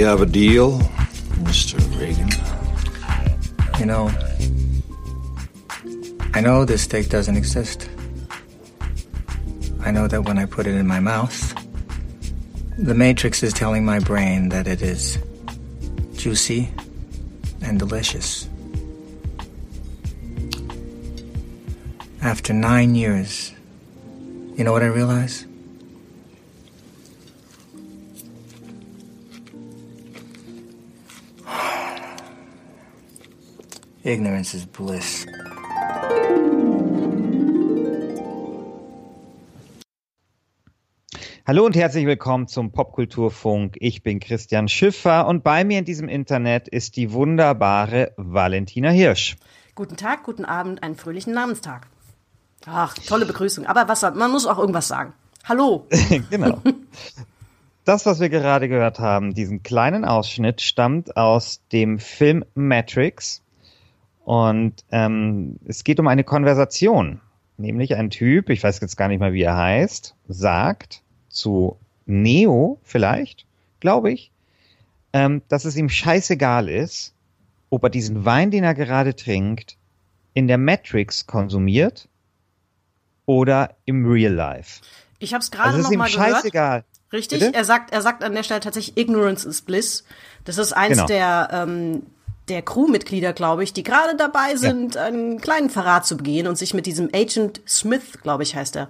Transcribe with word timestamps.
we 0.00 0.06
have 0.06 0.22
a 0.22 0.26
deal, 0.26 0.78
Mr. 1.44 1.76
Reagan? 2.00 2.30
You 3.78 3.84
know, 3.84 4.10
I 6.32 6.40
know 6.40 6.64
this 6.64 6.84
steak 6.84 7.10
doesn't 7.10 7.36
exist. 7.36 7.86
I 9.82 9.90
know 9.90 10.08
that 10.08 10.22
when 10.22 10.38
I 10.38 10.46
put 10.46 10.66
it 10.66 10.74
in 10.74 10.86
my 10.86 11.00
mouth, 11.00 11.54
the 12.78 12.94
Matrix 12.94 13.42
is 13.42 13.52
telling 13.52 13.84
my 13.84 13.98
brain 13.98 14.48
that 14.48 14.66
it 14.66 14.80
is 14.80 15.18
juicy 16.14 16.70
and 17.60 17.78
delicious. 17.78 18.48
After 22.22 22.54
nine 22.54 22.94
years, 22.94 23.52
you 24.56 24.64
know 24.64 24.72
what 24.72 24.82
I 24.82 24.86
realize? 24.86 25.44
Ignorance 34.10 34.56
is 34.56 34.66
bliss. 34.66 35.24
Hallo 41.46 41.64
und 41.64 41.76
herzlich 41.76 42.06
willkommen 42.06 42.48
zum 42.48 42.72
Popkulturfunk. 42.72 43.76
Ich 43.78 44.02
bin 44.02 44.18
Christian 44.18 44.66
Schiffer 44.66 45.28
und 45.28 45.44
bei 45.44 45.62
mir 45.62 45.78
in 45.78 45.84
diesem 45.84 46.08
Internet 46.08 46.66
ist 46.66 46.96
die 46.96 47.12
wunderbare 47.12 48.12
Valentina 48.16 48.90
Hirsch. 48.90 49.36
Guten 49.76 49.96
Tag, 49.96 50.24
guten 50.24 50.44
Abend, 50.44 50.82
einen 50.82 50.96
fröhlichen 50.96 51.32
Namenstag. 51.32 51.86
Ach, 52.66 52.94
tolle 52.94 53.26
Begrüßung. 53.26 53.66
Aber 53.66 53.86
was, 53.86 54.02
man 54.02 54.32
muss 54.32 54.44
auch 54.44 54.58
irgendwas 54.58 54.88
sagen. 54.88 55.12
Hallo. 55.44 55.86
genau. 56.30 56.60
Das, 57.84 58.06
was 58.06 58.18
wir 58.18 58.28
gerade 58.28 58.68
gehört 58.68 58.98
haben, 58.98 59.34
diesen 59.34 59.62
kleinen 59.62 60.04
Ausschnitt, 60.04 60.62
stammt 60.62 61.16
aus 61.16 61.60
dem 61.70 62.00
Film 62.00 62.44
Matrix. 62.54 63.44
Und 64.24 64.84
ähm, 64.90 65.58
es 65.66 65.84
geht 65.84 65.98
um 66.00 66.06
eine 66.06 66.24
Konversation. 66.24 67.20
Nämlich 67.56 67.96
ein 67.96 68.10
Typ, 68.10 68.48
ich 68.48 68.62
weiß 68.62 68.80
jetzt 68.80 68.96
gar 68.96 69.08
nicht 69.08 69.20
mal, 69.20 69.32
wie 69.32 69.42
er 69.42 69.56
heißt, 69.56 70.14
sagt 70.28 71.02
zu 71.28 71.76
Neo 72.06 72.78
vielleicht, 72.82 73.46
glaube 73.80 74.12
ich, 74.12 74.30
ähm, 75.12 75.42
dass 75.48 75.64
es 75.64 75.76
ihm 75.76 75.88
scheißegal 75.88 76.68
ist, 76.68 77.14
ob 77.68 77.84
er 77.84 77.90
diesen 77.90 78.24
Wein, 78.24 78.50
den 78.50 78.64
er 78.64 78.74
gerade 78.74 79.14
trinkt, 79.14 79.76
in 80.34 80.48
der 80.48 80.58
Matrix 80.58 81.26
konsumiert 81.26 82.08
oder 83.26 83.76
im 83.84 84.06
Real 84.06 84.32
Life. 84.32 84.80
Ich 85.18 85.34
habe 85.34 85.42
es 85.42 85.50
gerade 85.50 85.76
also 85.76 85.90
noch 85.90 85.96
mal 85.96 86.10
gehört. 86.10 86.36
Scheißegal. 86.36 86.84
Richtig, 87.12 87.42
er 87.42 87.64
sagt, 87.64 87.92
er 87.92 88.02
sagt 88.02 88.22
an 88.22 88.34
der 88.34 88.44
Stelle 88.44 88.60
tatsächlich 88.60 88.96
Ignorance 88.96 89.48
is 89.48 89.62
Bliss. 89.62 90.04
Das 90.44 90.58
ist 90.58 90.72
eins 90.72 90.96
genau. 90.96 91.06
der 91.06 91.48
ähm, 91.52 92.02
der 92.50 92.62
Crewmitglieder, 92.62 93.32
glaube 93.32 93.64
ich, 93.64 93.72
die 93.72 93.82
gerade 93.82 94.16
dabei 94.16 94.56
sind, 94.56 94.96
ja. 94.96 95.04
einen 95.04 95.40
kleinen 95.40 95.70
Verrat 95.70 96.04
zu 96.04 96.16
begehen 96.16 96.46
und 96.46 96.58
sich 96.58 96.74
mit 96.74 96.86
diesem 96.86 97.08
Agent 97.14 97.60
Smith, 97.66 98.18
glaube 98.22 98.42
ich, 98.42 98.56
heißt 98.56 98.76
er, 98.76 98.88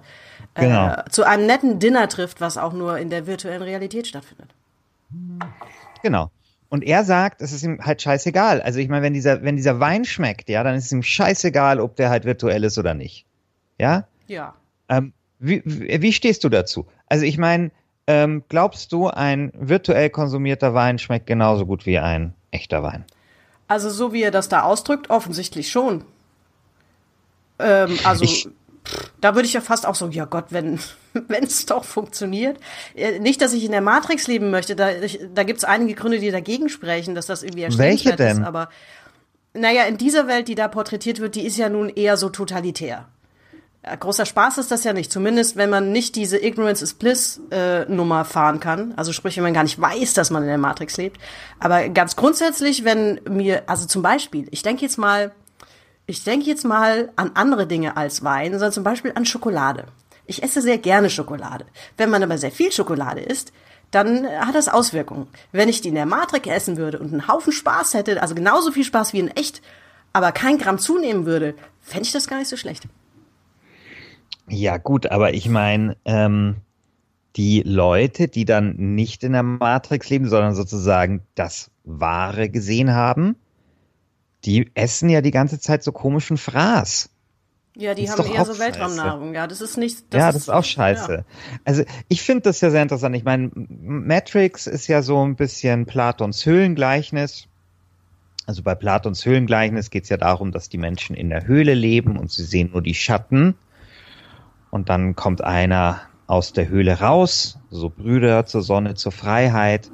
genau. 0.55 0.93
äh, 0.93 1.03
zu 1.09 1.23
einem 1.23 1.45
netten 1.45 1.79
Dinner 1.79 2.09
trifft, 2.09 2.41
was 2.41 2.57
auch 2.57 2.73
nur 2.73 2.97
in 2.97 3.09
der 3.09 3.27
virtuellen 3.27 3.61
Realität 3.61 4.07
stattfindet. 4.07 4.49
Genau. 6.03 6.31
Und 6.69 6.83
er 6.83 7.03
sagt, 7.03 7.41
es 7.41 7.51
ist 7.51 7.63
ihm 7.63 7.79
halt 7.81 8.01
scheißegal. 8.01 8.61
Also 8.61 8.79
ich 8.79 8.87
meine, 8.87 9.03
wenn 9.03 9.13
dieser, 9.13 9.43
wenn 9.43 9.57
dieser 9.57 9.79
Wein 9.79 10.05
schmeckt, 10.05 10.49
ja, 10.49 10.63
dann 10.63 10.75
ist 10.75 10.85
es 10.85 10.91
ihm 10.91 11.03
scheißegal, 11.03 11.79
ob 11.79 11.97
der 11.97 12.09
halt 12.09 12.25
virtuell 12.25 12.63
ist 12.63 12.77
oder 12.77 12.93
nicht. 12.93 13.25
Ja? 13.77 14.07
Ja. 14.27 14.55
Ähm, 14.87 15.13
wie, 15.39 15.61
wie 15.65 16.13
stehst 16.13 16.43
du 16.43 16.49
dazu? 16.49 16.87
Also 17.07 17.25
ich 17.25 17.37
meine, 17.37 17.71
ähm, 18.07 18.43
glaubst 18.47 18.91
du, 18.93 19.07
ein 19.07 19.51
virtuell 19.53 20.09
konsumierter 20.09 20.73
Wein 20.73 20.97
schmeckt 20.97 21.27
genauso 21.27 21.65
gut 21.65 21.85
wie 21.85 21.99
ein 21.99 22.33
echter 22.51 22.83
Wein? 22.83 23.05
Also 23.71 23.89
so 23.89 24.11
wie 24.11 24.21
er 24.21 24.31
das 24.31 24.49
da 24.49 24.63
ausdrückt, 24.63 25.09
offensichtlich 25.09 25.71
schon. 25.71 26.03
Ähm, 27.57 27.97
also 28.03 28.25
ich, 28.25 28.49
da 29.21 29.33
würde 29.33 29.47
ich 29.47 29.53
ja 29.53 29.61
fast 29.61 29.85
auch 29.85 29.95
so, 29.95 30.09
ja 30.09 30.25
Gott, 30.25 30.47
wenn 30.49 30.77
wenn 31.13 31.45
es 31.45 31.65
doch 31.67 31.85
funktioniert. 31.85 32.59
Äh, 32.95 33.19
nicht, 33.19 33.39
dass 33.41 33.53
ich 33.53 33.63
in 33.63 33.71
der 33.71 33.79
Matrix 33.79 34.27
leben 34.27 34.51
möchte, 34.51 34.75
da, 34.75 34.89
da 35.33 35.43
gibt 35.43 35.59
es 35.59 35.63
einige 35.63 35.93
Gründe, 35.93 36.19
die 36.19 36.31
dagegen 36.31 36.67
sprechen, 36.67 37.15
dass 37.15 37.27
das 37.27 37.43
irgendwie 37.43 37.63
erstrebenswert 37.63 38.19
ist. 38.19 38.41
Aber 38.41 38.67
naja, 39.53 39.83
in 39.85 39.97
dieser 39.97 40.27
Welt, 40.27 40.49
die 40.49 40.55
da 40.55 40.67
porträtiert 40.67 41.21
wird, 41.21 41.35
die 41.35 41.45
ist 41.45 41.55
ja 41.55 41.69
nun 41.69 41.87
eher 41.87 42.17
so 42.17 42.27
totalitär. 42.27 43.07
Ja, 43.83 43.95
großer 43.95 44.27
Spaß 44.27 44.59
ist 44.59 44.69
das 44.69 44.83
ja 44.83 44.93
nicht. 44.93 45.11
Zumindest, 45.11 45.55
wenn 45.55 45.71
man 45.71 45.91
nicht 45.91 46.15
diese 46.15 46.43
Ignorance 46.43 46.83
is 46.83 46.93
Bliss 46.93 47.41
äh, 47.49 47.85
Nummer 47.85 48.25
fahren 48.25 48.59
kann. 48.59 48.93
Also 48.95 49.11
sprich, 49.11 49.37
wenn 49.37 49.43
man 49.43 49.55
gar 49.55 49.63
nicht 49.63 49.81
weiß, 49.81 50.13
dass 50.13 50.29
man 50.29 50.43
in 50.43 50.49
der 50.49 50.59
Matrix 50.59 50.97
lebt. 50.97 51.19
Aber 51.59 51.89
ganz 51.89 52.15
grundsätzlich, 52.15 52.85
wenn 52.85 53.19
mir, 53.27 53.63
also 53.65 53.87
zum 53.87 54.03
Beispiel, 54.03 54.47
ich 54.51 54.61
denke 54.61 54.83
jetzt 54.83 54.97
mal, 54.97 55.31
ich 56.05 56.23
denke 56.23 56.45
jetzt 56.45 56.63
mal 56.63 57.11
an 57.15 57.31
andere 57.33 57.65
Dinge 57.65 57.97
als 57.97 58.23
Wein, 58.23 58.51
sondern 58.51 58.71
zum 58.71 58.83
Beispiel 58.83 59.13
an 59.15 59.25
Schokolade. 59.25 59.85
Ich 60.27 60.43
esse 60.43 60.61
sehr 60.61 60.77
gerne 60.77 61.09
Schokolade. 61.09 61.65
Wenn 61.97 62.11
man 62.11 62.21
aber 62.21 62.37
sehr 62.37 62.51
viel 62.51 62.71
Schokolade 62.71 63.21
isst, 63.21 63.51
dann 63.89 64.27
hat 64.27 64.53
das 64.53 64.69
Auswirkungen. 64.69 65.27
Wenn 65.51 65.69
ich 65.69 65.81
die 65.81 65.89
in 65.89 65.95
der 65.95 66.05
Matrix 66.05 66.47
essen 66.47 66.77
würde 66.77 66.99
und 66.99 67.11
einen 67.11 67.27
Haufen 67.27 67.51
Spaß 67.51 67.95
hätte, 67.95 68.21
also 68.21 68.35
genauso 68.35 68.71
viel 68.71 68.83
Spaß 68.85 69.11
wie 69.13 69.19
in 69.19 69.29
echt, 69.29 69.61
aber 70.13 70.31
kein 70.31 70.59
Gramm 70.59 70.77
zunehmen 70.77 71.25
würde, 71.25 71.55
fände 71.81 72.05
ich 72.05 72.11
das 72.11 72.27
gar 72.27 72.37
nicht 72.37 72.47
so 72.47 72.57
schlecht. 72.57 72.83
Ja, 74.51 74.77
gut, 74.77 75.07
aber 75.07 75.33
ich 75.33 75.47
meine, 75.47 75.95
ähm, 76.03 76.57
die 77.37 77.63
Leute, 77.65 78.27
die 78.27 78.43
dann 78.43 78.75
nicht 78.95 79.23
in 79.23 79.31
der 79.31 79.43
Matrix 79.43 80.09
leben, 80.09 80.27
sondern 80.27 80.53
sozusagen 80.55 81.21
das 81.35 81.71
Wahre 81.85 82.49
gesehen 82.49 82.93
haben, 82.93 83.37
die 84.43 84.69
essen 84.73 85.09
ja 85.09 85.21
die 85.21 85.31
ganze 85.31 85.59
Zeit 85.59 85.83
so 85.83 85.93
komischen 85.93 86.35
Fraß. 86.35 87.09
Ja, 87.77 87.93
die 87.93 88.09
haben 88.09 88.29
eher 88.29 88.43
so 88.43 88.59
Weltraumnahrung. 88.59 89.33
Ja, 89.33 89.47
das 89.47 89.61
ist 89.61 89.77
nicht. 89.77 90.13
Das 90.13 90.19
ja, 90.19 90.27
das 90.27 90.35
ist, 90.35 90.41
ist 90.43 90.49
auch 90.49 90.65
scheiße. 90.65 91.13
Ja. 91.13 91.23
Also 91.63 91.83
ich 92.09 92.21
finde 92.21 92.41
das 92.41 92.59
ja 92.59 92.69
sehr 92.69 92.81
interessant. 92.81 93.15
Ich 93.15 93.23
meine, 93.23 93.49
Matrix 93.55 94.67
ist 94.67 94.87
ja 94.87 95.01
so 95.01 95.25
ein 95.25 95.37
bisschen 95.37 95.85
Platons 95.85 96.45
Höhlengleichnis. 96.45 97.47
Also 98.45 98.63
bei 98.63 98.75
Platons 98.75 99.25
Höhlengleichnis 99.25 99.89
geht 99.89 100.03
es 100.03 100.09
ja 100.09 100.17
darum, 100.17 100.51
dass 100.51 100.67
die 100.67 100.77
Menschen 100.77 101.15
in 101.15 101.29
der 101.29 101.47
Höhle 101.47 101.73
leben 101.73 102.17
und 102.17 102.29
sie 102.29 102.43
sehen 102.43 102.71
nur 102.73 102.81
die 102.81 102.95
Schatten 102.95 103.55
und 104.71 104.89
dann 104.89 105.15
kommt 105.15 105.43
einer 105.43 106.01
aus 106.25 106.53
der 106.53 106.67
Höhle 106.69 106.99
raus, 106.99 107.59
so 107.69 107.89
Brüder 107.89 108.45
zur 108.45 108.63
Sonne, 108.63 108.95
zur 108.95 109.11
Freiheit 109.11 109.91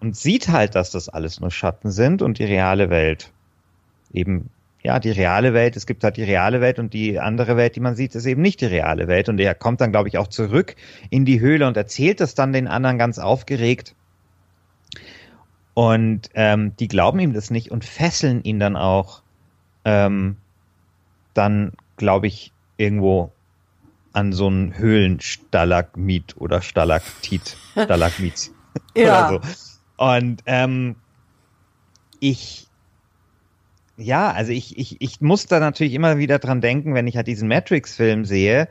und 0.00 0.16
sieht 0.16 0.48
halt, 0.48 0.74
dass 0.76 0.90
das 0.90 1.08
alles 1.08 1.40
nur 1.40 1.50
Schatten 1.50 1.90
sind 1.90 2.22
und 2.22 2.38
die 2.38 2.44
reale 2.44 2.90
Welt 2.90 3.32
eben 4.12 4.50
ja, 4.82 4.98
die 4.98 5.10
reale 5.10 5.54
Welt, 5.54 5.76
es 5.76 5.86
gibt 5.86 6.02
halt 6.02 6.16
die 6.16 6.24
reale 6.24 6.60
Welt 6.60 6.78
und 6.80 6.92
die 6.92 7.20
andere 7.20 7.56
Welt, 7.56 7.76
die 7.76 7.80
man 7.80 7.94
sieht, 7.94 8.14
ist 8.14 8.26
eben 8.26 8.42
nicht 8.42 8.60
die 8.60 8.66
reale 8.66 9.06
Welt. 9.06 9.28
Und 9.28 9.38
er 9.38 9.54
kommt 9.54 9.80
dann, 9.80 9.92
glaube 9.92 10.08
ich, 10.08 10.18
auch 10.18 10.26
zurück 10.26 10.74
in 11.08 11.24
die 11.24 11.40
Höhle 11.40 11.68
und 11.68 11.76
erzählt 11.76 12.20
das 12.20 12.34
dann 12.34 12.52
den 12.52 12.66
anderen 12.66 12.98
ganz 12.98 13.18
aufgeregt. 13.20 13.94
Und 15.74 16.30
ähm, 16.34 16.74
die 16.76 16.88
glauben 16.88 17.20
ihm 17.20 17.32
das 17.32 17.50
nicht 17.50 17.70
und 17.70 17.84
fesseln 17.84 18.42
ihn 18.42 18.58
dann 18.58 18.76
auch 18.76 19.22
ähm, 19.84 20.36
dann, 21.32 21.72
glaube 21.96 22.26
ich, 22.26 22.52
irgendwo 22.76 23.30
an 24.12 24.32
so 24.32 24.46
einen 24.46 24.76
Höhlenstalagmit 24.76 26.36
oder 26.36 26.62
Stalaktit, 26.62 27.56
Stalagmit 27.72 28.50
ja. 28.96 29.28
so. 29.28 29.40
Und 29.96 30.42
ähm, 30.46 30.96
ich, 32.20 32.66
ja, 33.96 34.30
also 34.30 34.52
ich, 34.52 34.78
ich, 34.78 35.00
ich 35.00 35.20
muss 35.20 35.46
da 35.46 35.60
natürlich 35.60 35.94
immer 35.94 36.18
wieder 36.18 36.38
dran 36.38 36.60
denken, 36.60 36.94
wenn 36.94 37.06
ich 37.06 37.16
halt 37.16 37.26
diesen 37.26 37.48
Matrix-Film 37.48 38.24
sehe, 38.24 38.68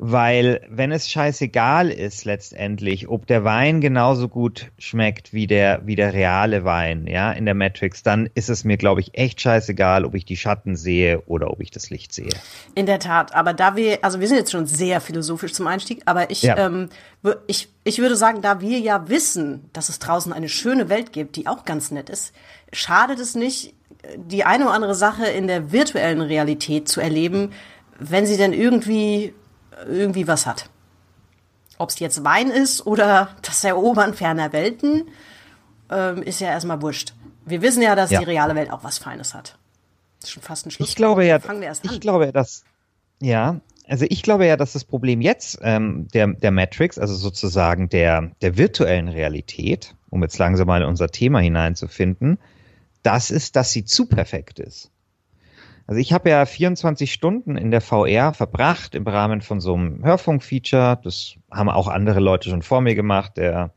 weil 0.00 0.60
wenn 0.70 0.92
es 0.92 1.10
scheißegal 1.10 1.90
ist 1.90 2.24
letztendlich, 2.24 3.08
ob 3.08 3.26
der 3.26 3.42
Wein 3.42 3.80
genauso 3.80 4.28
gut 4.28 4.70
schmeckt 4.78 5.32
wie 5.32 5.48
der 5.48 5.80
wie 5.86 5.96
der 5.96 6.12
reale 6.12 6.64
Wein, 6.64 7.08
ja, 7.08 7.32
in 7.32 7.46
der 7.46 7.54
Matrix, 7.54 8.04
dann 8.04 8.30
ist 8.34 8.48
es 8.48 8.62
mir 8.62 8.76
glaube 8.76 9.00
ich 9.00 9.18
echt 9.18 9.40
scheißegal, 9.40 10.04
ob 10.04 10.14
ich 10.14 10.24
die 10.24 10.36
Schatten 10.36 10.76
sehe 10.76 11.22
oder 11.22 11.50
ob 11.50 11.60
ich 11.60 11.72
das 11.72 11.90
Licht 11.90 12.14
sehe. 12.14 12.30
In 12.76 12.86
der 12.86 13.00
Tat, 13.00 13.34
aber 13.34 13.52
da 13.52 13.74
wir 13.74 13.98
also 14.02 14.20
wir 14.20 14.28
sind 14.28 14.36
jetzt 14.36 14.52
schon 14.52 14.66
sehr 14.66 15.00
philosophisch 15.00 15.52
zum 15.52 15.66
Einstieg, 15.66 16.02
aber 16.04 16.30
ich 16.30 16.42
ja. 16.42 16.56
ähm, 16.56 16.90
ich 17.48 17.68
ich 17.82 17.98
würde 17.98 18.14
sagen, 18.14 18.40
da 18.40 18.60
wir 18.60 18.78
ja 18.78 19.08
wissen, 19.08 19.68
dass 19.72 19.88
es 19.88 19.98
draußen 19.98 20.32
eine 20.32 20.48
schöne 20.48 20.88
Welt 20.88 21.12
gibt, 21.12 21.34
die 21.34 21.48
auch 21.48 21.64
ganz 21.64 21.90
nett 21.90 22.08
ist, 22.08 22.32
schadet 22.72 23.18
es 23.18 23.34
nicht 23.34 23.74
die 24.16 24.44
eine 24.44 24.66
oder 24.66 24.74
andere 24.74 24.94
Sache 24.94 25.26
in 25.26 25.48
der 25.48 25.72
virtuellen 25.72 26.20
Realität 26.20 26.88
zu 26.88 27.00
erleben, 27.00 27.50
wenn 27.98 28.26
sie 28.26 28.36
denn 28.36 28.52
irgendwie 28.52 29.34
irgendwie 29.86 30.26
was 30.26 30.46
hat. 30.46 30.70
Ob 31.78 31.90
es 31.90 31.98
jetzt 31.98 32.24
Wein 32.24 32.50
ist 32.50 32.86
oder 32.86 33.30
das 33.42 33.64
Erobern 33.64 34.14
ferner 34.14 34.52
Welten, 34.52 35.08
ähm, 35.90 36.22
ist 36.22 36.40
ja 36.40 36.48
erstmal 36.48 36.82
wurscht. 36.82 37.14
Wir 37.44 37.62
wissen 37.62 37.82
ja, 37.82 37.94
dass 37.94 38.10
ja. 38.10 38.18
die 38.18 38.26
reale 38.26 38.54
Welt 38.54 38.70
auch 38.70 38.84
was 38.84 38.98
Feines 38.98 39.34
hat. 39.34 39.56
Das 40.20 40.28
ist 40.28 40.34
schon 40.34 40.42
fast 40.42 40.66
ein 40.66 40.70
Schluss. 40.70 40.88
Ich 40.88 40.96
glaube 40.96 41.24
ja, 41.24 41.38
Fangen 41.38 41.60
wir 41.60 41.68
erst 41.68 41.84
ich 41.84 41.92
an. 41.92 42.00
glaube 42.00 42.26
ja, 42.26 42.32
dass, 42.32 42.64
ja, 43.20 43.60
also 43.88 44.04
ich 44.08 44.22
glaube 44.22 44.46
ja, 44.46 44.56
dass 44.56 44.74
das 44.74 44.84
Problem 44.84 45.20
jetzt 45.20 45.58
ähm, 45.62 46.08
der, 46.12 46.26
der 46.26 46.50
Matrix, 46.50 46.98
also 46.98 47.14
sozusagen 47.14 47.88
der, 47.88 48.32
der 48.42 48.56
virtuellen 48.58 49.08
Realität, 49.08 49.94
um 50.10 50.22
jetzt 50.22 50.38
langsam 50.38 50.66
mal 50.66 50.82
in 50.82 50.88
unser 50.88 51.08
Thema 51.08 51.40
hineinzufinden, 51.40 52.38
das 53.02 53.30
ist, 53.30 53.56
dass 53.56 53.72
sie 53.72 53.84
zu 53.84 54.06
perfekt 54.06 54.58
ist. 54.58 54.90
Also 55.88 56.02
ich 56.02 56.12
habe 56.12 56.28
ja 56.28 56.44
24 56.44 57.10
Stunden 57.10 57.56
in 57.56 57.70
der 57.70 57.80
VR 57.80 58.34
verbracht 58.34 58.94
im 58.94 59.06
Rahmen 59.06 59.40
von 59.40 59.58
so 59.58 59.72
einem 59.72 60.04
Hörfunkfeature. 60.04 61.00
Das 61.02 61.36
haben 61.50 61.70
auch 61.70 61.88
andere 61.88 62.20
Leute 62.20 62.50
schon 62.50 62.60
vor 62.60 62.82
mir 62.82 62.94
gemacht. 62.94 63.38
Der 63.38 63.70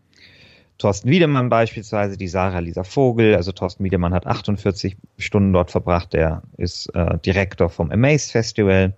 Thorsten 0.78 1.10
Wiedemann 1.10 1.48
beispielsweise, 1.48 2.18
die 2.18 2.28
Sarah 2.28 2.60
Lisa 2.60 2.84
Vogel. 2.84 3.34
Also 3.36 3.54
Thorsten 3.54 3.86
Wiedemann 3.86 4.13
hat 4.13 4.28
48 4.28 4.98
Stunden 5.19 5.54
dort 5.54 5.72
verbracht. 5.72 6.12
Der 6.12 6.44
ist 6.58 6.94
äh, 6.96 7.18
Direktor 7.19 7.69
vom 7.69 7.92
Amaze 7.92 8.30
Festival. 8.30 8.94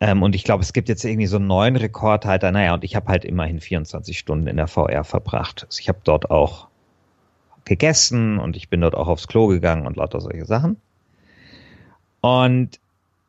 Ähm, 0.00 0.22
und 0.22 0.34
ich 0.34 0.44
glaube, 0.44 0.62
es 0.62 0.72
gibt 0.72 0.88
jetzt 0.88 1.04
irgendwie 1.04 1.26
so 1.26 1.36
einen 1.36 1.48
neuen 1.48 1.76
Rekordhalter. 1.76 2.50
Naja, 2.50 2.72
und 2.72 2.82
ich 2.82 2.96
habe 2.96 3.08
halt 3.08 3.26
immerhin 3.26 3.60
24 3.60 4.18
Stunden 4.18 4.46
in 4.46 4.56
der 4.56 4.68
VR 4.68 5.04
verbracht. 5.04 5.66
Also 5.66 5.80
ich 5.80 5.90
habe 5.90 5.98
dort 6.02 6.30
auch 6.30 6.68
gegessen 7.66 8.38
und 8.38 8.56
ich 8.56 8.70
bin 8.70 8.80
dort 8.80 8.94
auch 8.94 9.08
aufs 9.08 9.28
Klo 9.28 9.48
gegangen 9.48 9.86
und 9.86 9.98
lauter 9.98 10.22
solche 10.22 10.46
Sachen. 10.46 10.78
Und 12.20 12.80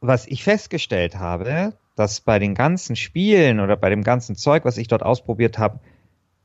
was 0.02 0.28
ich 0.28 0.44
festgestellt 0.44 1.18
habe, 1.18 1.74
dass 1.96 2.22
bei 2.22 2.40
den 2.40 2.56
ganzen 2.56 2.96
Spielen 2.96 3.60
oder 3.60 3.78
bei 3.78 3.90
dem 3.90 4.04
ganzen 4.04 4.36
Zeug, 4.36 4.66
was 4.66 4.78
ich 4.78 4.88
dort 4.88 5.04
ausprobiert 5.04 5.58
habe, 5.58 5.80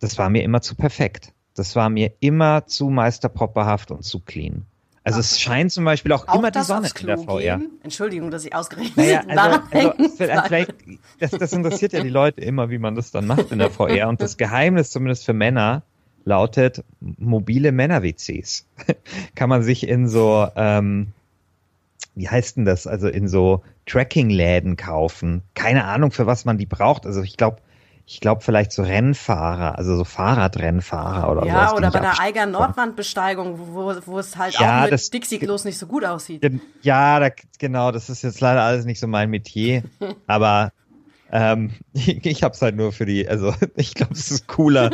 das 0.00 0.18
war 0.18 0.28
mir 0.28 0.42
immer 0.42 0.60
zu 0.60 0.74
perfekt. 0.74 1.32
Das 1.54 1.74
war 1.74 1.88
mir 1.88 2.12
immer 2.20 2.66
zu 2.66 2.90
meisterpropperhaft 2.90 3.90
und 3.90 4.04
zu 4.04 4.20
clean. 4.20 4.66
Also 5.06 5.20
es 5.20 5.40
scheint 5.40 5.70
zum 5.70 5.84
Beispiel 5.84 6.12
auch, 6.12 6.26
auch 6.26 6.40
immer 6.40 6.50
die 6.50 6.62
Sonne 6.62 6.90
in 7.00 7.06
der 7.06 7.18
VR. 7.18 7.58
Gehen? 7.58 7.70
Entschuldigung, 7.84 8.32
dass 8.32 8.44
ich 8.44 8.52
ausgerechnet 8.52 8.96
naja, 8.96 9.22
also, 9.70 9.90
also 10.18 10.42
vielleicht, 10.46 10.74
das, 11.20 11.30
das 11.30 11.52
interessiert 11.52 11.92
ja 11.92 12.02
die 12.02 12.10
Leute 12.10 12.40
immer, 12.40 12.70
wie 12.70 12.78
man 12.78 12.96
das 12.96 13.12
dann 13.12 13.24
macht 13.24 13.52
in 13.52 13.60
der 13.60 13.70
VR. 13.70 14.08
Und 14.08 14.20
das 14.20 14.36
Geheimnis, 14.36 14.90
zumindest 14.90 15.24
für 15.24 15.32
Männer, 15.32 15.84
lautet 16.24 16.82
mobile 17.00 17.70
Männer-WCs. 17.70 18.66
Kann 19.36 19.48
man 19.48 19.62
sich 19.62 19.88
in 19.88 20.08
so 20.08 20.48
ähm, 20.56 21.12
wie 22.16 22.28
heißt 22.28 22.56
denn 22.56 22.64
das, 22.64 22.86
also 22.86 23.08
in 23.08 23.28
so 23.28 23.62
Tracking-Läden 23.84 24.76
kaufen. 24.76 25.42
Keine 25.54 25.84
Ahnung, 25.84 26.10
für 26.10 26.26
was 26.26 26.44
man 26.44 26.58
die 26.58 26.66
braucht. 26.66 27.06
Also 27.06 27.22
ich 27.22 27.36
glaube, 27.36 27.58
ich 28.06 28.20
glaube 28.20 28.42
vielleicht 28.42 28.72
so 28.72 28.82
Rennfahrer, 28.82 29.76
also 29.76 29.96
so 29.96 30.04
Fahrradrennfahrer 30.04 31.30
oder 31.30 31.42
so. 31.42 31.46
Ja, 31.46 31.74
oder 31.74 31.90
bei 31.90 32.00
der 32.00 32.18
Eiger 32.18 32.46
Nordwandbesteigung, 32.46 33.58
wo, 33.74 33.94
wo 34.06 34.18
es 34.18 34.36
halt 34.36 34.58
ja, 34.58 34.78
auch 34.78 34.82
mit 34.84 34.92
das, 34.92 35.10
Dixie-Klos 35.10 35.64
nicht 35.64 35.78
so 35.78 35.86
gut 35.86 36.04
aussieht. 36.04 36.42
Ja, 36.82 37.20
da, 37.20 37.28
genau, 37.58 37.92
das 37.92 38.08
ist 38.08 38.22
jetzt 38.22 38.40
leider 38.40 38.62
alles 38.62 38.86
nicht 38.86 38.98
so 38.98 39.06
mein 39.06 39.28
Metier. 39.28 39.82
aber 40.26 40.72
ähm, 41.32 41.72
ich 41.92 42.24
ich 42.24 42.42
habe 42.42 42.54
es 42.54 42.62
halt 42.62 42.76
nur 42.76 42.92
für 42.92 43.06
die, 43.06 43.28
also 43.28 43.54
ich 43.76 43.94
glaube, 43.94 44.14
es 44.14 44.30
ist 44.30 44.46
cooler. 44.46 44.90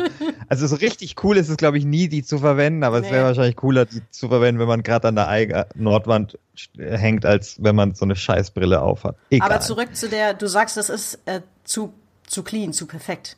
Also 0.49 0.67
so 0.67 0.75
richtig 0.75 1.23
cool 1.23 1.37
ist 1.37 1.49
es, 1.49 1.57
glaube 1.57 1.77
ich, 1.77 1.85
nie, 1.85 2.07
die 2.07 2.23
zu 2.23 2.39
verwenden, 2.39 2.83
aber 2.83 2.99
nee. 2.99 3.07
es 3.07 3.11
wäre 3.11 3.25
wahrscheinlich 3.25 3.55
cooler, 3.55 3.85
die 3.85 4.01
zu 4.09 4.29
verwenden, 4.29 4.59
wenn 4.59 4.67
man 4.67 4.83
gerade 4.83 5.07
an 5.07 5.15
der 5.15 5.27
Eiger 5.29 5.67
Nordwand 5.75 6.37
hängt, 6.77 7.25
als 7.25 7.57
wenn 7.61 7.75
man 7.75 7.95
so 7.95 8.05
eine 8.05 8.15
Scheißbrille 8.15 8.81
aufhat. 8.81 9.15
Egal. 9.29 9.49
Aber 9.49 9.59
zurück 9.61 9.95
zu 9.95 10.09
der, 10.09 10.33
du 10.33 10.47
sagst, 10.47 10.77
das 10.77 10.89
ist 10.89 11.19
äh, 11.25 11.41
zu, 11.63 11.93
zu 12.27 12.43
clean, 12.43 12.73
zu 12.73 12.85
perfekt. 12.85 13.37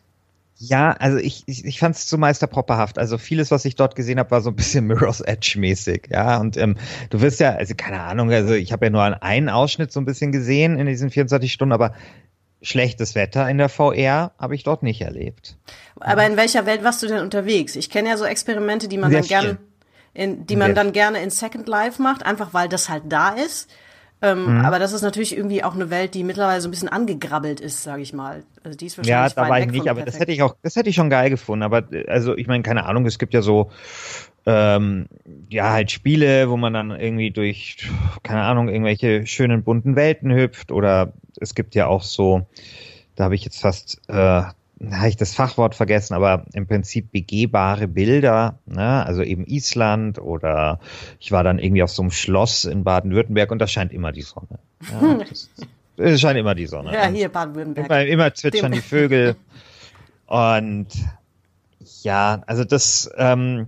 Ja, 0.57 0.91
also 0.91 1.17
ich, 1.17 1.43
ich, 1.47 1.65
ich 1.65 1.79
fand 1.79 1.95
es 1.95 2.07
zu 2.07 2.17
meisterpropperhaft. 2.17 2.97
Also 2.97 3.17
vieles, 3.17 3.51
was 3.51 3.65
ich 3.65 3.75
dort 3.75 3.95
gesehen 3.95 4.19
habe, 4.19 4.31
war 4.31 4.41
so 4.41 4.49
ein 4.49 4.55
bisschen 4.55 4.85
Mirror's 4.87 5.19
Edge 5.21 5.55
mäßig. 5.57 6.07
Ja, 6.09 6.39
und 6.39 6.55
ähm, 6.55 6.77
du 7.09 7.21
wirst 7.21 7.39
ja, 7.39 7.51
also 7.51 7.73
keine 7.75 8.01
Ahnung, 8.01 8.31
also 8.31 8.53
ich 8.53 8.71
habe 8.71 8.85
ja 8.85 8.89
nur 8.89 9.23
einen 9.23 9.49
Ausschnitt 9.49 9.91
so 9.91 9.99
ein 9.99 10.05
bisschen 10.05 10.31
gesehen 10.31 10.77
in 10.79 10.87
diesen 10.87 11.09
24 11.09 11.51
Stunden, 11.51 11.73
aber 11.73 11.93
schlechtes 12.65 13.15
Wetter 13.15 13.49
in 13.49 13.57
der 13.57 13.69
VR 13.69 14.31
habe 14.39 14.55
ich 14.55 14.63
dort 14.63 14.83
nicht 14.83 15.01
erlebt. 15.01 15.57
Aber 15.99 16.25
in 16.25 16.35
welcher 16.35 16.65
Welt 16.65 16.83
warst 16.83 17.01
du 17.03 17.07
denn 17.07 17.21
unterwegs? 17.21 17.75
Ich 17.75 17.89
kenne 17.89 18.09
ja 18.09 18.17
so 18.17 18.25
Experimente, 18.25 18.87
die 18.87 18.97
man 18.97 19.11
Sehr 19.11 19.21
dann 19.21 19.27
gerne, 19.27 19.57
in, 20.13 20.45
die 20.47 20.55
man 20.55 20.67
Sehr 20.67 20.75
dann 20.75 20.91
gerne 20.91 21.21
in 21.21 21.29
Second 21.29 21.67
Life 21.67 22.01
macht, 22.01 22.25
einfach 22.25 22.53
weil 22.53 22.67
das 22.67 22.89
halt 22.89 23.03
da 23.07 23.29
ist. 23.29 23.69
Ähm, 24.21 24.59
mhm. 24.59 24.65
Aber 24.65 24.79
das 24.79 24.93
ist 24.93 25.01
natürlich 25.01 25.37
irgendwie 25.37 25.63
auch 25.63 25.75
eine 25.75 25.89
Welt, 25.89 26.13
die 26.13 26.23
mittlerweile 26.23 26.61
so 26.61 26.67
ein 26.67 26.71
bisschen 26.71 26.89
angegrabbelt 26.89 27.59
ist, 27.59 27.83
sage 27.83 28.01
ich 28.01 28.13
mal. 28.13 28.43
Also 28.63 28.77
die 28.77 28.87
ist 28.87 28.97
wahrscheinlich 28.97 29.35
ja, 29.35 29.43
da 29.43 29.49
war 29.49 29.59
ich 29.59 29.67
nicht, 29.67 29.89
aber 29.89 30.03
das 30.03 30.19
hätte 30.19 30.31
ich 30.31 30.41
auch, 30.41 30.55
das 30.63 30.75
hätte 30.75 30.89
ich 30.89 30.95
schon 30.95 31.09
geil 31.09 31.29
gefunden. 31.29 31.63
Aber 31.63 31.83
also 32.07 32.35
ich 32.35 32.47
meine, 32.47 32.63
keine 32.63 32.85
Ahnung, 32.85 33.05
es 33.05 33.19
gibt 33.19 33.33
ja 33.33 33.41
so 33.41 33.71
ähm, 34.45 35.07
ja, 35.49 35.71
halt 35.71 35.91
Spiele, 35.91 36.49
wo 36.49 36.57
man 36.57 36.73
dann 36.73 36.91
irgendwie 36.91 37.31
durch, 37.31 37.89
keine 38.23 38.43
Ahnung, 38.43 38.69
irgendwelche 38.69 39.25
schönen 39.25 39.63
bunten 39.63 39.95
Welten 39.95 40.31
hüpft 40.31 40.71
oder 40.71 41.13
es 41.39 41.55
gibt 41.55 41.73
ja 41.75 41.87
auch 41.87 42.03
so, 42.03 42.45
da 43.15 43.25
habe 43.25 43.35
ich 43.35 43.43
jetzt 43.43 43.59
fast, 43.59 44.01
äh, 44.07 44.13
habe 44.13 45.07
ich 45.07 45.17
das 45.17 45.33
Fachwort 45.33 45.73
vergessen, 45.73 46.13
aber 46.13 46.45
im 46.53 46.67
Prinzip 46.67 47.11
begehbare 47.11 47.87
Bilder, 47.87 48.59
ne? 48.65 49.03
also 49.05 49.23
eben 49.23 49.45
Island 49.47 50.19
oder 50.19 50.79
ich 51.19 51.31
war 51.31 51.43
dann 51.43 51.57
irgendwie 51.57 51.81
auf 51.81 51.91
so 51.91 52.03
einem 52.03 52.11
Schloss 52.11 52.65
in 52.65 52.83
Baden-Württemberg 52.83 53.51
und 53.51 53.59
da 53.59 53.67
scheint 53.67 53.93
immer 53.93 54.11
die 54.11 54.21
Sonne. 54.21 54.59
Ja, 54.91 55.13
das, 55.29 55.49
es 55.97 56.21
scheint 56.21 56.37
immer 56.37 56.53
die 56.53 56.67
Sonne. 56.67 56.93
Ja, 56.93 57.07
hier 57.07 57.29
Baden-Württemberg. 57.29 57.87
Immer, 57.87 58.05
immer 58.05 58.33
zwitschern 58.33 58.71
Dem. 58.71 58.81
die 58.81 58.87
Vögel 58.87 59.35
und 60.27 60.87
ja, 62.03 62.43
also 62.45 62.63
das, 62.63 63.09
ähm, 63.17 63.67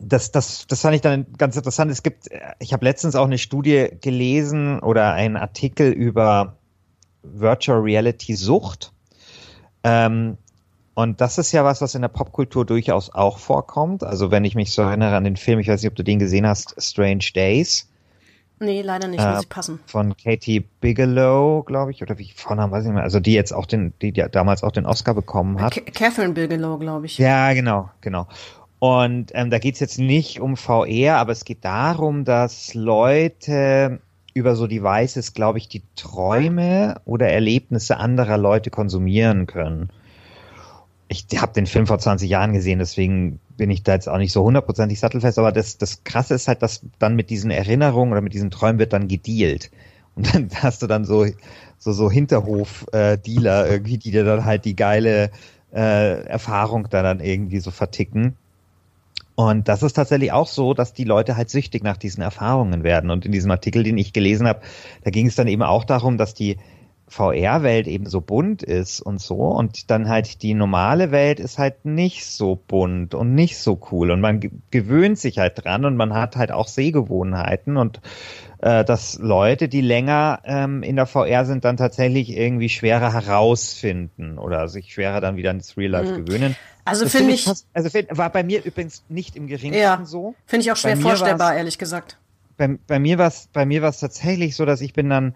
das, 0.00 0.30
das, 0.30 0.66
das 0.66 0.80
fand 0.80 0.94
ich 0.94 1.00
dann 1.00 1.26
ganz 1.38 1.56
interessant. 1.56 1.90
Es 1.90 2.02
gibt, 2.02 2.28
ich 2.58 2.72
habe 2.72 2.84
letztens 2.84 3.14
auch 3.16 3.26
eine 3.26 3.38
Studie 3.38 3.88
gelesen 4.00 4.80
oder 4.80 5.12
einen 5.12 5.36
Artikel 5.36 5.90
über 5.90 6.56
Virtual 7.22 7.80
Reality 7.80 8.34
Sucht. 8.34 8.92
Ähm, 9.84 10.38
und 10.94 11.20
das 11.20 11.38
ist 11.38 11.52
ja 11.52 11.64
was, 11.64 11.80
was 11.80 11.94
in 11.94 12.02
der 12.02 12.08
Popkultur 12.08 12.64
durchaus 12.64 13.10
auch 13.10 13.38
vorkommt. 13.38 14.02
Also 14.02 14.30
wenn 14.30 14.44
ich 14.44 14.54
mich 14.54 14.72
so 14.72 14.82
erinnere 14.82 15.16
an 15.16 15.24
den 15.24 15.36
Film, 15.36 15.58
ich 15.58 15.68
weiß 15.68 15.82
nicht, 15.82 15.90
ob 15.90 15.96
du 15.96 16.02
den 16.02 16.18
gesehen 16.18 16.46
hast, 16.46 16.74
Strange 16.82 17.24
Days. 17.34 17.88
Nee, 18.58 18.80
leider 18.80 19.06
nicht, 19.06 19.20
äh, 19.20 19.32
muss 19.32 19.42
ich 19.42 19.48
passen. 19.50 19.80
Von 19.86 20.16
Katie 20.16 20.60
Bigelow, 20.60 21.62
glaube 21.64 21.90
ich, 21.90 22.02
oder 22.02 22.16
wie 22.18 22.32
Vornamen 22.34 22.72
weiß 22.72 22.84
ich 22.84 22.88
nicht 22.88 22.94
mehr. 22.94 23.04
Also 23.04 23.20
die 23.20 23.34
jetzt 23.34 23.52
auch 23.52 23.66
den, 23.66 23.92
die, 24.00 24.12
die 24.12 24.24
damals 24.32 24.62
auch 24.62 24.72
den 24.72 24.86
Oscar 24.86 25.12
bekommen 25.12 25.60
hat. 25.60 25.74
Catherine 25.94 26.32
Bigelow, 26.32 26.78
glaube 26.78 27.04
ich. 27.04 27.18
Ja, 27.18 27.52
genau, 27.52 27.90
genau. 28.00 28.26
Und 28.78 29.30
ähm, 29.34 29.50
da 29.50 29.58
geht 29.58 29.74
es 29.74 29.80
jetzt 29.80 29.98
nicht 29.98 30.40
um 30.40 30.56
VR, 30.56 31.16
aber 31.16 31.32
es 31.32 31.44
geht 31.44 31.64
darum, 31.64 32.24
dass 32.24 32.74
Leute 32.74 34.00
über 34.34 34.54
so 34.54 34.66
Devices, 34.66 35.32
glaube 35.32 35.58
ich, 35.58 35.68
die 35.68 35.82
Träume 35.96 37.00
oder 37.06 37.28
Erlebnisse 37.28 37.96
anderer 37.96 38.36
Leute 38.36 38.70
konsumieren 38.70 39.46
können. 39.46 39.88
Ich 41.08 41.26
habe 41.40 41.54
den 41.54 41.66
Film 41.66 41.86
vor 41.86 41.98
20 41.98 42.28
Jahren 42.28 42.52
gesehen, 42.52 42.78
deswegen 42.78 43.40
bin 43.56 43.70
ich 43.70 43.82
da 43.82 43.94
jetzt 43.94 44.08
auch 44.08 44.18
nicht 44.18 44.32
so 44.32 44.42
hundertprozentig 44.44 45.00
sattelfest, 45.00 45.38
aber 45.38 45.52
das, 45.52 45.78
das 45.78 46.04
Krasse 46.04 46.34
ist 46.34 46.48
halt, 46.48 46.60
dass 46.60 46.82
dann 46.98 47.16
mit 47.16 47.30
diesen 47.30 47.50
Erinnerungen 47.50 48.12
oder 48.12 48.20
mit 48.20 48.34
diesen 48.34 48.50
Träumen 48.50 48.78
wird 48.78 48.92
dann 48.92 49.08
gedealt. 49.08 49.70
Und 50.16 50.34
dann 50.34 50.50
hast 50.62 50.82
du 50.82 50.86
dann 50.86 51.06
so, 51.06 51.24
so, 51.78 51.92
so 51.92 52.10
Hinterhof-Dealer 52.10 53.66
äh, 53.66 53.72
irgendwie, 53.72 53.96
die 53.96 54.10
dir 54.10 54.24
dann 54.24 54.44
halt 54.44 54.66
die 54.66 54.76
geile 54.76 55.30
äh, 55.72 56.26
Erfahrung 56.26 56.88
da 56.90 57.02
dann 57.02 57.20
irgendwie 57.20 57.60
so 57.60 57.70
verticken. 57.70 58.36
Und 59.36 59.68
das 59.68 59.82
ist 59.82 59.92
tatsächlich 59.92 60.32
auch 60.32 60.48
so, 60.48 60.72
dass 60.72 60.94
die 60.94 61.04
Leute 61.04 61.36
halt 61.36 61.50
süchtig 61.50 61.84
nach 61.84 61.98
diesen 61.98 62.22
Erfahrungen 62.22 62.82
werden. 62.82 63.10
Und 63.10 63.26
in 63.26 63.32
diesem 63.32 63.50
Artikel, 63.50 63.82
den 63.82 63.98
ich 63.98 64.14
gelesen 64.14 64.48
habe, 64.48 64.60
da 65.04 65.10
ging 65.10 65.26
es 65.26 65.34
dann 65.34 65.46
eben 65.46 65.62
auch 65.62 65.84
darum, 65.84 66.16
dass 66.16 66.32
die 66.32 66.56
VR-Welt 67.08 67.86
eben 67.86 68.06
so 68.06 68.20
bunt 68.20 68.62
ist 68.62 69.00
und 69.00 69.20
so. 69.20 69.36
Und 69.36 69.90
dann 69.90 70.08
halt 70.08 70.42
die 70.42 70.54
normale 70.54 71.10
Welt 71.12 71.38
ist 71.38 71.58
halt 71.58 71.84
nicht 71.84 72.26
so 72.26 72.56
bunt 72.66 73.14
und 73.14 73.34
nicht 73.34 73.58
so 73.58 73.80
cool. 73.90 74.10
Und 74.10 74.20
man 74.20 74.40
gewöhnt 74.70 75.18
sich 75.18 75.38
halt 75.38 75.64
dran 75.64 75.84
und 75.84 75.96
man 75.96 76.14
hat 76.14 76.36
halt 76.36 76.50
auch 76.50 76.66
Sehgewohnheiten 76.66 77.76
und 77.76 78.00
äh, 78.58 78.84
dass 78.84 79.18
Leute, 79.18 79.68
die 79.68 79.82
länger 79.82 80.40
ähm, 80.44 80.82
in 80.82 80.96
der 80.96 81.06
VR 81.06 81.44
sind, 81.44 81.64
dann 81.64 81.76
tatsächlich 81.76 82.36
irgendwie 82.36 82.68
schwerer 82.68 83.12
herausfinden 83.12 84.38
oder 84.38 84.68
sich 84.68 84.92
schwerer 84.92 85.20
dann 85.20 85.36
wieder 85.36 85.52
ins 85.52 85.76
Real 85.76 85.92
Life 85.92 86.12
mhm. 86.12 86.24
gewöhnen. 86.24 86.56
Also 86.84 87.08
finde 87.08 87.32
ich, 87.32 87.44
fast, 87.44 87.66
also 87.72 87.90
find, 87.90 88.08
war 88.16 88.30
bei 88.30 88.42
mir 88.42 88.64
übrigens 88.64 89.04
nicht 89.08 89.36
im 89.36 89.46
geringsten 89.46 89.80
ja, 89.80 90.00
so. 90.04 90.34
Finde 90.46 90.64
ich 90.64 90.72
auch 90.72 90.76
schwer 90.76 90.96
vorstellbar, 90.96 91.54
ehrlich 91.56 91.78
gesagt. 91.78 92.18
Bei, 92.56 92.78
bei 92.86 92.98
mir 92.98 93.18
war 93.18 93.26
es 93.28 93.48
bei 93.52 93.66
mir 93.66 93.82
war 93.82 93.90
es 93.90 94.00
tatsächlich 94.00 94.56
so, 94.56 94.64
dass 94.64 94.80
ich 94.80 94.92
bin 94.92 95.10
dann 95.10 95.34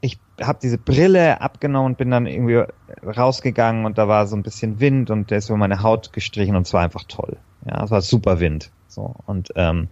ich 0.00 0.18
habe 0.40 0.58
diese 0.62 0.78
Brille 0.78 1.40
abgenommen 1.40 1.92
und 1.92 1.98
bin 1.98 2.10
dann 2.10 2.26
irgendwie 2.26 2.62
rausgegangen 3.04 3.84
und 3.84 3.98
da 3.98 4.08
war 4.08 4.26
so 4.26 4.36
ein 4.36 4.42
bisschen 4.42 4.80
Wind 4.80 5.10
und 5.10 5.30
der 5.30 5.38
ist 5.38 5.48
über 5.48 5.58
meine 5.58 5.82
Haut 5.82 6.12
gestrichen 6.12 6.56
und 6.56 6.66
es 6.66 6.72
war 6.72 6.82
einfach 6.82 7.04
toll. 7.04 7.36
Ja, 7.66 7.84
es 7.84 7.90
war 7.90 8.00
super 8.00 8.40
Wind. 8.40 8.70
So 8.88 9.14
und 9.26 9.50
ähm, 9.56 9.88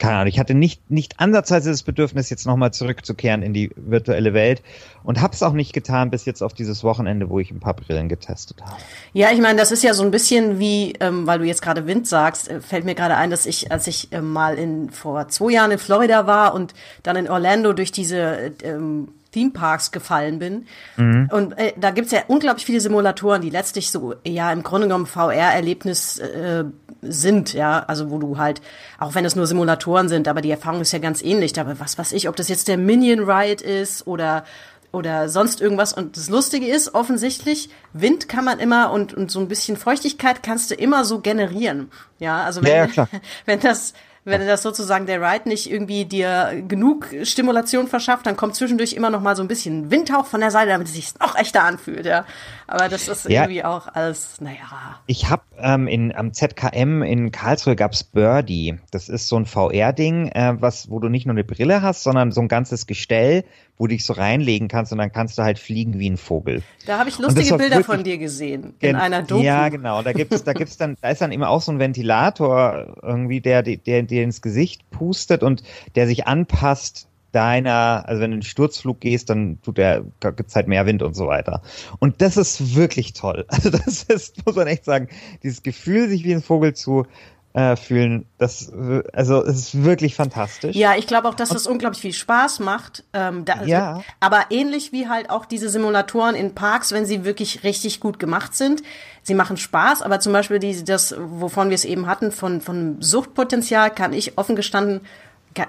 keine 0.00 0.14
Ahnung, 0.14 0.28
ich 0.28 0.40
hatte 0.40 0.54
nicht, 0.54 0.90
nicht 0.90 1.20
ansatzweise 1.20 1.70
das 1.70 1.82
Bedürfnis, 1.82 2.30
jetzt 2.30 2.46
nochmal 2.46 2.72
zurückzukehren 2.72 3.42
in 3.42 3.52
die 3.52 3.70
virtuelle 3.76 4.32
Welt 4.32 4.62
und 5.04 5.20
habe 5.20 5.34
es 5.34 5.42
auch 5.42 5.52
nicht 5.52 5.74
getan 5.74 6.10
bis 6.10 6.24
jetzt 6.24 6.42
auf 6.42 6.54
dieses 6.54 6.82
Wochenende, 6.82 7.28
wo 7.28 7.38
ich 7.38 7.50
ein 7.50 7.60
paar 7.60 7.74
Brillen 7.74 8.08
getestet 8.08 8.62
habe. 8.62 8.80
Ja, 9.12 9.30
ich 9.30 9.40
meine, 9.40 9.58
das 9.58 9.70
ist 9.70 9.84
ja 9.84 9.92
so 9.92 10.02
ein 10.02 10.10
bisschen 10.10 10.58
wie, 10.58 10.94
ähm, 11.00 11.26
weil 11.26 11.38
du 11.38 11.44
jetzt 11.44 11.60
gerade 11.60 11.86
Wind 11.86 12.08
sagst, 12.08 12.48
äh, 12.48 12.60
fällt 12.60 12.86
mir 12.86 12.94
gerade 12.94 13.16
ein, 13.16 13.30
dass 13.30 13.44
ich, 13.44 13.70
als 13.70 13.86
ich 13.86 14.08
ähm, 14.10 14.32
mal 14.32 14.58
in 14.58 14.88
vor 14.88 15.28
zwei 15.28 15.52
Jahren 15.52 15.70
in 15.70 15.78
Florida 15.78 16.26
war 16.26 16.54
und 16.54 16.72
dann 17.02 17.16
in 17.16 17.28
Orlando 17.28 17.74
durch 17.74 17.92
diese 17.92 18.52
ähm, 18.62 19.08
Themeparks 19.32 19.90
gefallen 19.92 20.38
bin. 20.38 20.66
Mhm. 20.96 21.28
Und 21.32 21.52
äh, 21.58 21.72
da 21.78 21.90
gibt's 21.90 22.12
ja 22.12 22.20
unglaublich 22.28 22.66
viele 22.66 22.80
Simulatoren, 22.80 23.42
die 23.42 23.50
letztlich 23.50 23.90
so 23.90 24.14
ja 24.24 24.52
im 24.52 24.62
Grunde 24.62 24.86
genommen 24.86 25.06
VR-Erlebnis 25.06 26.18
äh, 26.18 26.64
sind, 27.02 27.52
ja, 27.52 27.80
also 27.86 28.10
wo 28.10 28.18
du 28.18 28.38
halt, 28.38 28.60
auch 28.98 29.14
wenn 29.14 29.24
es 29.24 29.36
nur 29.36 29.46
Simulatoren 29.46 30.08
sind, 30.08 30.28
aber 30.28 30.42
die 30.42 30.50
Erfahrung 30.50 30.80
ist 30.80 30.92
ja 30.92 30.98
ganz 30.98 31.22
ähnlich. 31.22 31.58
Aber 31.58 31.78
was 31.80 31.98
weiß 31.98 32.12
ich, 32.12 32.28
ob 32.28 32.36
das 32.36 32.48
jetzt 32.48 32.68
der 32.68 32.76
Minion 32.76 33.20
Ride 33.20 33.64
ist 33.64 34.06
oder 34.06 34.44
oder 34.92 35.28
sonst 35.28 35.60
irgendwas. 35.60 35.92
Und 35.92 36.16
das 36.16 36.28
Lustige 36.28 36.66
ist, 36.66 36.94
offensichtlich, 36.94 37.70
Wind 37.92 38.28
kann 38.28 38.44
man 38.44 38.58
immer 38.58 38.90
und, 38.90 39.14
und 39.14 39.30
so 39.30 39.40
ein 39.40 39.48
bisschen 39.48 39.76
Feuchtigkeit 39.76 40.42
kannst 40.42 40.70
du 40.70 40.74
immer 40.74 41.04
so 41.04 41.20
generieren. 41.20 41.90
Ja, 42.18 42.42
also 42.42 42.62
wenn, 42.62 42.76
ja, 42.76 42.86
ja, 42.86 43.08
wenn 43.46 43.60
das, 43.60 43.94
wenn 44.24 44.46
das 44.46 44.62
sozusagen 44.62 45.06
der 45.06 45.20
Ride 45.22 45.48
nicht 45.48 45.70
irgendwie 45.70 46.04
dir 46.04 46.62
genug 46.68 47.08
Stimulation 47.22 47.88
verschafft, 47.88 48.26
dann 48.26 48.36
kommt 48.36 48.54
zwischendurch 48.54 48.92
immer 48.92 49.10
noch 49.10 49.22
mal 49.22 49.34
so 49.34 49.42
ein 49.42 49.48
bisschen 49.48 49.90
Windhauch 49.90 50.26
von 50.26 50.40
der 50.40 50.50
Seite, 50.50 50.70
damit 50.70 50.88
es 50.88 50.94
sich 50.94 51.18
noch 51.18 51.36
echter 51.36 51.64
anfühlt, 51.64 52.04
ja. 52.04 52.26
Aber 52.70 52.88
das 52.88 53.08
ist 53.08 53.28
ja. 53.28 53.42
irgendwie 53.42 53.64
auch 53.64 53.88
alles, 53.92 54.40
naja. 54.40 55.00
Ich 55.06 55.28
habe 55.28 55.42
ähm, 55.58 55.88
in 55.88 56.14
am 56.14 56.32
ZKM 56.32 57.02
in 57.02 57.32
Karlsruhe 57.32 57.74
gab's 57.74 58.04
Birdie. 58.04 58.78
Das 58.92 59.08
ist 59.08 59.26
so 59.26 59.36
ein 59.36 59.44
VR-Ding, 59.44 60.28
äh, 60.28 60.54
was, 60.60 60.88
wo 60.88 61.00
du 61.00 61.08
nicht 61.08 61.26
nur 61.26 61.34
eine 61.34 61.42
Brille 61.42 61.82
hast, 61.82 62.04
sondern 62.04 62.30
so 62.30 62.40
ein 62.40 62.46
ganzes 62.46 62.86
Gestell, 62.86 63.44
wo 63.76 63.88
du 63.88 63.94
dich 63.94 64.04
so 64.04 64.12
reinlegen 64.12 64.68
kannst 64.68 64.92
und 64.92 64.98
dann 64.98 65.10
kannst 65.10 65.36
du 65.36 65.42
halt 65.42 65.58
fliegen 65.58 65.98
wie 65.98 66.08
ein 66.08 66.16
Vogel. 66.16 66.62
Da 66.86 67.00
habe 67.00 67.08
ich 67.08 67.18
lustige 67.18 67.56
Bilder 67.56 67.82
von 67.82 68.04
dir 68.04 68.18
gesehen 68.18 68.74
in 68.78 68.94
einer 68.94 69.22
Doku. 69.22 69.42
Ja, 69.42 69.68
genau. 69.68 70.02
Da 70.02 70.12
gibt's, 70.12 70.44
da 70.44 70.52
gibt's 70.52 70.76
dann, 70.76 70.96
da 71.02 71.10
ist 71.10 71.20
dann 71.20 71.32
immer 71.32 71.48
auch 71.48 71.62
so 71.62 71.72
ein 71.72 71.80
Ventilator 71.80 72.98
irgendwie, 73.02 73.40
der, 73.40 73.64
der 73.64 74.04
dir 74.04 74.22
ins 74.22 74.42
Gesicht 74.42 74.88
pustet 74.90 75.42
und 75.42 75.64
der 75.96 76.06
sich 76.06 76.28
anpasst 76.28 77.09
deiner, 77.32 78.04
also 78.06 78.20
wenn 78.20 78.30
du 78.30 78.36
in 78.36 78.40
den 78.40 78.46
Sturzflug 78.46 79.00
gehst, 79.00 79.30
dann 79.30 79.60
tut 79.62 79.78
der, 79.78 80.04
gibt's 80.20 80.56
halt 80.56 80.68
mehr 80.68 80.86
Wind 80.86 81.02
und 81.02 81.14
so 81.14 81.26
weiter. 81.26 81.62
Und 81.98 82.20
das 82.22 82.36
ist 82.36 82.74
wirklich 82.74 83.12
toll. 83.12 83.46
Also 83.60 83.68
das 83.70 84.04
ist, 84.04 84.46
muss 84.46 84.56
man 84.56 84.68
echt 84.68 84.86
sagen, 84.86 85.08
dieses 85.42 85.62
Gefühl, 85.62 86.08
sich 86.08 86.24
wie 86.24 86.32
ein 86.32 86.40
Vogel 86.40 86.72
zu 86.72 87.04
äh, 87.52 87.76
fühlen. 87.76 88.26
Das, 88.38 88.72
also 89.12 89.44
es 89.44 89.56
ist 89.58 89.84
wirklich 89.84 90.14
fantastisch. 90.14 90.76
Ja, 90.76 90.94
ich 90.96 91.06
glaube 91.06 91.28
auch, 91.28 91.34
dass 91.34 91.48
das 91.48 91.66
unglaublich 91.66 92.00
viel 92.00 92.12
Spaß 92.12 92.60
macht. 92.60 93.04
Ähm, 93.12 93.44
da, 93.44 93.64
ja. 93.64 94.02
Aber 94.20 94.46
ähnlich 94.50 94.92
wie 94.92 95.08
halt 95.08 95.30
auch 95.30 95.44
diese 95.44 95.68
Simulatoren 95.68 96.34
in 96.34 96.54
Parks, 96.54 96.92
wenn 96.92 97.06
sie 97.06 97.24
wirklich 97.24 97.64
richtig 97.64 98.00
gut 98.00 98.18
gemacht 98.18 98.54
sind. 98.54 98.82
Sie 99.22 99.34
machen 99.34 99.56
Spaß, 99.56 100.02
aber 100.02 100.20
zum 100.20 100.32
Beispiel 100.32 100.58
die, 100.60 100.84
das, 100.84 101.14
wovon 101.18 101.68
wir 101.68 101.74
es 101.74 101.84
eben 101.84 102.06
hatten, 102.06 102.32
von, 102.32 102.60
von 102.60 103.02
Suchtpotenzial 103.02 103.90
kann 103.90 104.12
ich 104.12 104.38
offen 104.38 104.56
gestanden, 104.56 105.00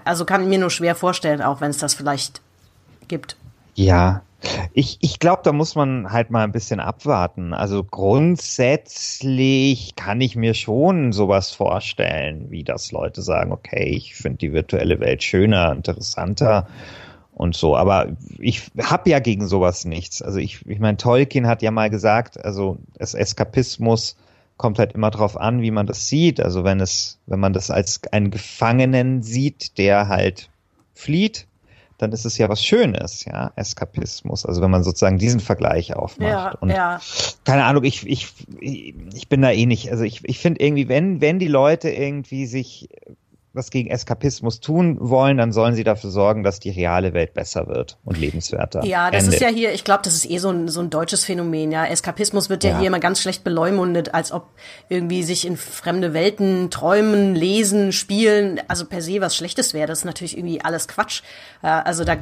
also 0.06 0.26
kann 0.26 0.44
ich 0.44 0.48
mir 0.48 0.60
nur 0.60 0.70
schwer 0.70 0.96
vorstellen, 0.96 1.42
auch 1.42 1.62
wenn 1.62 1.72
es 1.72 1.78
das 1.78 1.94
vielleicht 1.94 2.42
gibt. 3.08 3.36
Ja, 3.76 4.22
ich, 4.74 4.98
ich 5.02 5.20
glaube, 5.20 5.42
da 5.44 5.52
muss 5.52 5.76
man 5.76 6.12
halt 6.12 6.32
mal 6.32 6.44
ein 6.44 6.52
bisschen 6.52 6.80
abwarten. 6.80 7.54
Also 7.54 7.84
grundsätzlich 7.84 9.96
kann 9.96 10.20
ich 10.22 10.36
mir 10.36 10.56
schon 10.56 11.14
sowas 11.14 11.52
vorstellen, 11.52 12.50
wie 12.50 12.64
das 12.64 12.92
Leute 12.92 13.22
sagen, 13.22 13.52
okay, 13.52 13.84
ich 13.84 14.16
finde 14.16 14.40
die 14.40 14.52
virtuelle 14.54 15.00
Welt 15.00 15.22
schöner, 15.24 15.72
interessanter 15.72 16.66
und 17.34 17.56
so. 17.56 17.78
Aber 17.78 18.08
ich 18.40 18.72
habe 18.82 19.12
ja 19.12 19.20
gegen 19.20 19.46
sowas 19.48 19.86
nichts. 19.86 20.24
Also 20.24 20.40
ich, 20.40 20.68
ich 20.68 20.80
meine, 20.80 20.98
Tolkien 20.98 21.48
hat 21.48 21.62
ja 21.62 21.72
mal 21.72 21.90
gesagt, 21.90 22.44
also 22.44 22.78
es 22.98 23.14
Eskapismus 23.14 24.18
kommt 24.62 24.78
halt 24.78 24.94
immer 24.94 25.10
drauf 25.10 25.38
an, 25.38 25.64
wie 25.64 25.72
man 25.72 25.88
das 25.88 26.08
sieht. 26.08 26.40
Also 26.40 26.64
wenn 26.64 26.80
es, 26.80 27.18
wenn 27.26 27.40
man 27.40 27.52
das 27.52 27.72
als 27.72 28.00
einen 28.12 28.30
Gefangenen 28.30 29.24
sieht, 29.24 29.80
der 29.80 30.08
halt 30.08 30.52
flieht, 30.94 31.48
dann 31.98 32.12
ist 32.12 32.26
es 32.26 32.38
ja 32.38 32.48
was 32.48 32.64
Schönes, 32.64 33.26
ja, 33.26 33.52
Eskapismus. 33.56 34.46
Also 34.46 34.62
wenn 34.62 34.70
man 34.70 34.84
sozusagen 34.84 35.18
diesen 35.18 35.40
Vergleich 35.40 35.96
aufmacht. 35.96 36.30
Ja, 36.30 36.52
und 36.60 36.70
ja. 36.70 37.02
keine 37.44 37.64
Ahnung, 37.64 37.84
ich, 37.84 38.08
ich, 38.08 38.28
ich 38.60 39.28
bin 39.28 39.42
da 39.42 39.50
eh 39.50 39.66
nicht. 39.66 39.90
Also 39.90 40.04
ich, 40.04 40.22
ich 40.26 40.38
finde 40.38 40.64
irgendwie, 40.64 40.88
wenn, 40.88 41.22
wenn 41.22 41.40
die 41.40 41.48
Leute 41.48 41.90
irgendwie 41.90 42.46
sich 42.46 42.88
was 43.54 43.70
gegen 43.70 43.90
Eskapismus 43.90 44.62
tun 44.62 44.98
wollen, 45.00 45.38
dann 45.38 45.52
sollen 45.52 45.76
sie 45.76 45.84
dafür 45.84 46.10
sorgen, 46.10 46.44
dass 46.44 46.62
die 46.62 46.70
reale 46.70 47.14
Welt 47.14 47.34
besser 47.34 47.68
wird 47.68 47.98
und 48.06 48.18
lebenswerter. 48.18 48.86
Ja, 48.86 49.12
das 49.12 49.26
Ende. 49.26 49.36
ist 49.36 49.42
ja 49.42 49.50
hier, 49.50 49.74
ich 49.74 49.84
glaube, 49.84 50.04
das 50.04 50.16
ist 50.16 50.30
eh 50.30 50.38
so 50.38 50.50
ein, 50.50 50.70
so 50.70 50.80
ein 50.80 50.90
deutsches 50.90 51.26
Phänomen. 51.26 51.72
Ja, 51.72 51.86
Eskapismus 51.86 52.50
wird 52.50 52.64
ja, 52.64 52.72
ja, 52.72 52.80
hier 52.80 52.88
immer 52.88 53.02
ganz 53.02 53.20
schlecht 53.22 53.44
beleumundet, 53.44 54.14
als 54.14 54.32
ob 54.32 54.48
irgendwie 54.88 55.24
sich 55.24 55.46
in 55.46 55.58
fremde 55.58 56.14
Welten 56.14 56.70
träumen, 56.70 57.36
lesen, 57.36 57.92
spielen, 57.92 58.62
also 58.70 58.86
per 58.86 59.02
se 59.02 59.20
was 59.20 59.36
Schlechtes 59.36 59.74
wäre. 59.74 59.88
Das 59.88 60.00
ist 60.00 60.06
natürlich 60.06 60.38
irgendwie 60.38 60.62
alles 60.62 60.88
Quatsch. 60.88 61.22
Also 61.62 62.06
da, 62.06 62.16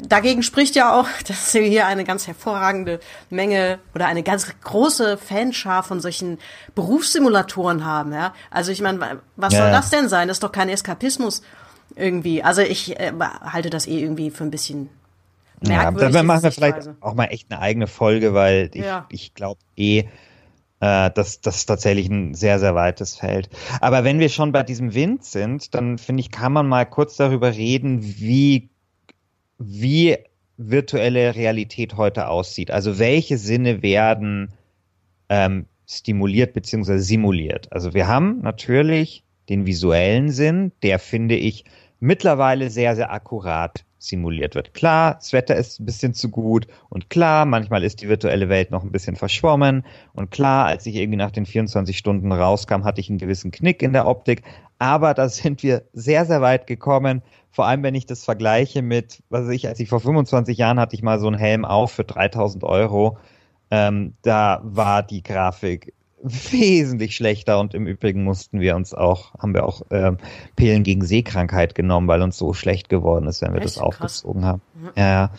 dagegen 0.00 0.42
spricht 0.42 0.76
ja 0.76 0.98
auch, 0.98 1.08
dass 1.26 1.54
wir 1.54 1.62
hier 1.62 1.86
eine 1.86 2.04
ganz 2.04 2.26
hervorragende 2.26 3.00
Menge 3.30 3.78
oder 3.94 4.06
eine 4.06 4.22
ganz 4.22 4.46
große 4.62 5.16
Fanschar 5.16 5.82
von 5.82 6.00
solchen 6.00 6.38
Berufssimulatoren 6.74 7.84
haben. 7.86 8.12
Ja, 8.12 8.34
also 8.50 8.72
ich 8.72 8.82
meine, 8.82 9.20
was 9.36 9.54
ja. 9.54 9.60
soll 9.60 9.70
das 9.70 9.90
denn 9.90 10.10
sein? 10.10 10.28
Das 10.28 10.36
ist 10.36 10.42
doch 10.42 10.52
kein 10.52 10.65
Eskapismus 10.68 11.42
irgendwie. 11.94 12.42
Also 12.42 12.62
ich 12.62 12.98
äh, 12.98 13.12
halte 13.20 13.70
das 13.70 13.86
eh 13.86 14.00
irgendwie 14.00 14.30
für 14.30 14.44
ein 14.44 14.50
bisschen 14.50 14.90
merkwürdig. 15.60 16.02
Ja, 16.02 16.10
dann 16.10 16.26
machen 16.26 16.42
wir 16.42 16.52
vielleicht 16.52 16.90
auch 17.00 17.14
mal 17.14 17.26
echt 17.26 17.50
eine 17.50 17.60
eigene 17.60 17.86
Folge, 17.86 18.34
weil 18.34 18.70
ich, 18.72 18.84
ja. 18.84 19.06
ich 19.10 19.34
glaube 19.34 19.60
eh, 19.76 20.04
äh, 20.80 21.10
dass 21.10 21.40
das 21.40 21.66
tatsächlich 21.66 22.08
ein 22.08 22.34
sehr, 22.34 22.58
sehr 22.58 22.74
weites 22.74 23.16
Feld. 23.16 23.48
Aber 23.80 24.04
wenn 24.04 24.18
wir 24.18 24.28
schon 24.28 24.52
bei 24.52 24.62
diesem 24.62 24.94
Wind 24.94 25.24
sind, 25.24 25.74
dann 25.74 25.98
finde 25.98 26.20
ich, 26.20 26.30
kann 26.30 26.52
man 26.52 26.68
mal 26.68 26.84
kurz 26.84 27.16
darüber 27.16 27.54
reden, 27.54 28.02
wie, 28.02 28.68
wie 29.58 30.18
virtuelle 30.56 31.34
Realität 31.34 31.96
heute 31.96 32.28
aussieht. 32.28 32.70
Also 32.70 32.98
welche 32.98 33.38
Sinne 33.38 33.82
werden 33.82 34.52
ähm, 35.28 35.66
stimuliert 35.86 36.52
beziehungsweise 36.52 37.02
simuliert. 37.02 37.72
Also 37.72 37.94
wir 37.94 38.08
haben 38.08 38.40
natürlich 38.40 39.22
den 39.48 39.66
visuellen 39.66 40.30
Sinn, 40.30 40.72
der 40.82 40.98
finde 40.98 41.36
ich 41.36 41.64
mittlerweile 42.00 42.70
sehr, 42.70 42.94
sehr 42.96 43.12
akkurat 43.12 43.84
simuliert 43.98 44.54
wird. 44.54 44.74
Klar, 44.74 45.14
das 45.14 45.32
Wetter 45.32 45.56
ist 45.56 45.80
ein 45.80 45.86
bisschen 45.86 46.14
zu 46.14 46.28
gut 46.28 46.66
und 46.90 47.10
klar, 47.10 47.46
manchmal 47.46 47.82
ist 47.82 48.02
die 48.02 48.08
virtuelle 48.08 48.48
Welt 48.48 48.70
noch 48.70 48.84
ein 48.84 48.92
bisschen 48.92 49.16
verschwommen 49.16 49.84
und 50.12 50.30
klar, 50.30 50.66
als 50.66 50.86
ich 50.86 50.96
irgendwie 50.96 51.16
nach 51.16 51.30
den 51.30 51.46
24 51.46 51.96
Stunden 51.96 52.30
rauskam, 52.30 52.84
hatte 52.84 53.00
ich 53.00 53.08
einen 53.08 53.18
gewissen 53.18 53.50
Knick 53.50 53.82
in 53.82 53.92
der 53.92 54.06
Optik, 54.06 54.42
aber 54.78 55.14
da 55.14 55.28
sind 55.28 55.62
wir 55.62 55.82
sehr, 55.92 56.24
sehr 56.26 56.40
weit 56.40 56.66
gekommen. 56.66 57.22
Vor 57.50 57.66
allem, 57.66 57.82
wenn 57.82 57.94
ich 57.94 58.06
das 58.06 58.24
vergleiche 58.24 58.82
mit, 58.82 59.22
was 59.30 59.46
weiß 59.46 59.54
ich, 59.54 59.66
als 59.66 59.80
ich 59.80 59.88
vor 59.88 60.00
25 60.00 60.58
Jahren 60.58 60.78
hatte 60.78 60.94
ich 60.94 61.02
mal 61.02 61.18
so 61.18 61.26
einen 61.26 61.38
Helm 61.38 61.64
auf 61.64 61.92
für 61.92 62.04
3000 62.04 62.64
Euro. 62.64 63.18
Ähm, 63.70 64.14
da 64.22 64.60
war 64.62 65.02
die 65.02 65.22
Grafik 65.22 65.94
wesentlich 66.50 67.14
schlechter 67.14 67.60
und 67.60 67.74
im 67.74 67.86
Übrigen 67.86 68.24
mussten 68.24 68.60
wir 68.60 68.76
uns 68.76 68.94
auch, 68.94 69.34
haben 69.34 69.54
wir 69.54 69.64
auch 69.64 69.82
ähm, 69.90 70.18
Pillen 70.56 70.82
gegen 70.82 71.04
Seekrankheit 71.04 71.74
genommen, 71.74 72.08
weil 72.08 72.22
uns 72.22 72.36
so 72.36 72.52
schlecht 72.52 72.88
geworden 72.88 73.26
ist, 73.26 73.42
wenn 73.42 73.52
wir 73.52 73.60
Echt? 73.60 73.76
das 73.76 73.78
aufgezogen 73.78 74.42
Krass. 74.42 74.50
haben. 74.50 74.62
Mhm. 74.74 74.90
Ja, 74.96 75.30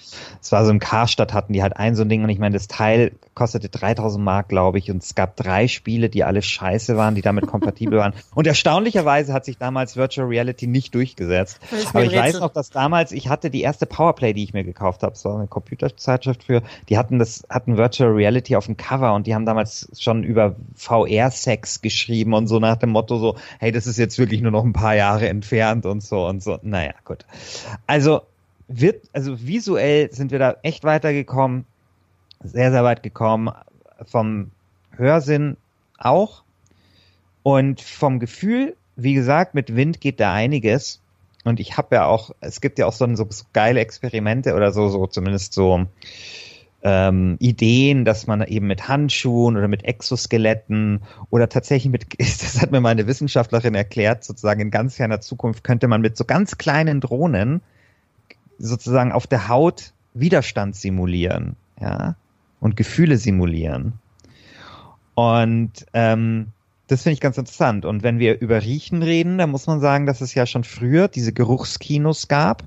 es 0.41 0.51
war 0.51 0.65
so 0.65 0.72
im 0.72 0.79
Karstadt 0.79 1.34
hatten 1.34 1.53
die 1.53 1.62
halt 1.62 1.75
ein 1.77 1.96
so 1.96 2.03
ein 2.03 2.10
Ding 2.10 2.24
und 2.24 2.29
ich 2.29 2.39
meine, 2.39 2.53
das 2.53 2.67
Teil 2.67 3.12
kostete 3.38 3.70
3000 3.70 4.24
Mark, 4.24 4.50
glaube 4.50 4.79
ich, 4.79 4.89
und 4.89 5.03
es 5.03 5.13
gab 5.13 5.36
drei 5.36 5.67
Spiele, 5.67 6.10
die 6.10 6.24
alle 6.24 6.41
scheiße 6.41 6.98
waren, 6.98 7.13
die 7.13 7.22
damit 7.22 7.46
kompatibel 7.46 8.00
waren. 8.00 8.13
Und 8.34 8.48
erstaunlicherweise 8.48 9.32
hat 9.32 9.46
sich 9.46 9.60
damals 9.60 9.96
Virtual 9.96 10.27
Reality 10.27 10.65
nicht 10.65 10.96
durchgesetzt. 10.96 11.60
Aber 11.89 12.03
ich 12.03 12.15
weiß 12.15 12.39
noch, 12.39 12.51
dass 12.51 12.72
damals, 12.72 13.12
ich 13.12 13.29
hatte 13.29 13.51
die 13.51 13.62
erste 13.62 13.86
Powerplay, 13.86 14.34
die 14.34 14.44
ich 14.44 14.53
mir 14.53 14.63
gekauft 14.63 15.03
habe, 15.03 15.13
es 15.13 15.24
war 15.24 15.36
eine 15.36 15.48
Computerzeitschrift 15.48 16.44
für, 16.44 16.63
die 16.89 16.98
hatten 16.98 17.20
das, 17.20 17.46
hatten 17.50 17.77
Virtual 17.77 18.12
Reality 18.12 18.56
auf 18.56 18.65
dem 18.65 18.75
Cover 18.75 19.13
und 19.13 19.27
die 19.27 19.36
haben 19.36 19.46
damals 19.46 19.88
schon 20.00 20.24
über 20.24 20.56
VR-Sex 20.77 21.81
geschrieben 21.81 22.34
und 22.34 22.48
so 22.48 22.60
nach 22.60 22.77
dem 22.77 22.91
Motto 22.91 23.17
so, 23.17 23.36
hey, 23.60 23.72
das 23.72 23.88
ist 23.88 23.98
jetzt 23.98 24.17
wirklich 24.19 24.41
nur 24.41 24.51
noch 24.51 24.63
ein 24.63 24.74
paar 24.74 24.96
Jahre 24.96 25.27
entfernt 25.27 25.86
und 25.86 26.01
so 26.01 26.25
und 26.27 26.41
so. 26.41 26.60
Naja, 26.62 26.93
gut. 27.03 27.25
Also 27.88 28.22
wird, 28.67 29.10
also 29.13 29.41
visuell 29.41 30.12
sind 30.13 30.31
wir 30.31 30.39
da 30.39 30.57
echt 30.62 30.84
weitergekommen, 30.84 31.65
sehr, 32.43 32.72
sehr 32.72 32.84
weit 32.84 33.01
gekommen, 33.03 33.51
vom 34.05 34.51
Hörsinn 34.91 35.57
auch. 35.98 36.43
Und 37.43 37.81
vom 37.81 38.19
Gefühl, 38.19 38.75
wie 38.96 39.13
gesagt, 39.13 39.55
mit 39.55 39.75
Wind 39.75 40.01
geht 40.01 40.19
da 40.19 40.34
einiges. 40.34 41.01
Und 41.46 41.62
ich 41.62 41.77
habe 41.77 41.96
ja 41.96 42.05
auch, 42.05 42.31
es 42.41 42.60
gibt 42.60 42.77
ja 42.77 42.88
auch 42.88 42.93
so, 42.93 43.07
so, 43.15 43.25
so 43.29 43.46
geile 43.53 43.79
Experimente 43.79 44.53
oder 44.53 44.74
so, 44.74 44.89
so 44.89 45.07
zumindest 45.07 45.53
so 45.53 45.86
ähm, 46.89 47.36
Ideen, 47.39 48.06
dass 48.06 48.27
man 48.27 48.41
eben 48.44 48.67
mit 48.67 48.88
Handschuhen 48.88 49.58
oder 49.58 49.67
mit 49.67 49.84
Exoskeletten 49.84 51.01
oder 51.29 51.50
tatsächlich 51.50 51.91
mit, 51.91 52.06
das 52.17 52.62
hat 52.62 52.72
mir 52.72 52.79
mal 52.79 52.91
eine 52.91 53.08
Wissenschaftlerin 53.08 53.75
erklärt, 53.75 54.24
sozusagen 54.24 54.62
in 54.62 54.72
ganz 54.72 54.96
ferner 54.96 55.20
Zukunft 55.20 55.65
könnte 55.65 55.89
man 55.89 56.00
mit 56.00 56.15
so 56.15 56.24
ganz 56.24 56.58
kleinen 56.58 57.01
Drohnen 57.01 57.60
sozusagen 58.58 59.12
auf 59.12 59.27
der 59.27 59.50
Haut 59.50 59.91
Widerstand 60.13 60.77
simulieren, 60.77 61.58
ja, 61.79 62.15
und 62.62 62.77
Gefühle 62.77 63.17
simulieren. 63.17 63.94
Und 65.13 65.86
ähm, 65.91 66.48
das 66.88 67.03
finde 67.03 67.15
ich 67.15 67.20
ganz 67.20 67.38
interessant. 67.38 67.84
Und 67.84 68.01
wenn 68.01 68.17
wir 68.17 68.39
über 68.39 68.62
Riechen 68.62 69.03
reden, 69.03 69.38
dann 69.38 69.51
muss 69.51 69.67
man 69.67 69.82
sagen, 69.82 70.06
dass 70.06 70.22
es 70.22 70.34
ja 70.36 70.46
schon 70.46 70.63
früher 70.63 71.10
diese 71.10 71.34
Geruchskinos 71.34 72.29
gab 72.29 72.63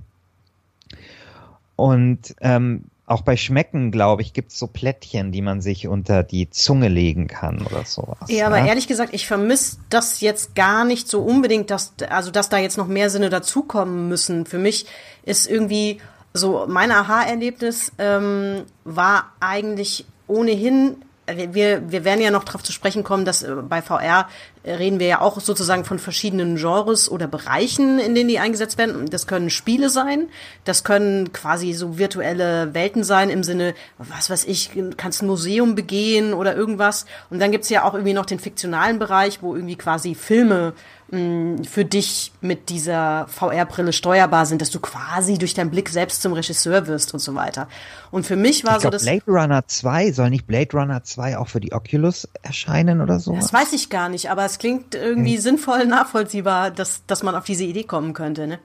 Und 1.75 2.37
ähm, 2.43 2.85
auch 3.11 3.23
bei 3.23 3.37
Schmecken, 3.37 3.91
glaube 3.91 4.23
ich, 4.23 4.33
gibt 4.33 4.53
es 4.53 4.59
so 4.59 4.69
Plättchen, 4.69 5.33
die 5.33 5.43
man 5.43 5.61
sich 5.61 5.89
unter 5.89 6.23
die 6.23 6.49
Zunge 6.49 6.89
legen 6.89 7.27
kann 7.27 7.61
oder 7.67 7.85
sowas. 7.85 8.19
Ja, 8.29 8.47
aber 8.47 8.59
ehrlich 8.59 8.87
gesagt, 8.87 9.13
ich 9.13 9.27
vermisse 9.27 9.79
das 9.91 10.21
jetzt 10.21 10.55
gar 10.55 10.85
nicht 10.85 11.09
so 11.09 11.21
unbedingt, 11.21 11.71
dass, 11.71 11.93
also 12.09 12.31
dass 12.31 12.49
da 12.49 12.59
jetzt 12.59 12.79
noch 12.79 12.87
mehr 12.87 13.11
Sinne 13.11 13.29
dazukommen 13.29 14.09
müssen. 14.09 14.47
Für 14.47 14.59
mich 14.59 14.87
ist 15.25 15.51
irgendwie 15.51 16.01
so 16.33 16.67
mein 16.69 16.93
Aha-Erlebnis 16.93 17.93
ähm, 17.99 18.63
war 18.85 19.33
eigentlich 19.41 20.05
ohnehin 20.29 20.97
wir, 21.37 21.91
wir 21.91 22.05
werden 22.05 22.21
ja 22.21 22.31
noch 22.31 22.45
darauf 22.45 22.63
zu 22.63 22.73
sprechen 22.73 23.05
kommen, 23.05 23.25
dass 23.25 23.43
äh, 23.43 23.55
bei 23.55 23.83
VR 23.83 24.29
reden 24.65 25.01
wir 25.01 25.07
ja 25.07 25.21
auch 25.21 25.41
sozusagen 25.41 25.85
von 25.85 25.99
verschiedenen 25.99 26.57
Genres 26.57 27.11
oder 27.11 27.27
Bereichen, 27.27 27.99
in 27.99 28.15
denen 28.15 28.29
die 28.29 28.39
eingesetzt 28.39 28.79
werden. 28.79 29.09
Das 29.09 29.27
können 29.27 29.51
Spiele 29.51 29.91
sein, 29.91 30.29
das 30.65 30.85
können 30.85 31.33
quasi 31.33 31.73
so 31.73 31.99
virtuelle 31.99 32.75
Welten 32.75 33.05
sein 33.05 33.31
im 33.31 33.43
Sinne, 33.43 33.75
was 33.99 34.31
weiß 34.31 34.45
ich, 34.45 34.71
kannst 34.97 35.23
ein 35.23 35.27
Museum 35.27 35.75
begehen 35.75 36.35
oder 36.35 36.55
irgendwas. 36.55 37.07
Und 37.31 37.41
dann 37.41 37.53
gibt's 37.53 37.71
ja 37.71 37.85
auch 37.85 37.95
irgendwie 37.95 38.15
noch 38.15 38.27
den 38.27 38.39
fiktionalen 38.39 38.99
Bereich, 38.99 39.43
wo 39.43 39.55
irgendwie 39.55 39.77
quasi 39.77 40.15
Filme 40.15 40.75
für 41.13 41.85
dich 41.85 42.31
mit 42.41 42.69
dieser 42.69 43.27
VR-Brille 43.27 43.93
steuerbar 43.93 44.47
sind, 44.47 44.63
dass 44.63 44.71
du 44.71 44.79
quasi 44.79 45.39
durch 45.39 45.55
deinen 45.55 45.71
Blick 45.71 45.89
selbst 45.89 46.23
zum 46.23 46.35
Regisseur 46.35 46.87
wirst 46.87 47.13
und 47.13 47.19
so 47.19 47.35
weiter. 47.35 47.67
Und 48.13 48.27
für 48.27 48.37
mich 48.37 48.65
war 48.65 48.77
ich 48.77 48.83
so 48.83 48.91
das. 48.91 49.03
Blade 49.03 49.25
Runner 49.27 49.67
2, 49.67 50.13
soll 50.13 50.31
nicht 50.31 50.47
Blade 50.47 50.71
Runner 50.73 51.03
2 51.03 51.37
auch 51.39 51.49
für 51.49 51.59
die 51.59 51.73
Oculus 51.73 52.29
erscheinen 52.43 53.01
oder 53.01 53.19
so? 53.19 53.35
Das 53.35 53.53
weiß 53.53 53.73
ich 53.73 53.91
gar 53.91 54.09
nicht, 54.09 54.31
aber 54.31 54.45
es 54.51 54.59
klingt 54.59 54.95
irgendwie 54.95 55.37
hm. 55.37 55.41
sinnvoll 55.41 55.87
nachvollziehbar, 55.87 56.71
dass, 56.71 57.07
dass 57.07 57.23
man 57.23 57.35
auf 57.35 57.45
diese 57.45 57.65
Idee 57.65 57.85
kommen 57.85 58.13
könnte. 58.13 58.47
Ne? 58.47 58.59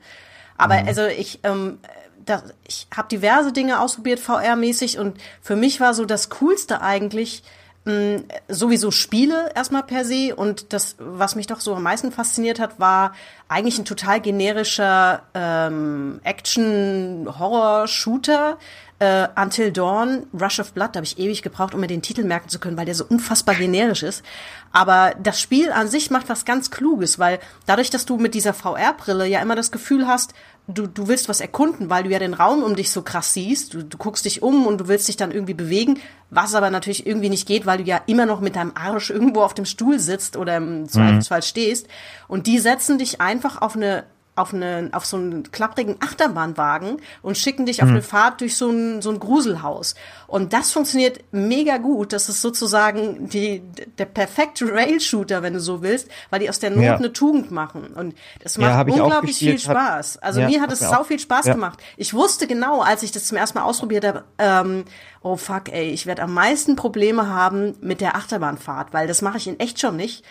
Aber 0.58 0.80
hm. 0.80 0.88
also 0.88 1.06
ich, 1.06 1.40
ähm, 1.44 1.80
das, 2.26 2.44
ich 2.68 2.88
habe 2.96 3.08
diverse 3.08 3.52
Dinge 3.52 3.80
ausprobiert 3.80 4.20
VR-mäßig 4.20 5.00
und 5.00 5.18
für 5.42 5.56
mich 5.56 5.80
war 5.80 5.94
so 5.94 6.06
das 6.06 6.30
Coolste 6.30 6.82
eigentlich, 6.82 7.44
mh, 7.86 8.24
sowieso 8.48 8.92
Spiele 8.92 9.52
erstmal 9.56 9.84
per 9.84 10.06
se 10.06 10.36
und 10.36 10.74
das, 10.74 10.96
was 11.00 11.36
mich 11.36 11.48
doch 11.48 11.62
so 11.62 11.74
am 11.76 11.84
meisten 11.84 12.12
fasziniert 12.12 12.60
hat, 12.60 12.80
war 12.80 13.14
eigentlich 13.48 13.78
ein 13.78 13.86
total 13.86 14.20
generischer 14.22 15.22
ähm, 15.34 16.20
Action-Horror-Shooter. 16.24 18.58
Äh, 19.06 19.28
Until 19.36 19.72
Dawn, 19.72 20.26
Rush 20.34 20.60
of 20.60 20.74
Blood, 20.74 20.90
da 20.94 20.98
habe 20.98 21.06
ich 21.06 21.20
ewig 21.20 21.44
gebraucht, 21.44 21.76
um 21.76 21.82
mir 21.82 21.88
den 21.88 22.02
Titel 22.02 22.24
merken 22.24 22.50
zu 22.50 22.60
können, 22.60 22.76
weil 22.76 22.86
der 22.86 22.96
so 22.96 23.06
unfassbar 23.08 23.54
generisch 23.54 24.02
ist. 24.02 24.24
Aber 24.72 25.14
das 25.22 25.40
Spiel 25.40 25.72
an 25.72 25.88
sich 25.88 26.10
macht 26.10 26.28
was 26.28 26.44
ganz 26.44 26.72
Kluges, 26.72 27.20
weil 27.20 27.40
dadurch, 27.68 27.92
dass 27.92 28.06
du 28.06 28.18
mit 28.18 28.34
dieser 28.34 28.54
VR-Brille 28.54 29.28
ja 29.28 29.42
immer 29.42 29.56
das 29.56 29.72
Gefühl 29.72 30.08
hast, 30.08 30.34
du, 30.68 30.88
du 30.88 31.08
willst 31.08 31.30
was 31.30 31.40
erkunden, 31.40 31.90
weil 31.90 32.04
du 32.04 32.10
ja 32.10 32.18
den 32.18 32.34
Raum 32.34 32.64
um 32.64 32.76
dich 32.76 32.90
so 32.90 33.04
krass 33.04 33.34
siehst. 33.34 33.76
Du, 33.76 33.84
du 33.84 33.98
guckst 33.98 34.26
dich 34.26 34.42
um 34.42 34.66
und 34.66 34.80
du 34.80 34.88
willst 34.88 35.08
dich 35.08 35.18
dann 35.18 35.32
irgendwie 35.32 35.54
bewegen, 35.54 36.00
was 36.32 36.56
aber 36.56 36.72
natürlich 36.72 37.06
irgendwie 37.06 37.30
nicht 37.30 37.48
geht, 37.48 37.68
weil 37.68 37.78
du 37.78 37.84
ja 37.84 38.02
immer 38.08 38.26
noch 38.26 38.42
mit 38.42 38.56
deinem 38.56 38.72
Arsch 38.74 39.12
irgendwo 39.12 39.42
auf 39.42 39.54
dem 39.54 39.66
Stuhl 39.66 40.00
sitzt 40.00 40.36
oder 40.36 40.58
im 40.58 40.90
Zweifelsfall 40.90 41.40
mhm. 41.40 41.44
stehst. 41.44 41.88
Und 42.28 42.48
die 42.48 42.58
setzen 42.58 42.98
dich 42.98 43.22
einfach 43.22 43.62
auf 43.62 43.76
eine 43.76 44.06
auf, 44.36 44.54
eine, 44.54 44.90
auf 44.92 45.06
so 45.06 45.16
einen 45.16 45.50
klapprigen 45.52 45.96
Achterbahnwagen 46.02 47.02
und 47.22 47.38
schicken 47.38 47.66
dich 47.66 47.82
auf 47.82 47.88
mhm. 47.88 47.96
eine 47.96 48.02
Fahrt 48.02 48.42
durch 48.42 48.58
so 48.58 48.70
ein, 48.70 49.02
so 49.02 49.10
ein 49.10 49.20
Gruselhaus. 49.20 49.96
Und 50.28 50.52
das 50.52 50.72
funktioniert 50.72 51.22
mega 51.32 51.78
gut. 51.78 52.12
Das 52.12 52.28
ist 52.28 52.42
sozusagen 52.42 53.30
die, 53.30 53.62
der 53.98 54.06
perfekte 54.06 54.70
Rail-Shooter, 54.72 55.42
wenn 55.42 55.54
du 55.54 55.62
so 55.62 55.82
willst, 55.82 56.10
weil 56.30 56.42
die 56.42 56.50
aus 56.50 56.60
der 56.60 56.72
Not 56.72 56.84
ja. 56.84 56.96
eine 56.96 57.14
Tugend 57.14 57.52
machen. 57.52 57.88
Und 57.96 58.16
das 58.44 58.58
macht 58.58 58.88
ja, 58.90 59.04
unglaublich 59.04 59.38
viel 59.38 59.58
Spaß. 59.58 60.18
Also 60.18 60.42
ja, 60.42 60.48
mir 60.48 60.62
hat 60.62 60.72
es 60.72 60.80
sau 60.80 61.04
viel 61.06 61.20
Spaß 61.20 61.46
gemacht. 61.46 61.80
Ich 61.96 62.14
wusste 62.14 62.46
genau, 62.46 62.82
als 62.82 63.04
ich 63.04 63.14
das 63.14 63.26
zum 63.26 63.38
ersten 63.38 63.58
Mal 63.58 63.66
ausprobiert 63.66 64.06
habe, 64.06 64.26
ähm, 64.38 64.84
oh 65.22 65.38
fuck, 65.38 65.72
ey, 65.72 65.90
ich 65.90 66.06
werde 66.06 66.24
am 66.24 66.34
meisten 66.34 66.76
Probleme 66.76 67.30
haben 67.30 67.76
mit 67.82 68.02
der 68.02 68.16
Achterbahnfahrt, 68.16 68.94
weil 68.94 69.08
das 69.08 69.22
mache 69.22 69.38
ich 69.38 69.48
in 69.48 69.60
echt 69.60 69.80
schon 69.80 69.96
nicht. 69.96 70.26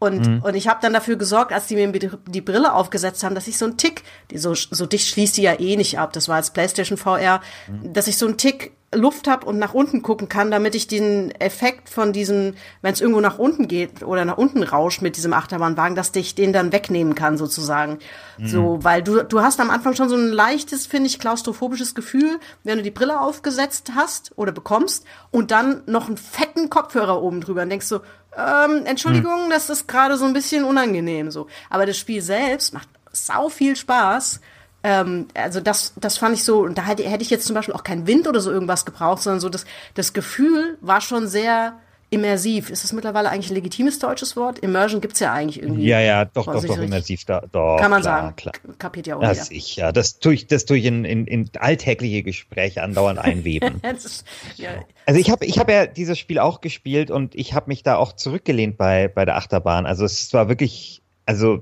Und, 0.00 0.26
mhm. 0.26 0.42
und 0.42 0.54
ich 0.54 0.66
habe 0.66 0.80
dann 0.80 0.94
dafür 0.94 1.16
gesorgt, 1.16 1.52
als 1.52 1.66
die 1.66 1.76
mir 1.76 1.92
die 1.92 2.40
Brille 2.40 2.72
aufgesetzt 2.72 3.22
haben, 3.22 3.34
dass 3.34 3.46
ich 3.46 3.58
so 3.58 3.66
einen 3.66 3.76
Tick, 3.76 4.02
so, 4.34 4.54
so 4.54 4.86
dicht 4.86 5.06
schließt 5.06 5.36
die 5.36 5.42
ja 5.42 5.60
eh 5.60 5.76
nicht 5.76 5.98
ab, 5.98 6.14
das 6.14 6.26
war 6.26 6.36
als 6.36 6.52
PlayStation 6.52 6.96
VR, 6.96 7.42
mhm. 7.68 7.92
dass 7.92 8.06
ich 8.06 8.16
so 8.16 8.26
einen 8.26 8.38
Tick 8.38 8.72
Luft 8.92 9.28
habe 9.28 9.46
und 9.46 9.58
nach 9.58 9.72
unten 9.72 10.02
gucken 10.02 10.28
kann, 10.28 10.50
damit 10.50 10.74
ich 10.74 10.88
den 10.88 11.30
Effekt 11.40 11.88
von 11.88 12.12
diesem, 12.12 12.54
wenn 12.82 12.92
es 12.92 13.00
irgendwo 13.00 13.20
nach 13.20 13.38
unten 13.38 13.68
geht 13.68 14.02
oder 14.02 14.24
nach 14.24 14.36
unten 14.36 14.64
rauscht 14.64 15.00
mit 15.00 15.16
diesem 15.16 15.32
Achterbahnwagen, 15.32 15.94
dass 15.94 16.14
ich 16.16 16.34
den 16.34 16.52
dann 16.52 16.72
wegnehmen 16.72 17.14
kann 17.14 17.38
sozusagen. 17.38 18.00
Mhm. 18.38 18.46
So, 18.48 18.78
weil 18.82 19.02
du 19.02 19.22
du 19.22 19.42
hast 19.42 19.60
am 19.60 19.70
Anfang 19.70 19.94
schon 19.94 20.08
so 20.08 20.16
ein 20.16 20.28
leichtes, 20.28 20.86
finde 20.86 21.06
ich, 21.06 21.20
klaustrophobisches 21.20 21.94
Gefühl, 21.94 22.40
wenn 22.64 22.78
du 22.78 22.82
die 22.82 22.90
Brille 22.90 23.20
aufgesetzt 23.20 23.92
hast 23.94 24.32
oder 24.36 24.50
bekommst 24.50 25.04
und 25.30 25.52
dann 25.52 25.82
noch 25.86 26.08
einen 26.08 26.16
fetten 26.16 26.68
Kopfhörer 26.68 27.22
oben 27.22 27.40
drüber 27.40 27.62
und 27.62 27.70
denkst 27.70 27.86
so, 27.86 28.00
ähm, 28.36 28.86
Entschuldigung, 28.86 29.46
mhm. 29.46 29.50
das 29.50 29.70
ist 29.70 29.86
gerade 29.86 30.16
so 30.16 30.24
ein 30.24 30.32
bisschen 30.32 30.64
unangenehm 30.64 31.30
so. 31.30 31.46
Aber 31.68 31.86
das 31.86 31.96
Spiel 31.96 32.22
selbst 32.22 32.74
macht 32.74 32.88
sau 33.12 33.48
viel 33.48 33.76
Spaß 33.76 34.40
ähm, 34.82 35.28
also 35.34 35.60
das, 35.60 35.92
das 35.96 36.18
fand 36.18 36.34
ich 36.34 36.44
so, 36.44 36.60
und 36.60 36.78
da 36.78 36.86
hätte, 36.86 37.02
hätte 37.08 37.22
ich 37.22 37.30
jetzt 37.30 37.46
zum 37.46 37.54
Beispiel 37.54 37.74
auch 37.74 37.84
keinen 37.84 38.06
Wind 38.06 38.26
oder 38.26 38.40
so 38.40 38.50
irgendwas 38.50 38.84
gebraucht, 38.84 39.22
sondern 39.22 39.40
so 39.40 39.48
das, 39.48 39.64
das 39.94 40.12
Gefühl 40.12 40.78
war 40.80 41.00
schon 41.00 41.28
sehr 41.28 41.74
immersiv. 42.10 42.70
Ist 42.70 42.82
das 42.82 42.92
mittlerweile 42.92 43.30
eigentlich 43.30 43.50
ein 43.50 43.54
legitimes 43.54 43.98
deutsches 43.98 44.36
Wort? 44.36 44.58
Immersion 44.58 45.00
gibt's 45.00 45.20
ja 45.20 45.32
eigentlich 45.32 45.62
irgendwie. 45.62 45.86
Ja, 45.86 46.00
ja, 46.00 46.24
doch, 46.24 46.46
doch, 46.46 46.64
doch, 46.64 46.78
immersiv, 46.78 47.24
da, 47.24 47.42
doch. 47.52 47.78
Kann 47.78 47.90
man 47.90 48.02
klar, 48.02 48.22
sagen. 48.22 48.36
Klar. 48.36 48.54
Kapiert 48.78 49.06
ja 49.06 49.16
auch 49.16 49.20
das 49.20 49.48
jeder. 49.48 49.58
Ich, 49.58 49.76
ja, 49.76 49.92
das 49.92 50.18
tue 50.18 50.34
ich, 50.34 50.46
das 50.48 50.64
tue 50.64 50.78
ich 50.78 50.84
in, 50.84 51.04
in, 51.04 51.26
in 51.26 51.50
alltägliche 51.58 52.22
Gespräche 52.22 52.82
andauernd 52.82 53.18
einweben. 53.20 53.80
ist, 53.82 54.24
ja. 54.56 54.70
Also 55.06 55.20
ich 55.20 55.30
habe 55.30 55.46
ich 55.46 55.58
hab 55.58 55.70
ja 55.70 55.86
dieses 55.86 56.18
Spiel 56.18 56.38
auch 56.38 56.60
gespielt 56.60 57.10
und 57.10 57.34
ich 57.34 57.54
habe 57.54 57.68
mich 57.68 57.82
da 57.82 57.96
auch 57.96 58.12
zurückgelehnt 58.12 58.76
bei, 58.76 59.08
bei 59.08 59.24
der 59.24 59.36
Achterbahn. 59.36 59.86
Also 59.86 60.04
es 60.04 60.32
war 60.34 60.48
wirklich, 60.48 61.02
also 61.26 61.60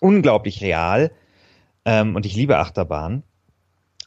unglaublich 0.00 0.62
real. 0.62 1.10
Ähm, 1.90 2.14
und 2.14 2.24
ich 2.24 2.36
liebe 2.36 2.56
Achterbahn. 2.56 3.24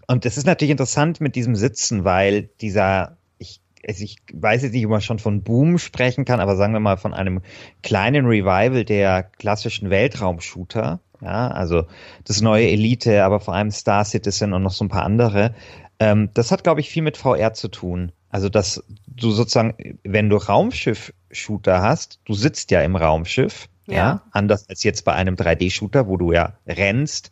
Und 0.08 0.26
es 0.26 0.38
ist 0.38 0.46
natürlich 0.46 0.72
interessant 0.72 1.20
mit 1.20 1.36
diesem 1.36 1.54
Sitzen, 1.54 2.06
weil 2.06 2.44
dieser, 2.62 3.18
ich, 3.38 3.60
also 3.86 4.06
ich 4.06 4.20
weiß 4.32 4.64
jetzt 4.64 4.72
nicht, 4.72 4.86
ob 4.86 4.92
man 4.92 5.02
schon 5.02 5.20
von 5.20 5.44
Boom 5.44 5.78
sprechen 5.78 6.24
kann, 6.24 6.40
aber 6.40 6.56
sagen 6.56 6.72
wir 6.72 6.80
mal 6.80 6.96
von 6.96 7.14
einem 7.14 7.42
kleinen 7.82 8.26
Revival 8.26 8.86
der 8.86 9.24
klassischen 9.24 9.90
Weltraumshooter. 9.90 11.02
Ja, 11.22 11.50
also 11.50 11.86
das 12.24 12.42
neue 12.42 12.70
Elite, 12.70 13.26
aber 13.26 13.42
vor 13.42 13.54
allem 13.54 13.72
Star 13.72 14.06
Citizen 14.06 14.54
und 14.54 14.64
noch 14.64 14.72
so 14.72 14.86
ein 14.86 14.90
paar 14.90 15.04
andere. 15.04 15.54
Ähm, 16.00 16.30
das 16.34 16.52
hat, 16.52 16.64
glaube 16.64 16.80
ich, 16.80 16.90
viel 16.90 17.04
mit 17.04 17.18
VR 17.18 17.54
zu 17.54 17.68
tun. 17.68 18.14
Also, 18.30 18.48
dass 18.48 18.82
du 19.08 19.32
sozusagen, 19.32 20.00
wenn 20.04 20.30
du 20.30 20.38
Raumschiff-Shooter 20.38 21.82
hast, 21.82 22.22
du 22.24 22.34
sitzt 22.34 22.72
ja 22.72 22.82
im 22.82 22.96
Raumschiff, 22.96 23.68
ja. 23.88 23.96
ja, 23.96 24.22
anders 24.32 24.70
als 24.70 24.84
jetzt 24.84 25.04
bei 25.04 25.14
einem 25.14 25.36
3D-Shooter, 25.36 26.08
wo 26.08 26.16
du 26.16 26.32
ja 26.32 26.54
rennst, 26.66 27.30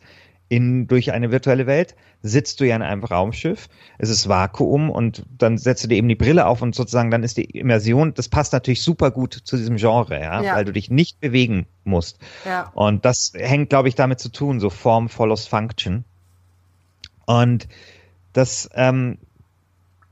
in, 0.52 0.86
durch 0.86 1.12
eine 1.12 1.30
virtuelle 1.30 1.66
Welt, 1.66 1.96
sitzt 2.20 2.60
du 2.60 2.66
ja 2.66 2.76
in 2.76 2.82
einem 2.82 3.02
Raumschiff, 3.02 3.70
es 3.96 4.10
ist 4.10 4.28
Vakuum 4.28 4.90
und 4.90 5.24
dann 5.38 5.56
setzt 5.56 5.82
du 5.82 5.88
dir 5.88 5.96
eben 5.96 6.10
die 6.10 6.14
Brille 6.14 6.46
auf 6.46 6.60
und 6.60 6.74
sozusagen 6.74 7.10
dann 7.10 7.22
ist 7.22 7.38
die 7.38 7.44
Immersion, 7.44 8.12
das 8.12 8.28
passt 8.28 8.52
natürlich 8.52 8.82
super 8.82 9.10
gut 9.10 9.32
zu 9.32 9.56
diesem 9.56 9.76
Genre, 9.76 10.20
ja, 10.20 10.42
ja. 10.42 10.54
weil 10.54 10.66
du 10.66 10.72
dich 10.74 10.90
nicht 10.90 11.20
bewegen 11.20 11.64
musst. 11.84 12.18
Ja. 12.44 12.70
Und 12.74 13.06
das 13.06 13.32
hängt, 13.34 13.70
glaube 13.70 13.88
ich, 13.88 13.94
damit 13.94 14.20
zu 14.20 14.28
tun, 14.28 14.60
so 14.60 14.68
Form 14.68 15.08
follows 15.08 15.46
Function. 15.46 16.04
Und 17.24 17.66
das, 18.34 18.68
ähm, 18.74 19.16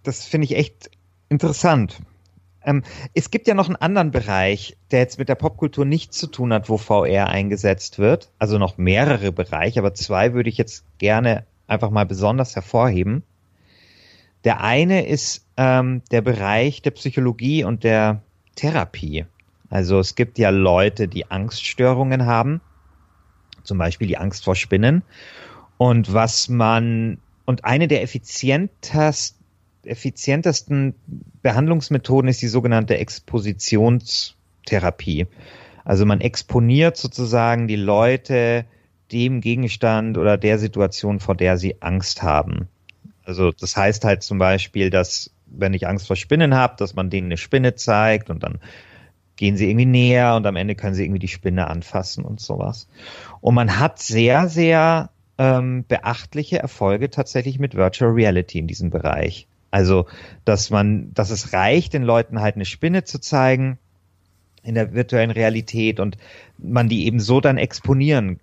das 0.05 0.25
finde 0.25 0.47
ich 0.47 0.57
echt 0.57 0.91
interessant. 1.29 1.99
Ähm, 2.65 2.83
es 3.15 3.31
gibt 3.31 3.47
ja 3.47 3.55
noch 3.55 3.67
einen 3.67 3.77
anderen 3.77 4.11
Bereich, 4.11 4.77
der 4.91 5.01
jetzt 5.01 5.19
mit 5.19 5.29
der 5.29 5.35
Popkultur 5.35 5.85
nichts 5.85 6.19
zu 6.19 6.27
tun 6.27 6.53
hat, 6.53 6.69
wo 6.69 6.77
VR 6.77 7.29
eingesetzt 7.29 7.99
wird. 7.99 8.31
Also 8.39 8.59
noch 8.59 8.79
mehrere 8.79 9.33
Bereiche, 9.33 9.81
aber 9.81 9.95
zwei 9.95 10.35
würde 10.35 10.51
ich 10.51 10.59
jetzt 10.59 10.85
gerne 10.99 11.47
einfach 11.67 11.91
mal 11.91 12.07
besonders 12.07 12.55
hervorheben. 12.55 13.23
Der 14.45 14.63
eine 14.63 15.07
ist 15.07 15.47
ähm, 15.57 16.03
der 16.11 16.23
Bereich 16.23 16.83
der 16.83 16.91
Psychologie 16.93 17.65
und 17.65 17.85
der 17.85 18.23
Therapie. 18.57 19.27
Also 19.69 19.99
es 20.01 20.15
gibt 20.15 20.39
ja 20.39 20.51
Leute, 20.51 21.09
die 21.09 21.31
Angststörungen 21.31 22.27
haben, 22.27 22.61
zum 23.63 23.79
Beispiel 23.79 24.09
die 24.09 24.19
Angst 24.19 24.45
vor 24.45 24.57
Spinnen. 24.57 25.03
Und 25.79 26.13
was 26.13 26.49
man, 26.49 27.19
und 27.45 27.65
eine 27.65 27.89
der 27.89 28.03
effizientesten 28.03 29.40
effizientesten 29.85 30.95
Behandlungsmethoden 31.43 32.29
ist 32.29 32.43
die 32.43 32.49
sogenannte 32.49 32.99
Expositionstherapie. 32.99 35.27
Also 35.85 36.07
man 36.07 36.21
exponiert 36.21 36.97
sozusagen 36.97 37.67
die 37.67 37.77
Leute 37.77 38.67
dem 39.13 39.41
Gegenstand 39.41 40.19
oder 40.19 40.39
der 40.39 40.59
Situation, 40.59 41.21
vor 41.21 41.35
der 41.35 41.57
sie 41.57 41.81
Angst 41.81 42.23
haben. 42.23 42.69
Also 43.25 43.53
das 43.53 43.77
heißt 43.77 44.05
halt 44.05 44.23
zum 44.23 44.39
Beispiel, 44.39 44.91
dass 44.91 45.31
wenn 45.47 45.75
ich 45.75 45.89
Angst 45.89 46.07
vor 46.07 46.17
Spinnen 46.17 46.55
habe, 46.55 46.75
dass 46.79 46.95
man 46.95 47.11
denen 47.11 47.27
eine 47.27 47.37
Spinne 47.37 47.75
zeigt 47.75 48.31
und 48.31 48.43
dann 48.43 48.61
gehen 49.37 49.57
sie 49.57 49.69
irgendwie 49.69 49.87
näher 49.87 50.37
und 50.37 50.47
am 50.47 50.57
Ende 50.57 50.75
können 50.75 50.95
sie 50.95 51.05
irgendwie 51.05 51.19
die 51.19 51.29
Spinne 51.29 51.69
anfassen 51.69 52.25
und 52.25 52.41
sowas. 52.41 52.89
Und 53.41 53.55
man 53.55 53.81
hat 53.81 53.99
sehr, 53.99 54.49
sehr 54.49 55.11
ähm, 55.39 55.85
beachtliche 55.89 56.59
Erfolge 56.59 57.11
tatsächlich 57.11 57.59
mit 57.59 57.75
Virtual 57.75 58.13
Reality 58.13 58.59
in 58.59 58.67
diesem 58.67 58.91
Bereich. 58.91 59.49
Also, 59.71 60.07
dass 60.45 60.71
man, 60.71 61.13
dass 61.15 61.31
es 61.31 61.53
reicht, 61.53 61.93
den 61.93 62.03
Leuten 62.03 62.41
halt 62.41 62.57
eine 62.57 62.65
Spinne 62.65 63.05
zu 63.05 63.21
zeigen 63.21 63.79
in 64.63 64.75
der 64.75 64.93
virtuellen 64.93 65.31
Realität 65.31 66.01
und 66.01 66.17
man 66.59 66.89
die 66.89 67.07
eben 67.07 67.21
so 67.21 67.41
dann 67.41 67.57
exponieren 67.57 68.41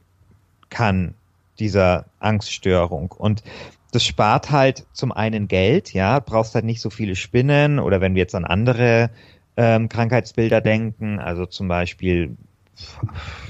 kann, 0.70 1.14
dieser 1.60 2.06
Angststörung. 2.20 3.12
Und 3.12 3.44
das 3.92 4.04
spart 4.04 4.52
halt 4.52 4.86
zum 4.94 5.12
einen 5.12 5.48
Geld, 5.48 5.94
ja, 5.94 6.20
brauchst 6.20 6.56
halt 6.56 6.66
nicht 6.66 6.82
so 6.82 6.90
viele 6.90 7.16
Spinnen 7.16 7.80
oder 7.80 8.02
wenn 8.02 8.16
wir 8.16 8.22
jetzt 8.22 8.36
an 8.36 8.46
andere 8.46 9.10
ähm, 9.56 9.90
Krankheitsbilder 9.90 10.62
denken, 10.62 11.20
also 11.20 11.46
zum 11.46 11.68
Beispiel 11.68 12.36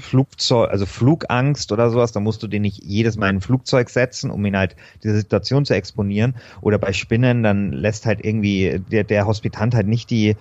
Flugzeug, 0.00 0.70
also 0.70 0.86
Flugangst 0.86 1.72
oder 1.72 1.90
sowas, 1.90 2.12
da 2.12 2.20
musst 2.20 2.42
du 2.42 2.46
den 2.46 2.62
nicht 2.62 2.82
jedes 2.82 3.16
Mal 3.16 3.28
in 3.28 3.36
ein 3.36 3.40
Flugzeug 3.40 3.90
setzen, 3.90 4.30
um 4.30 4.44
ihn 4.46 4.56
halt 4.56 4.76
diese 5.02 5.16
Situation 5.16 5.64
zu 5.64 5.74
exponieren. 5.74 6.34
Oder 6.60 6.78
bei 6.78 6.92
Spinnen, 6.92 7.42
dann 7.42 7.72
lässt 7.72 8.06
halt 8.06 8.24
irgendwie 8.24 8.80
der, 8.90 9.04
der 9.04 9.26
Hospitant 9.26 9.74
halt 9.74 9.86
nicht 9.86 10.10
die 10.10 10.36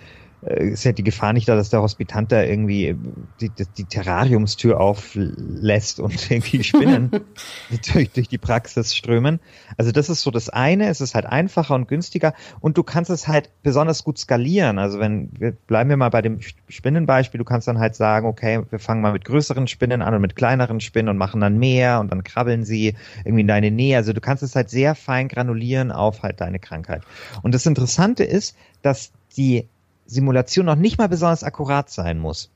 ist 0.48 0.86
ja 0.86 0.94
die 0.94 1.04
Gefahr 1.04 1.34
nicht 1.34 1.50
da, 1.50 1.56
dass 1.56 1.70
der 1.70 1.82
Hospitant 1.82 2.32
da 2.32 2.42
irgendwie 2.42 2.96
die, 3.42 3.50
die, 3.50 3.66
die 3.66 3.84
Terrariumstür 3.84 4.80
auflässt 4.80 6.00
und 6.00 6.32
irgendwie 6.32 6.64
Spinnen 6.64 7.12
durch, 7.94 8.12
durch 8.12 8.30
die 8.30 8.38
Praxis 8.38 8.96
strömen. 8.96 9.40
Also 9.78 9.92
das 9.92 10.10
ist 10.10 10.22
so 10.22 10.32
das 10.32 10.48
eine, 10.50 10.88
es 10.88 11.02
ist 11.02 11.16
halt 11.16 11.26
einfacher 11.26 11.76
und 11.76 11.88
günstiger 11.88 12.34
und 12.62 12.78
du 12.78 12.84
kannst 12.84 13.12
es 13.12 13.28
halt 13.28 13.50
besonders 13.62 14.04
gut 14.04 14.18
skalieren. 14.18 14.80
Also 14.80 15.00
wenn, 15.00 15.30
wir 15.38 15.52
bleiben 15.52 15.90
wir 15.90 15.98
mal 15.98 16.10
bei 16.10 16.22
dem 16.22 16.40
Spinnenbeispiel, 16.70 17.40
du 17.40 17.46
kannst 17.46 17.68
dann 17.68 17.80
halt 17.80 17.96
sagen, 17.96 18.28
okay, 18.28 18.62
wir 18.70 18.80
fangen 18.80 19.02
mal 19.02 19.14
mit 19.14 19.26
größeren 19.26 19.68
Spinnen 19.68 20.02
an 20.02 20.14
und 20.14 20.22
mit 20.22 20.36
kleineren 20.36 20.80
Spinnen 20.80 21.10
und 21.10 21.18
machen 21.18 21.42
dann 21.42 21.58
mehr 21.58 22.00
und 22.00 22.12
dann 22.12 22.24
krabbeln 22.24 22.64
sie 22.64 22.96
irgendwie 23.26 23.42
in 23.42 23.48
deine 23.48 23.72
Nähe. 23.72 23.98
Also 23.98 24.14
du 24.14 24.22
kannst 24.22 24.44
es 24.44 24.56
halt 24.56 24.70
sehr 24.70 24.96
fein 24.96 25.28
granulieren 25.28 25.92
auf 25.92 26.24
halt 26.24 26.40
deine 26.40 26.60
Krankheit. 26.60 27.02
Und 27.42 27.54
das 27.54 27.66
Interessante 27.66 28.24
ist, 28.24 28.56
dass 28.82 29.12
die 29.36 29.68
Simulation 30.08 30.66
noch 30.66 30.76
nicht 30.76 30.98
mal 30.98 31.08
besonders 31.08 31.44
akkurat 31.44 31.90
sein 31.90 32.18
muss. 32.18 32.50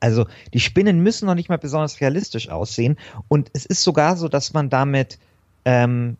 Also 0.00 0.26
die 0.54 0.60
Spinnen 0.60 1.02
müssen 1.02 1.26
noch 1.26 1.34
nicht 1.34 1.50
mal 1.50 1.58
besonders 1.58 2.00
realistisch 2.00 2.48
aussehen. 2.48 2.96
Und 3.28 3.50
es 3.52 3.66
ist 3.66 3.82
sogar 3.82 4.16
so, 4.16 4.28
dass 4.28 4.52
man 4.52 4.70
damit 4.70 5.18
ähm, 5.64 6.16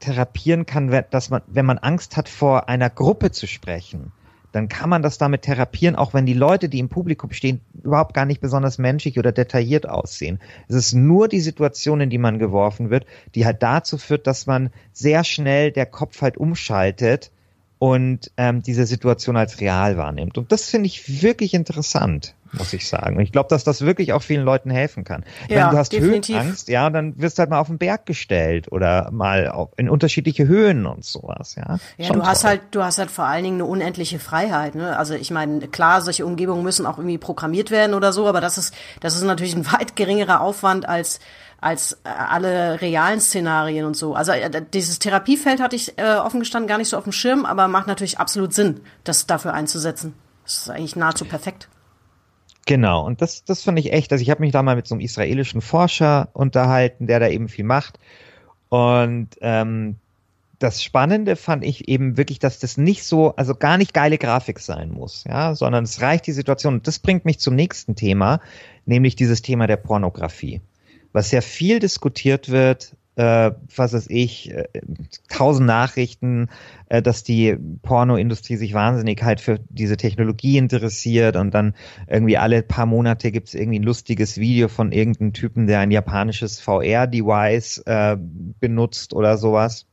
therapieren 0.00 0.66
kann, 0.66 1.04
dass 1.10 1.30
man, 1.30 1.42
wenn 1.46 1.66
man 1.66 1.78
Angst 1.78 2.16
hat, 2.16 2.28
vor 2.28 2.68
einer 2.68 2.90
Gruppe 2.90 3.30
zu 3.32 3.46
sprechen, 3.46 4.12
dann 4.52 4.68
kann 4.68 4.88
man 4.88 5.02
das 5.02 5.18
damit 5.18 5.42
therapieren, 5.42 5.96
auch 5.96 6.14
wenn 6.14 6.24
die 6.24 6.34
Leute, 6.34 6.68
die 6.68 6.78
im 6.78 6.88
Publikum 6.88 7.32
stehen, 7.32 7.60
überhaupt 7.82 8.14
gar 8.14 8.24
nicht 8.24 8.40
besonders 8.40 8.78
menschlich 8.78 9.18
oder 9.18 9.32
detailliert 9.32 9.88
aussehen. 9.88 10.40
Es 10.68 10.76
ist 10.76 10.92
nur 10.94 11.28
die 11.28 11.40
Situation, 11.40 12.00
in 12.00 12.10
die 12.10 12.18
man 12.18 12.38
geworfen 12.38 12.90
wird, 12.90 13.06
die 13.34 13.44
halt 13.44 13.62
dazu 13.62 13.98
führt, 13.98 14.26
dass 14.26 14.46
man 14.46 14.70
sehr 14.92 15.24
schnell 15.24 15.72
der 15.72 15.86
Kopf 15.86 16.22
halt 16.22 16.38
umschaltet 16.38 17.30
und 17.78 18.30
ähm, 18.36 18.62
diese 18.62 18.86
Situation 18.86 19.36
als 19.36 19.60
real 19.60 19.96
wahrnimmt. 19.98 20.38
Und 20.38 20.50
das 20.50 20.70
finde 20.70 20.86
ich 20.86 21.22
wirklich 21.22 21.52
interessant, 21.52 22.34
muss 22.52 22.72
ich 22.72 22.88
sagen. 22.88 23.16
Und 23.16 23.22
ich 23.22 23.32
glaube, 23.32 23.50
dass 23.50 23.64
das 23.64 23.82
wirklich 23.82 24.14
auch 24.14 24.22
vielen 24.22 24.44
Leuten 24.44 24.70
helfen 24.70 25.04
kann. 25.04 25.24
Ja, 25.48 25.66
Wenn 25.66 25.70
du 25.72 25.76
hast 25.76 25.92
definitiv. 25.92 26.36
Höhenangst, 26.36 26.68
ja, 26.68 26.88
dann 26.88 27.20
wirst 27.20 27.36
du 27.36 27.40
halt 27.40 27.50
mal 27.50 27.58
auf 27.58 27.66
den 27.66 27.76
Berg 27.76 28.06
gestellt 28.06 28.72
oder 28.72 29.10
mal 29.10 29.48
auf, 29.48 29.70
in 29.76 29.90
unterschiedliche 29.90 30.48
Höhen 30.48 30.86
und 30.86 31.04
sowas, 31.04 31.56
ja. 31.56 31.78
Ja, 31.98 32.06
Schon 32.06 32.20
du 32.20 32.26
hast 32.26 32.44
halt, 32.44 32.62
du 32.70 32.82
hast 32.82 32.98
halt 32.98 33.10
vor 33.10 33.26
allen 33.26 33.44
Dingen 33.44 33.56
eine 33.56 33.66
unendliche 33.66 34.18
Freiheit, 34.18 34.74
ne? 34.74 34.96
Also 34.96 35.14
ich 35.14 35.30
meine, 35.30 35.68
klar, 35.68 36.00
solche 36.00 36.24
Umgebungen 36.24 36.62
müssen 36.62 36.86
auch 36.86 36.96
irgendwie 36.96 37.18
programmiert 37.18 37.70
werden 37.70 37.94
oder 37.94 38.12
so, 38.12 38.26
aber 38.26 38.40
das 38.40 38.56
ist, 38.56 38.74
das 39.00 39.16
ist 39.16 39.22
natürlich 39.22 39.54
ein 39.54 39.66
weit 39.72 39.96
geringerer 39.96 40.40
Aufwand 40.40 40.88
als 40.88 41.20
als 41.60 41.94
äh, 42.04 42.08
alle 42.08 42.80
realen 42.80 43.20
Szenarien 43.20 43.84
und 43.86 43.96
so. 43.96 44.14
Also 44.14 44.32
äh, 44.32 44.62
dieses 44.72 44.98
Therapiefeld 44.98 45.60
hatte 45.60 45.76
ich 45.76 45.98
äh, 45.98 46.16
offen 46.16 46.40
gestanden 46.40 46.68
gar 46.68 46.78
nicht 46.78 46.88
so 46.88 46.96
auf 46.96 47.04
dem 47.04 47.12
Schirm, 47.12 47.44
aber 47.44 47.68
macht 47.68 47.86
natürlich 47.86 48.18
absolut 48.18 48.52
Sinn, 48.52 48.80
das 49.04 49.26
dafür 49.26 49.54
einzusetzen. 49.54 50.14
Das 50.44 50.58
ist 50.58 50.70
eigentlich 50.70 50.96
nahezu 50.96 51.24
perfekt. 51.24 51.68
Genau, 52.66 53.04
und 53.06 53.22
das, 53.22 53.44
das 53.44 53.62
finde 53.62 53.80
ich 53.80 53.92
echt. 53.92 54.12
Also 54.12 54.22
ich 54.22 54.30
habe 54.30 54.40
mich 54.40 54.52
da 54.52 54.62
mal 54.62 54.76
mit 54.76 54.86
so 54.86 54.94
einem 54.94 55.00
israelischen 55.00 55.60
Forscher 55.60 56.28
unterhalten, 56.32 57.06
der 57.06 57.20
da 57.20 57.28
eben 57.28 57.48
viel 57.48 57.64
macht. 57.64 57.98
Und 58.68 59.28
ähm, 59.40 59.96
das 60.58 60.82
Spannende 60.82 61.36
fand 61.36 61.64
ich 61.64 61.88
eben 61.88 62.16
wirklich, 62.16 62.38
dass 62.38 62.58
das 62.58 62.76
nicht 62.76 63.04
so, 63.04 63.36
also 63.36 63.54
gar 63.54 63.78
nicht 63.78 63.94
geile 63.94 64.18
Grafik 64.18 64.58
sein 64.58 64.90
muss, 64.90 65.24
ja, 65.24 65.54
sondern 65.54 65.84
es 65.84 66.00
reicht 66.00 66.26
die 66.26 66.32
Situation. 66.32 66.74
Und 66.74 66.86
das 66.86 66.98
bringt 66.98 67.24
mich 67.24 67.38
zum 67.38 67.54
nächsten 67.54 67.94
Thema, 67.94 68.40
nämlich 68.84 69.16
dieses 69.16 69.42
Thema 69.42 69.66
der 69.66 69.76
Pornografie 69.76 70.60
was 71.16 71.30
sehr 71.30 71.40
viel 71.40 71.78
diskutiert 71.78 72.50
wird, 72.50 72.94
äh, 73.14 73.50
was 73.74 73.94
weiß 73.94 74.08
ich, 74.10 74.50
äh, 74.50 74.68
tausend 75.30 75.66
Nachrichten, 75.66 76.48
äh, 76.90 77.00
dass 77.00 77.24
die 77.24 77.56
Pornoindustrie 77.80 78.56
sich 78.56 78.74
wahnsinnig 78.74 79.22
halt 79.22 79.40
für 79.40 79.58
diese 79.70 79.96
Technologie 79.96 80.58
interessiert 80.58 81.36
und 81.36 81.54
dann 81.54 81.74
irgendwie 82.06 82.36
alle 82.36 82.62
paar 82.62 82.84
Monate 82.84 83.32
gibt's 83.32 83.54
irgendwie 83.54 83.78
ein 83.78 83.82
lustiges 83.82 84.36
Video 84.36 84.68
von 84.68 84.92
irgendeinem 84.92 85.32
Typen, 85.32 85.66
der 85.66 85.80
ein 85.80 85.90
japanisches 85.90 86.60
VR-Device 86.60 87.78
äh, 87.86 88.18
benutzt 88.60 89.14
oder 89.14 89.38
sowas. 89.38 89.86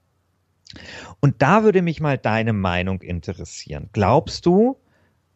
Und 1.22 1.42
da 1.42 1.64
würde 1.64 1.82
mich 1.82 2.02
mal 2.02 2.18
deine 2.18 2.52
Meinung 2.52 3.02
interessieren. 3.02 3.88
Glaubst 3.94 4.46
du, 4.46 4.76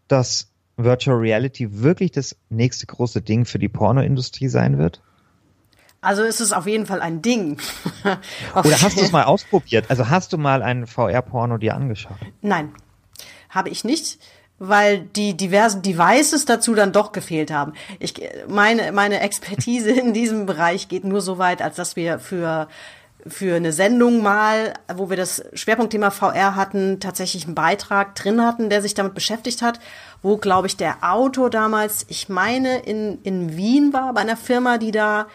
dass 0.09 0.51
Virtual 0.75 1.15
Reality 1.15 1.81
wirklich 1.81 2.11
das 2.11 2.35
nächste 2.49 2.87
große 2.87 3.21
Ding 3.21 3.45
für 3.45 3.57
die 3.57 3.69
Pornoindustrie 3.69 4.49
sein 4.49 4.77
wird? 4.77 5.01
Also 6.01 6.23
ist 6.23 6.39
es 6.39 6.53
auf 6.53 6.67
jeden 6.67 6.85
Fall 6.85 7.01
ein 7.01 7.21
Ding. 7.21 7.59
Oder 8.55 8.81
hast 8.81 8.97
du 8.97 9.01
es 9.01 9.11
mal 9.11 9.23
ausprobiert? 9.23 9.85
Also 9.89 10.09
hast 10.09 10.31
du 10.31 10.37
mal 10.37 10.61
einen 10.61 10.87
VR-Porno 10.87 11.57
dir 11.57 11.75
angeschaut? 11.75 12.17
Nein, 12.41 12.71
habe 13.49 13.69
ich 13.69 13.83
nicht, 13.83 14.19
weil 14.59 14.99
die 14.99 15.35
diversen 15.35 15.81
Devices 15.81 16.45
dazu 16.45 16.75
dann 16.75 16.91
doch 16.91 17.11
gefehlt 17.11 17.51
haben. 17.51 17.73
Ich, 17.99 18.13
meine, 18.47 18.91
meine 18.91 19.21
Expertise 19.21 19.91
in 19.91 20.13
diesem 20.13 20.45
Bereich 20.45 20.87
geht 20.87 21.03
nur 21.03 21.21
so 21.21 21.37
weit, 21.37 21.61
als 21.61 21.75
dass 21.75 21.95
wir 21.95 22.19
für 22.19 22.67
für 23.29 23.55
eine 23.55 23.73
Sendung 23.73 24.21
mal, 24.21 24.73
wo 24.93 25.09
wir 25.09 25.17
das 25.17 25.43
Schwerpunktthema 25.53 26.11
VR 26.11 26.55
hatten, 26.55 26.99
tatsächlich 26.99 27.45
einen 27.45 27.55
Beitrag 27.55 28.15
drin 28.15 28.41
hatten, 28.41 28.69
der 28.69 28.81
sich 28.81 28.93
damit 28.93 29.13
beschäftigt 29.15 29.61
hat, 29.61 29.79
wo, 30.21 30.37
glaube 30.37 30.67
ich, 30.67 30.77
der 30.77 30.97
Autor 31.01 31.49
damals, 31.49 32.05
ich 32.09 32.29
meine, 32.29 32.79
in, 32.79 33.19
in 33.23 33.57
Wien 33.57 33.93
war, 33.93 34.13
bei 34.13 34.21
einer 34.21 34.37
Firma, 34.37 34.77
die 34.77 34.91
da 34.91 35.27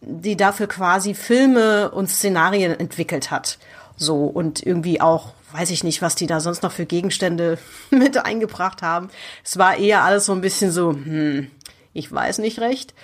die 0.00 0.36
dafür 0.36 0.68
quasi 0.68 1.14
Filme 1.14 1.90
und 1.90 2.08
Szenarien 2.08 2.78
entwickelt 2.78 3.30
hat. 3.30 3.58
So 3.96 4.24
und 4.24 4.64
irgendwie 4.64 5.00
auch, 5.00 5.32
weiß 5.52 5.70
ich 5.70 5.82
nicht, 5.82 6.02
was 6.02 6.14
die 6.14 6.26
da 6.26 6.40
sonst 6.40 6.62
noch 6.62 6.72
für 6.72 6.86
Gegenstände 6.86 7.58
mit 7.90 8.24
eingebracht 8.24 8.82
haben. 8.82 9.10
Es 9.44 9.58
war 9.58 9.76
eher 9.76 10.04
alles 10.04 10.26
so 10.26 10.32
ein 10.32 10.40
bisschen 10.40 10.70
so, 10.70 10.92
hm, 10.92 11.50
ich 11.92 12.10
weiß 12.10 12.38
nicht 12.38 12.60
recht. 12.60 12.94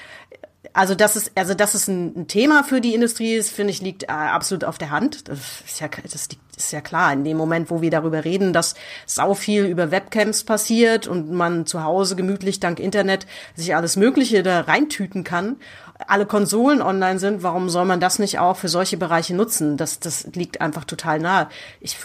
Also 0.72 0.94
das 0.94 1.14
ist, 1.14 1.32
also 1.36 1.54
das 1.54 1.74
ist 1.74 1.88
ein, 1.88 2.26
Thema 2.26 2.64
für 2.64 2.80
die 2.80 2.94
Industrie 2.94 3.34
ist, 3.34 3.50
finde 3.50 3.70
ich, 3.70 3.80
liegt 3.80 4.04
äh, 4.04 4.06
absolut 4.06 4.64
auf 4.64 4.78
der 4.78 4.90
Hand. 4.90 5.28
Das 5.28 5.38
ist 5.66 5.80
ja, 5.80 5.88
das 6.02 6.28
ist 6.56 6.72
ja 6.72 6.80
klar. 6.80 7.12
In 7.12 7.22
dem 7.22 7.36
Moment, 7.36 7.70
wo 7.70 7.80
wir 7.80 7.90
darüber 7.90 8.24
reden, 8.24 8.52
dass 8.52 8.74
sau 9.06 9.34
viel 9.34 9.66
über 9.66 9.90
Webcams 9.90 10.44
passiert 10.44 11.06
und 11.06 11.30
man 11.30 11.66
zu 11.66 11.84
Hause 11.84 12.16
gemütlich 12.16 12.60
dank 12.60 12.80
Internet 12.80 13.26
sich 13.54 13.76
alles 13.76 13.96
Mögliche 13.96 14.42
da 14.42 14.62
reintüten 14.62 15.22
kann 15.22 15.56
alle 16.06 16.26
Konsolen 16.26 16.82
online 16.82 17.18
sind, 17.18 17.42
warum 17.42 17.68
soll 17.68 17.84
man 17.84 18.00
das 18.00 18.18
nicht 18.18 18.38
auch 18.38 18.56
für 18.56 18.68
solche 18.68 18.96
Bereiche 18.96 19.34
nutzen? 19.34 19.76
Das, 19.76 20.00
das 20.00 20.28
liegt 20.34 20.60
einfach 20.60 20.84
total 20.84 21.18
nahe. 21.18 21.48
Ich, 21.80 21.96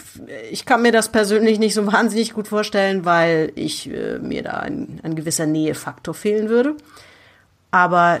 ich 0.50 0.66
kann 0.66 0.82
mir 0.82 0.92
das 0.92 1.10
persönlich 1.10 1.58
nicht 1.58 1.74
so 1.74 1.86
wahnsinnig 1.92 2.32
gut 2.32 2.48
vorstellen, 2.48 3.04
weil 3.04 3.52
ich 3.54 3.90
äh, 3.90 4.18
mir 4.18 4.42
da 4.42 4.52
ein, 4.52 5.00
ein 5.02 5.14
gewisser 5.14 5.46
Nähefaktor 5.46 6.14
fehlen 6.14 6.48
würde. 6.48 6.76
Aber 7.70 8.20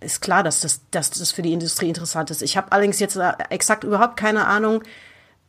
ist 0.00 0.20
klar, 0.20 0.42
dass 0.42 0.60
das, 0.60 0.80
dass 0.90 1.10
das 1.10 1.32
für 1.32 1.42
die 1.42 1.52
Industrie 1.52 1.88
interessant 1.88 2.30
ist. 2.30 2.42
Ich 2.42 2.56
habe 2.56 2.72
allerdings 2.72 3.00
jetzt 3.00 3.16
äh, 3.16 3.32
exakt 3.50 3.84
überhaupt 3.84 4.16
keine 4.16 4.46
Ahnung, 4.46 4.82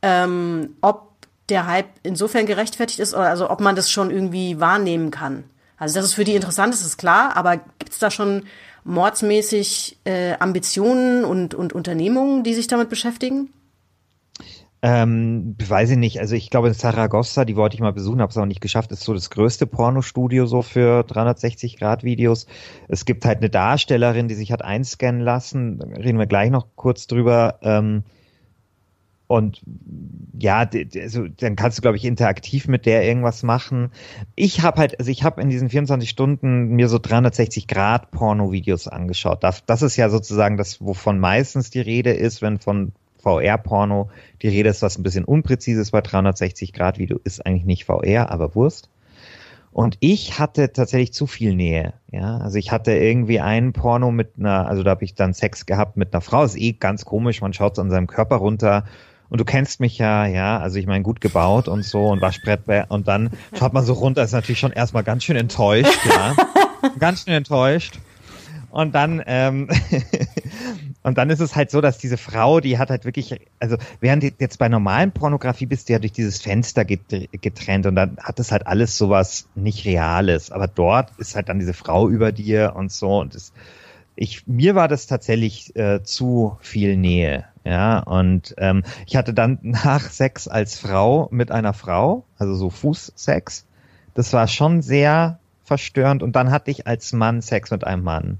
ähm, 0.01 0.75
ob 0.81 1.07
der 1.49 1.67
Hype 1.67 1.89
insofern 2.03 2.45
gerechtfertigt 2.45 2.99
ist 2.99 3.13
oder 3.13 3.29
also 3.29 3.49
ob 3.49 3.61
man 3.61 3.75
das 3.75 3.89
schon 3.89 4.11
irgendwie 4.11 4.59
wahrnehmen 4.59 5.11
kann. 5.11 5.43
Also 5.77 5.95
dass 5.95 6.05
es 6.05 6.13
für 6.13 6.23
die 6.23 6.35
interessant 6.35 6.73
ist, 6.73 6.85
ist 6.85 6.97
klar, 6.97 7.35
aber 7.37 7.57
gibt 7.57 7.91
es 7.91 7.99
da 7.99 8.09
schon 8.11 8.45
mordsmäßig 8.87 9.99
äh, 10.05 10.33
Ambitionen 10.39 11.25
und, 11.25 11.53
und 11.53 11.73
Unternehmungen, 11.73 12.43
die 12.43 12.53
sich 12.53 12.67
damit 12.67 12.89
beschäftigen? 12.89 13.49
Ähm, 14.83 15.55
weiß 15.57 15.91
ich 15.91 15.97
nicht. 15.97 16.19
Also 16.19 16.35
ich 16.35 16.51
glaube 16.51 16.67
in 16.67 16.73
Saragossa, 16.73 17.45
die 17.45 17.55
wollte 17.55 17.75
ich 17.75 17.81
mal 17.81 17.93
besuchen, 17.93 18.21
habe 18.21 18.29
es 18.29 18.37
auch 18.37 18.45
nicht 18.45 18.61
geschafft, 18.61 18.91
ist 18.91 19.03
so 19.03 19.13
das 19.13 19.31
größte 19.31 19.65
Pornostudio 19.65 20.45
so 20.45 20.61
für 20.61 21.03
360 21.03 21.77
Grad 21.77 22.03
Videos. 22.03 22.45
Es 22.87 23.05
gibt 23.05 23.25
halt 23.25 23.39
eine 23.39 23.49
Darstellerin, 23.49 24.27
die 24.27 24.35
sich 24.35 24.51
hat 24.51 24.61
einscannen 24.61 25.21
lassen. 25.21 25.81
Reden 25.81 26.19
wir 26.19 26.27
gleich 26.27 26.51
noch 26.51 26.67
kurz 26.75 27.07
drüber. 27.07 27.59
Ähm, 27.63 28.03
und 29.27 29.61
ja, 30.39 30.69
also 30.95 31.27
dann 31.27 31.55
kannst 31.57 31.77
du, 31.77 31.81
glaube 31.81 31.97
ich, 31.97 32.05
interaktiv 32.05 32.67
mit 32.67 32.85
der 32.85 33.05
irgendwas 33.05 33.43
machen. 33.43 33.91
Ich 34.35 34.61
habe 34.61 34.79
halt, 34.79 34.99
also 34.99 35.11
ich 35.11 35.23
habe 35.23 35.41
in 35.41 35.49
diesen 35.49 35.69
24 35.69 36.09
Stunden 36.09 36.69
mir 36.69 36.87
so 36.87 36.97
360 36.97 37.67
Grad 37.67 38.11
Porno-Videos 38.11 38.87
angeschaut. 38.87 39.43
Das, 39.43 39.65
das 39.65 39.81
ist 39.81 39.97
ja 39.97 40.09
sozusagen 40.09 40.55
das, 40.55 40.79
wovon 40.79 41.19
meistens 41.19 41.69
die 41.69 41.81
Rede 41.81 42.11
ist, 42.11 42.41
wenn 42.41 42.59
von 42.59 42.93
VR-Porno 43.17 44.09
die 44.41 44.47
Rede 44.47 44.69
ist, 44.69 44.81
was 44.81 44.97
ein 44.97 45.03
bisschen 45.03 45.25
unpräzises 45.25 45.91
bei 45.91 45.99
360 45.99 46.71
Grad 46.71 46.97
Video 46.97 47.19
ist 47.23 47.45
eigentlich 47.45 47.65
nicht 47.65 47.85
VR, 47.85 48.31
aber 48.31 48.55
Wurst. 48.55 48.89
Und 49.71 49.97
ich 49.99 50.39
hatte 50.39 50.71
tatsächlich 50.73 51.13
zu 51.13 51.27
viel 51.27 51.53
Nähe. 51.53 51.93
Ja, 52.11 52.37
also 52.37 52.57
ich 52.57 52.71
hatte 52.71 52.93
irgendwie 52.93 53.39
einen 53.39 53.73
Porno 53.73 54.11
mit 54.11 54.31
einer, 54.39 54.67
also 54.67 54.81
da 54.81 54.91
habe 54.91 55.03
ich 55.03 55.13
dann 55.13 55.33
Sex 55.33 55.65
gehabt 55.65 55.97
mit 55.97 56.13
einer 56.13 56.21
Frau. 56.21 56.43
Ist 56.43 56.57
eh 56.57 56.73
ganz 56.73 57.05
komisch. 57.05 57.41
Man 57.41 57.53
schaut 57.53 57.77
an 57.77 57.91
seinem 57.91 58.07
Körper 58.07 58.37
runter 58.37 58.85
und 59.29 59.39
du 59.39 59.45
kennst 59.45 59.79
mich 59.79 59.97
ja, 59.97 60.25
ja, 60.25 60.59
also 60.59 60.77
ich 60.77 60.87
meine 60.87 61.03
gut 61.03 61.21
gebaut 61.21 61.67
und 61.67 61.83
so 61.83 62.07
und 62.07 62.21
Waschbrett 62.21 62.61
und 62.89 63.07
dann 63.07 63.31
schaut 63.57 63.73
man 63.73 63.85
so 63.85 63.93
runter, 63.93 64.23
ist 64.23 64.31
natürlich 64.31 64.59
schon 64.59 64.71
erstmal 64.71 65.03
ganz 65.03 65.23
schön 65.23 65.35
enttäuscht, 65.35 65.99
ja. 66.05 66.35
ganz 66.99 67.23
schön 67.23 67.33
enttäuscht. 67.33 67.99
Und 68.69 68.93
dann, 68.93 69.23
ähm, 69.25 69.69
und 71.03 71.17
dann 71.17 71.29
ist 71.29 71.39
es 71.39 71.55
halt 71.55 71.71
so, 71.71 71.81
dass 71.81 71.97
diese 71.97 72.17
Frau, 72.17 72.59
die 72.59 72.77
hat 72.77 72.89
halt 72.89 73.05
wirklich, 73.05 73.39
also 73.59 73.77
während 74.01 74.23
die 74.23 74.33
jetzt 74.39 74.59
bei 74.59 74.69
normalen 74.69 75.11
Pornografie 75.11 75.65
bist 75.65 75.87
du 75.89 75.93
ja 75.93 75.99
durch 75.99 76.11
dieses 76.11 76.41
Fenster 76.41 76.85
getrennt 76.85 77.85
und 77.85 77.95
dann 77.95 78.17
hat 78.21 78.39
es 78.39 78.51
halt 78.51 78.67
alles 78.67 78.97
sowas 78.97 79.47
nicht 79.55 79.85
Reales. 79.85 80.51
Aber 80.51 80.67
dort 80.67 81.11
ist 81.17 81.35
halt 81.35 81.49
dann 81.49 81.59
diese 81.59 81.73
Frau 81.73 82.09
über 82.09 82.31
dir 82.31 82.73
und 82.75 82.91
so 82.91 83.19
und 83.19 83.35
es, 83.35 83.53
ich, 84.15 84.45
mir 84.47 84.75
war 84.75 84.87
das 84.87 85.07
tatsächlich 85.07 85.75
äh, 85.75 86.03
zu 86.03 86.57
viel 86.61 86.97
Nähe. 86.97 87.45
Ja, 87.67 87.99
und 87.99 88.55
ähm, 88.59 88.83
ich 89.05 89.17
hatte 89.17 89.33
dann 89.33 89.59
nach 89.61 90.09
Sex 90.09 90.47
als 90.47 90.79
Frau 90.79 91.27
mit 91.31 91.51
einer 91.51 91.73
Frau, 91.73 92.23
also 92.37 92.55
so 92.55 92.69
Fußsex. 92.69 93.65
Das 94.13 94.31
war 94.31 94.47
schon 94.47 94.81
sehr 94.81 95.39
verstörend. 95.65 96.23
Und 96.23 96.35
dann 96.37 96.49
hatte 96.49 96.71
ich 96.71 96.87
als 96.87 97.11
Mann 97.11 97.41
Sex 97.41 97.69
mit 97.71 97.85
einem 97.85 98.03
Mann. 98.03 98.37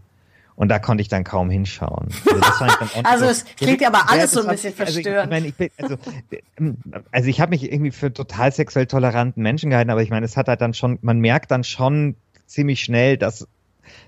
Und 0.56 0.70
da 0.70 0.80
konnte 0.80 1.02
ich 1.02 1.08
dann 1.10 1.24
kaum 1.24 1.50
hinschauen. 1.50 2.08
Also, 2.26 2.66
also 3.04 3.26
es 3.26 3.46
klingt 3.58 3.82
ja, 3.82 3.90
aber 3.90 4.10
alles 4.10 4.32
so 4.32 4.42
ein 4.42 4.48
bisschen 4.48 4.74
verstörend. 4.74 5.32
Also 5.32 5.46
ich, 5.46 5.54
ich 5.54 5.60
meine, 5.60 5.70
ich 5.76 5.98
bin, 6.30 6.40
also, 6.58 7.04
also 7.12 7.30
ich 7.30 7.42
habe 7.42 7.50
mich 7.50 7.72
irgendwie 7.72 7.92
für 7.92 8.12
total 8.12 8.52
sexuell 8.52 8.88
toleranten 8.88 9.44
Menschen 9.44 9.70
gehalten, 9.70 9.92
aber 9.92 10.02
ich 10.02 10.10
meine, 10.10 10.26
es 10.26 10.38
hat 10.38 10.48
halt 10.48 10.62
dann 10.62 10.74
schon, 10.74 10.98
man 11.02 11.20
merkt 11.20 11.52
dann 11.52 11.64
schon 11.64 12.16
ziemlich 12.48 12.82
schnell, 12.82 13.18
dass 13.18 13.48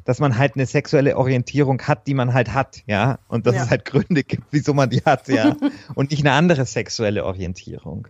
dass 0.05 0.19
man 0.19 0.37
halt 0.37 0.55
eine 0.55 0.65
sexuelle 0.65 1.17
Orientierung 1.17 1.81
hat, 1.81 2.07
die 2.07 2.13
man 2.13 2.33
halt 2.33 2.53
hat, 2.53 2.81
ja, 2.87 3.19
und 3.27 3.47
dass 3.47 3.55
ja. 3.55 3.63
es 3.63 3.69
halt 3.69 3.85
Gründe 3.85 4.23
gibt, 4.23 4.43
wieso 4.51 4.73
man 4.73 4.89
die 4.89 5.01
hat, 5.01 5.27
ja, 5.27 5.55
und 5.95 6.11
nicht 6.11 6.21
eine 6.21 6.33
andere 6.33 6.65
sexuelle 6.65 7.25
Orientierung. 7.25 8.07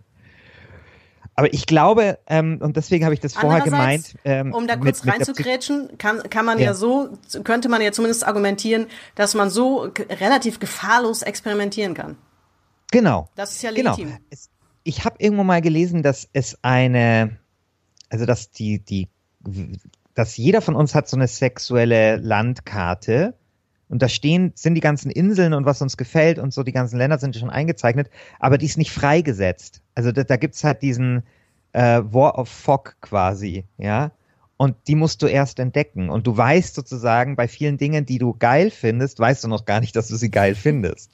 Aber 1.40 1.54
ich 1.54 1.64
glaube, 1.64 2.18
ähm, 2.26 2.58
und 2.60 2.76
deswegen 2.76 3.04
habe 3.04 3.14
ich 3.14 3.20
das 3.20 3.32
vorher 3.32 3.62
gemeint. 3.62 4.14
Ähm, 4.24 4.52
um 4.52 4.66
da 4.66 4.76
kurz 4.76 5.06
reinzugrätschen, 5.06 5.96
kann, 5.96 6.22
kann 6.28 6.44
man 6.44 6.58
ja. 6.58 6.66
ja. 6.66 6.74
so, 6.74 7.16
könnte 7.44 7.70
man 7.70 7.80
ja 7.80 7.92
zumindest 7.92 8.26
argumentieren, 8.26 8.86
dass 9.14 9.34
man 9.34 9.48
so 9.48 9.90
relativ 10.10 10.60
gefahrlos 10.60 11.22
experimentieren 11.22 11.94
kann. 11.94 12.16
Genau. 12.90 13.30
Das 13.36 13.52
ist 13.52 13.62
ja 13.62 13.70
genau. 13.72 13.92
legitim. 13.92 14.08
Genau. 14.08 14.20
Es, 14.28 14.50
ich 14.82 15.04
habe 15.04 15.16
irgendwo 15.18 15.44
mal 15.44 15.62
gelesen, 15.62 16.02
dass 16.02 16.28
es 16.32 16.58
eine, 16.62 17.38
also 18.10 18.26
dass 18.26 18.50
die, 18.50 18.80
die 18.80 19.08
dass 20.20 20.36
jeder 20.36 20.60
von 20.60 20.76
uns 20.76 20.94
hat 20.94 21.08
so 21.08 21.16
eine 21.16 21.26
sexuelle 21.26 22.16
Landkarte 22.16 23.32
und 23.88 24.02
da 24.02 24.08
stehen, 24.10 24.52
sind 24.54 24.74
die 24.74 24.82
ganzen 24.82 25.10
Inseln 25.10 25.54
und 25.54 25.64
was 25.64 25.80
uns 25.80 25.96
gefällt 25.96 26.38
und 26.38 26.52
so, 26.52 26.62
die 26.62 26.72
ganzen 26.72 26.98
Länder 26.98 27.18
sind 27.18 27.34
schon 27.34 27.48
eingezeichnet, 27.48 28.10
aber 28.38 28.58
die 28.58 28.66
ist 28.66 28.76
nicht 28.76 28.90
freigesetzt. 28.90 29.80
Also 29.94 30.12
da, 30.12 30.22
da 30.22 30.36
gibt's 30.36 30.62
halt 30.62 30.82
diesen 30.82 31.22
äh, 31.72 32.02
War 32.04 32.38
of 32.38 32.50
Fog 32.50 32.96
quasi, 33.00 33.64
ja. 33.78 34.10
Und 34.58 34.76
die 34.88 34.94
musst 34.94 35.22
du 35.22 35.26
erst 35.26 35.58
entdecken. 35.58 36.10
Und 36.10 36.26
du 36.26 36.36
weißt 36.36 36.74
sozusagen, 36.74 37.34
bei 37.34 37.48
vielen 37.48 37.78
Dingen, 37.78 38.04
die 38.04 38.18
du 38.18 38.36
geil 38.38 38.70
findest, 38.70 39.18
weißt 39.18 39.44
du 39.44 39.48
noch 39.48 39.64
gar 39.64 39.80
nicht, 39.80 39.96
dass 39.96 40.08
du 40.08 40.16
sie 40.16 40.30
geil 40.30 40.54
findest. 40.54 41.12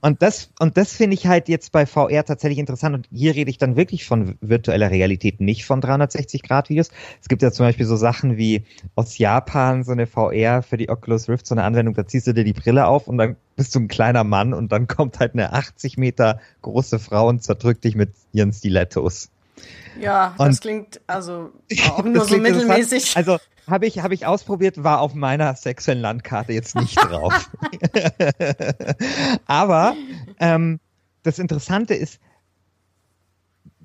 Und 0.00 0.22
das, 0.22 0.50
und 0.58 0.76
das 0.76 0.92
finde 0.92 1.14
ich 1.14 1.26
halt 1.26 1.48
jetzt 1.48 1.72
bei 1.72 1.86
VR 1.86 2.24
tatsächlich 2.24 2.58
interessant. 2.58 2.94
Und 2.94 3.08
hier 3.12 3.34
rede 3.34 3.50
ich 3.50 3.58
dann 3.58 3.76
wirklich 3.76 4.04
von 4.04 4.36
virtueller 4.40 4.90
Realität, 4.90 5.40
nicht 5.40 5.64
von 5.64 5.80
360-Grad-Videos. 5.82 6.90
Es 7.20 7.28
gibt 7.28 7.42
ja 7.42 7.50
zum 7.50 7.66
Beispiel 7.66 7.86
so 7.86 7.96
Sachen 7.96 8.36
wie 8.36 8.64
aus 8.94 9.18
Japan 9.18 9.84
so 9.84 9.92
eine 9.92 10.06
VR 10.06 10.62
für 10.62 10.76
die 10.76 10.88
Oculus 10.88 11.28
Rift, 11.28 11.46
so 11.46 11.54
eine 11.54 11.64
Anwendung, 11.64 11.94
da 11.94 12.06
ziehst 12.06 12.26
du 12.26 12.34
dir 12.34 12.44
die 12.44 12.52
Brille 12.52 12.86
auf 12.86 13.08
und 13.08 13.18
dann 13.18 13.36
bist 13.56 13.74
du 13.74 13.80
ein 13.80 13.88
kleiner 13.88 14.24
Mann 14.24 14.52
und 14.52 14.72
dann 14.72 14.86
kommt 14.86 15.20
halt 15.20 15.34
eine 15.34 15.52
80 15.52 15.96
Meter 15.96 16.40
große 16.62 16.98
Frau 16.98 17.28
und 17.28 17.42
zerdrückt 17.42 17.84
dich 17.84 17.94
mit 17.94 18.12
ihren 18.32 18.52
Stilettos. 18.52 19.30
Ja, 20.00 20.34
und 20.38 20.48
das 20.48 20.60
klingt 20.60 21.00
also 21.06 21.50
auch 21.90 22.04
nur 22.04 22.24
so 22.24 22.36
mittelmäßig. 22.36 23.16
Also 23.16 23.38
habe 23.68 23.86
ich, 23.86 24.00
hab 24.00 24.12
ich 24.12 24.26
ausprobiert, 24.26 24.82
war 24.82 25.00
auf 25.00 25.14
meiner 25.14 25.54
sexuellen 25.54 26.00
Landkarte 26.00 26.52
jetzt 26.52 26.76
nicht 26.76 26.96
drauf. 26.96 27.50
Aber 29.46 29.96
ähm, 30.38 30.80
das 31.22 31.38
Interessante 31.38 31.94
ist, 31.94 32.20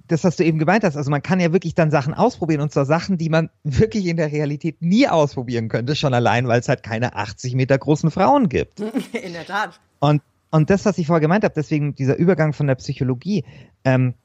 das, 0.10 0.24
was 0.24 0.36
du 0.36 0.44
eben 0.44 0.58
gemeint 0.58 0.84
hast, 0.84 0.98
also 0.98 1.12
man 1.12 1.22
kann 1.22 1.40
ja 1.40 1.54
wirklich 1.54 1.76
dann 1.76 1.92
Sachen 1.92 2.14
ausprobieren 2.14 2.62
und 2.62 2.72
zwar 2.72 2.86
Sachen, 2.86 3.18
die 3.18 3.30
man 3.30 3.50
wirklich 3.64 4.08
in 4.08 4.18
der 4.18 4.32
Realität 4.32 4.82
nie 4.82 5.08
ausprobieren 5.08 5.70
könnte, 5.70 5.96
schon 5.96 6.14
allein, 6.14 6.48
weil 6.48 6.60
es 6.60 6.68
halt 6.68 6.84
keine 6.84 7.16
80 7.16 7.54
Meter 7.54 7.78
großen 7.78 8.10
Frauen 8.10 8.50
gibt. 8.50 8.80
In 9.14 9.34
der 9.34 9.46
Tat. 9.46 9.80
Und, 10.00 10.24
und 10.50 10.72
das, 10.72 10.86
was 10.86 10.98
ich 10.98 11.08
vorher 11.08 11.22
gemeint 11.22 11.44
habe, 11.44 11.54
deswegen 11.56 11.94
dieser 11.94 12.18
Übergang 12.18 12.54
von 12.54 12.66
der 12.66 12.76
Psychologie, 12.76 13.46
ähm, 13.86 14.16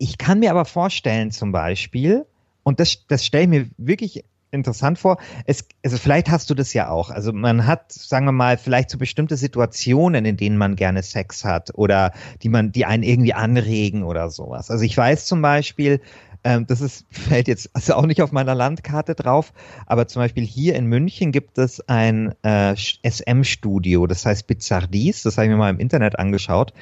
ich 0.00 0.16
kann 0.18 0.40
mir 0.40 0.50
aber 0.50 0.64
vorstellen 0.64 1.30
zum 1.30 1.52
Beispiel, 1.52 2.26
und 2.62 2.80
das, 2.80 3.06
das 3.06 3.24
stelle 3.24 3.44
ich 3.44 3.50
mir 3.50 3.66
wirklich 3.76 4.24
interessant 4.50 4.98
vor. 4.98 5.18
Es, 5.44 5.66
also 5.84 5.98
vielleicht 5.98 6.30
hast 6.30 6.50
du 6.50 6.54
das 6.54 6.72
ja 6.72 6.88
auch. 6.88 7.10
Also 7.10 7.32
man 7.32 7.66
hat, 7.66 7.92
sagen 7.92 8.26
wir 8.26 8.32
mal, 8.32 8.56
vielleicht 8.56 8.90
so 8.90 8.98
bestimmte 8.98 9.36
Situationen, 9.36 10.24
in 10.24 10.36
denen 10.36 10.56
man 10.56 10.74
gerne 10.74 11.02
Sex 11.02 11.44
hat 11.44 11.70
oder 11.74 12.12
die 12.42 12.48
man, 12.48 12.72
die 12.72 12.86
einen 12.86 13.02
irgendwie 13.02 13.34
anregen 13.34 14.02
oder 14.02 14.30
sowas. 14.30 14.70
Also 14.70 14.84
ich 14.84 14.96
weiß 14.96 15.26
zum 15.26 15.42
Beispiel, 15.42 16.00
ähm, 16.44 16.66
das 16.66 16.80
ist, 16.80 17.04
fällt 17.10 17.46
jetzt 17.46 17.70
also 17.74 17.94
auch 17.94 18.06
nicht 18.06 18.22
auf 18.22 18.32
meiner 18.32 18.54
Landkarte 18.54 19.14
drauf, 19.14 19.52
aber 19.86 20.08
zum 20.08 20.22
Beispiel 20.22 20.44
hier 20.44 20.76
in 20.76 20.86
München 20.86 21.30
gibt 21.30 21.58
es 21.58 21.86
ein 21.88 22.34
äh, 22.42 22.74
SM-Studio, 22.74 24.06
das 24.06 24.24
heißt 24.24 24.46
Bizardies, 24.46 25.22
das 25.22 25.36
habe 25.36 25.44
ich 25.44 25.50
mir 25.50 25.58
mal 25.58 25.70
im 25.70 25.78
Internet 25.78 26.18
angeschaut. 26.18 26.72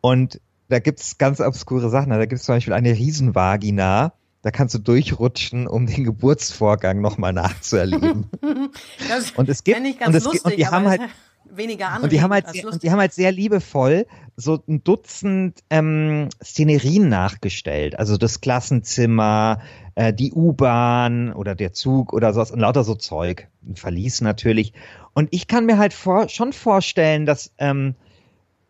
Und 0.00 0.40
da 0.72 0.78
gibt 0.78 1.00
es 1.00 1.18
ganz 1.18 1.40
obskure 1.40 1.90
Sachen. 1.90 2.10
Da 2.10 2.18
gibt 2.20 2.40
es 2.40 2.44
zum 2.44 2.56
Beispiel 2.56 2.72
eine 2.72 2.92
Riesenvagina, 2.92 4.14
da 4.40 4.50
kannst 4.50 4.74
du 4.74 4.78
durchrutschen, 4.78 5.66
um 5.68 5.86
den 5.86 6.04
Geburtsvorgang 6.04 7.00
nochmal 7.00 7.34
nachzuerleben. 7.34 8.30
das 9.08 9.32
und 9.32 9.48
es 9.50 9.64
gibt 9.64 9.78
ich 9.86 9.98
ganz 9.98 10.16
und, 10.16 10.24
lustig, 10.24 10.44
und 10.44 10.56
die 10.56 10.66
haben 10.66 10.88
halt 10.88 11.02
weniger 11.50 11.98
und 12.02 12.10
die 12.10 12.22
haben 12.22 12.32
halt 12.32 12.48
sehr, 12.48 12.66
und 12.66 12.82
die 12.82 12.90
haben 12.90 13.00
halt 13.00 13.12
sehr 13.12 13.30
liebevoll 13.30 14.06
so 14.36 14.62
ein 14.66 14.82
Dutzend 14.82 15.62
ähm, 15.68 16.30
Szenerien 16.42 17.10
nachgestellt, 17.10 17.98
also 17.98 18.16
das 18.16 18.40
Klassenzimmer, 18.40 19.60
äh, 19.94 20.14
die 20.14 20.32
U-Bahn 20.32 21.34
oder 21.34 21.54
der 21.54 21.74
Zug 21.74 22.14
oder 22.14 22.32
sowas 22.32 22.50
und 22.50 22.60
lauter 22.60 22.82
so 22.82 22.94
Zeug, 22.94 23.48
ein 23.68 23.76
Verlies 23.76 24.22
natürlich. 24.22 24.72
Und 25.12 25.28
ich 25.32 25.46
kann 25.46 25.66
mir 25.66 25.76
halt 25.76 25.92
vor, 25.92 26.30
schon 26.30 26.54
vorstellen, 26.54 27.26
dass 27.26 27.52
ähm, 27.58 27.94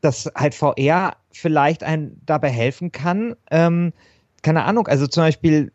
dass 0.02 0.30
halt 0.34 0.54
VR 0.54 1.16
vielleicht 1.34 1.82
einen 1.82 2.20
dabei 2.26 2.50
helfen 2.50 2.92
kann. 2.92 3.34
Ähm, 3.50 3.92
keine 4.42 4.64
Ahnung, 4.64 4.88
also 4.88 5.06
zum 5.06 5.22
Beispiel 5.22 5.72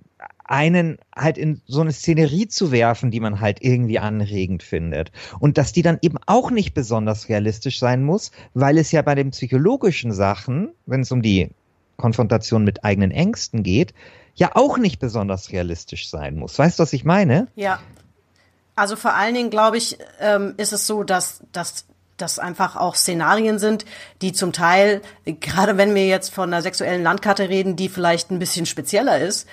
einen 0.47 0.97
halt 1.15 1.37
in 1.37 1.61
so 1.67 1.81
eine 1.81 1.91
Szenerie 1.91 2.47
zu 2.47 2.71
werfen, 2.71 3.11
die 3.11 3.19
man 3.19 3.39
halt 3.39 3.59
irgendwie 3.61 3.99
anregend 3.99 4.63
findet. 4.63 5.11
Und 5.39 5.57
dass 5.57 5.73
die 5.73 5.81
dann 5.81 5.99
eben 6.01 6.17
auch 6.25 6.51
nicht 6.51 6.73
besonders 6.73 7.29
realistisch 7.29 7.79
sein 7.79 8.03
muss, 8.03 8.31
weil 8.53 8.77
es 8.77 8.91
ja 8.91 9.01
bei 9.01 9.15
den 9.15 9.31
psychologischen 9.31 10.13
Sachen, 10.13 10.69
wenn 10.85 11.01
es 11.01 11.11
um 11.11 11.21
die 11.21 11.49
Konfrontation 11.97 12.63
mit 12.63 12.83
eigenen 12.85 13.11
Ängsten 13.11 13.63
geht, 13.63 13.93
ja 14.35 14.51
auch 14.53 14.77
nicht 14.77 14.99
besonders 14.99 15.51
realistisch 15.51 16.09
sein 16.09 16.35
muss. 16.35 16.57
Weißt 16.57 16.79
du, 16.79 16.83
was 16.83 16.93
ich 16.93 17.03
meine? 17.03 17.47
Ja. 17.55 17.79
Also 18.75 18.95
vor 18.95 19.15
allen 19.15 19.33
Dingen, 19.33 19.49
glaube 19.49 19.77
ich, 19.77 19.97
ähm, 20.19 20.53
ist 20.57 20.71
es 20.71 20.85
so, 20.85 21.03
dass, 21.03 21.41
dass 21.51 21.85
das 22.17 22.39
einfach 22.39 22.75
auch 22.75 22.95
Szenarien 22.95 23.59
sind, 23.59 23.85
die 24.21 24.33
zum 24.33 24.51
Teil, 24.51 25.01
gerade 25.25 25.77
wenn 25.77 25.95
wir 25.95 26.07
jetzt 26.07 26.33
von 26.33 26.51
einer 26.51 26.61
sexuellen 26.61 27.03
Landkarte 27.03 27.47
reden, 27.49 27.75
die 27.75 27.89
vielleicht 27.89 28.31
ein 28.31 28.39
bisschen 28.39 28.65
spezieller 28.65 29.19
ist, 29.19 29.47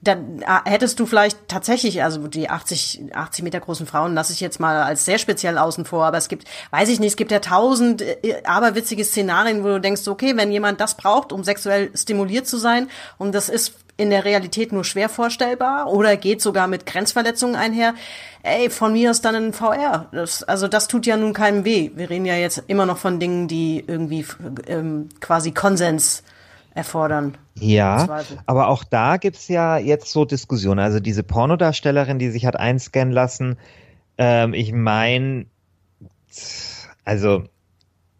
dann 0.00 0.42
äh, 0.42 0.70
hättest 0.70 1.00
du 1.00 1.06
vielleicht 1.06 1.48
tatsächlich, 1.48 2.02
also 2.02 2.26
die 2.28 2.48
80, 2.48 3.14
80 3.14 3.44
Meter 3.44 3.60
großen 3.60 3.86
Frauen 3.86 4.14
lasse 4.14 4.32
ich 4.32 4.40
jetzt 4.40 4.60
mal 4.60 4.82
als 4.82 5.04
sehr 5.04 5.18
speziell 5.18 5.58
außen 5.58 5.84
vor, 5.84 6.04
aber 6.04 6.18
es 6.18 6.28
gibt, 6.28 6.46
weiß 6.70 6.88
ich 6.88 7.00
nicht, 7.00 7.10
es 7.10 7.16
gibt 7.16 7.30
ja 7.30 7.40
tausend 7.40 8.02
äh, 8.02 8.42
aberwitzige 8.44 9.04
Szenarien, 9.04 9.62
wo 9.62 9.68
du 9.68 9.80
denkst, 9.80 10.06
okay, 10.08 10.36
wenn 10.36 10.52
jemand 10.52 10.80
das 10.80 10.96
braucht, 10.96 11.32
um 11.32 11.44
sexuell 11.44 11.90
stimuliert 11.94 12.46
zu 12.46 12.58
sein, 12.58 12.88
und 13.18 13.34
das 13.34 13.48
ist 13.48 13.74
in 13.96 14.10
der 14.10 14.24
Realität 14.24 14.72
nur 14.72 14.84
schwer 14.84 15.08
vorstellbar 15.08 15.90
oder 15.90 16.16
geht 16.16 16.42
sogar 16.42 16.66
mit 16.66 16.84
Grenzverletzungen 16.84 17.56
einher, 17.56 17.94
ey, 18.42 18.68
von 18.70 18.92
mir 18.92 19.10
ist 19.10 19.24
dann 19.24 19.34
ein 19.34 19.52
VR. 19.52 20.08
Das, 20.12 20.42
also 20.42 20.68
das 20.68 20.88
tut 20.88 21.06
ja 21.06 21.16
nun 21.16 21.32
keinem 21.32 21.64
weh. 21.64 21.90
Wir 21.94 22.10
reden 22.10 22.26
ja 22.26 22.36
jetzt 22.36 22.62
immer 22.66 22.86
noch 22.86 22.98
von 22.98 23.18
Dingen, 23.18 23.48
die 23.48 23.82
irgendwie 23.86 24.26
ähm, 24.66 25.08
quasi 25.20 25.52
Konsens 25.52 26.22
erfordern. 26.76 27.36
Ja, 27.58 28.22
aber 28.44 28.68
auch 28.68 28.84
da 28.84 29.16
gibt's 29.16 29.48
ja 29.48 29.78
jetzt 29.78 30.12
so 30.12 30.24
Diskussionen. 30.24 30.78
Also 30.78 31.00
diese 31.00 31.22
Pornodarstellerin, 31.22 32.18
die 32.18 32.30
sich 32.30 32.46
hat 32.46 32.56
einscannen 32.56 33.12
lassen, 33.12 33.56
ähm, 34.18 34.54
ich 34.54 34.72
meine, 34.72 35.46
also 37.04 37.44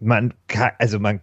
man 0.01 0.35
kann, 0.49 0.73
also 0.79 0.99
man, 0.99 1.21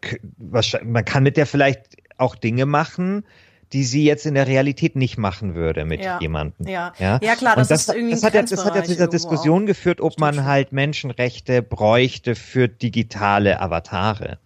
man 0.84 1.06
kann 1.06 1.24
mit 1.24 1.38
der 1.38 1.46
vielleicht 1.46 1.98
auch 2.18 2.36
Dinge 2.36 2.66
machen, 2.66 3.24
die 3.72 3.84
sie 3.84 4.06
jetzt 4.06 4.28
in 4.28 4.36
der 4.36 4.46
Realität 4.46 4.96
nicht 4.96 5.18
machen 5.18 5.56
würde 5.56 5.84
mit 5.84 6.02
ja. 6.02 6.20
jemandem. 6.20 6.68
Ja. 6.68 6.94
ja, 7.00 7.20
ja 7.22 7.36
klar, 7.36 7.56
das, 7.56 7.70
das, 7.70 7.88
ist 7.88 7.96
irgendwie 7.96 8.14
das 8.14 8.24
hat, 8.24 8.36
ja, 8.36 8.44
das 8.44 8.64
hat 8.64 8.76
ja 8.76 8.84
zu 8.84 8.92
dieser 8.92 9.08
Diskussion 9.08 9.64
auch. 9.64 9.68
geführt, 9.68 10.00
ob 10.00 10.20
man 10.20 10.46
halt 10.46 10.72
Menschenrechte 10.72 11.64
bräuchte 11.64 12.36
für 12.36 12.68
digitale 12.68 13.60
Avatare. 13.60 14.38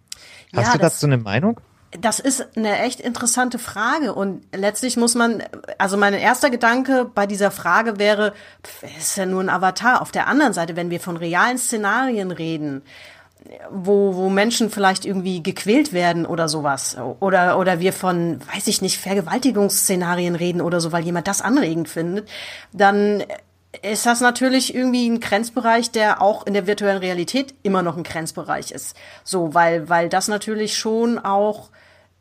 Hast 0.56 0.68
ja, 0.68 0.74
du 0.74 0.80
dazu 0.80 1.06
eine 1.06 1.18
Meinung? 1.18 1.60
Das 1.92 2.20
ist 2.20 2.58
eine 2.58 2.80
echt 2.80 3.00
interessante 3.00 3.60
Frage 3.60 4.14
und 4.14 4.44
letztlich 4.54 4.98
muss 4.98 5.16
man, 5.16 5.42
also 5.78 5.96
mein 5.96 6.14
erster 6.14 6.50
Gedanke 6.50 7.06
bei 7.06 7.26
dieser 7.26 7.50
Frage 7.50 7.98
wäre, 7.98 8.34
pff, 8.64 8.84
ist 9.00 9.16
ja 9.16 9.26
nur 9.26 9.42
ein 9.42 9.50
Avatar. 9.50 10.02
Auf 10.02 10.12
der 10.12 10.28
anderen 10.28 10.52
Seite, 10.52 10.76
wenn 10.76 10.90
wir 10.90 11.00
von 11.00 11.16
realen 11.16 11.58
Szenarien 11.58 12.32
reden, 12.32 12.82
wo, 13.72 14.16
wo 14.16 14.30
Menschen 14.30 14.70
vielleicht 14.70 15.06
irgendwie 15.06 15.42
gequält 15.42 15.94
werden 15.94 16.26
oder 16.26 16.50
sowas. 16.50 16.98
Oder, 17.20 17.58
oder 17.58 17.80
wir 17.80 17.94
von, 17.94 18.40
weiß 18.54 18.68
ich 18.68 18.82
nicht, 18.82 18.98
Vergewaltigungsszenarien 18.98 20.36
reden 20.36 20.62
oder 20.62 20.82
so, 20.82 20.92
weil 20.92 21.04
jemand 21.04 21.28
das 21.28 21.42
anregend 21.42 21.90
findet, 21.90 22.28
dann 22.74 23.24
ist 23.82 24.06
das 24.06 24.22
natürlich 24.22 24.74
irgendwie 24.74 25.08
ein 25.10 25.20
Grenzbereich, 25.20 25.92
der 25.92 26.22
auch 26.22 26.46
in 26.46 26.54
der 26.54 26.68
virtuellen 26.68 27.00
Realität 27.00 27.54
immer 27.64 27.82
noch 27.82 27.98
ein 27.98 28.04
Grenzbereich 28.04 28.72
ist. 28.72 28.96
So, 29.24 29.54
weil, 29.54 29.90
weil 29.90 30.10
das 30.10 30.28
natürlich 30.28 30.78
schon 30.78 31.20
auch 31.20 31.70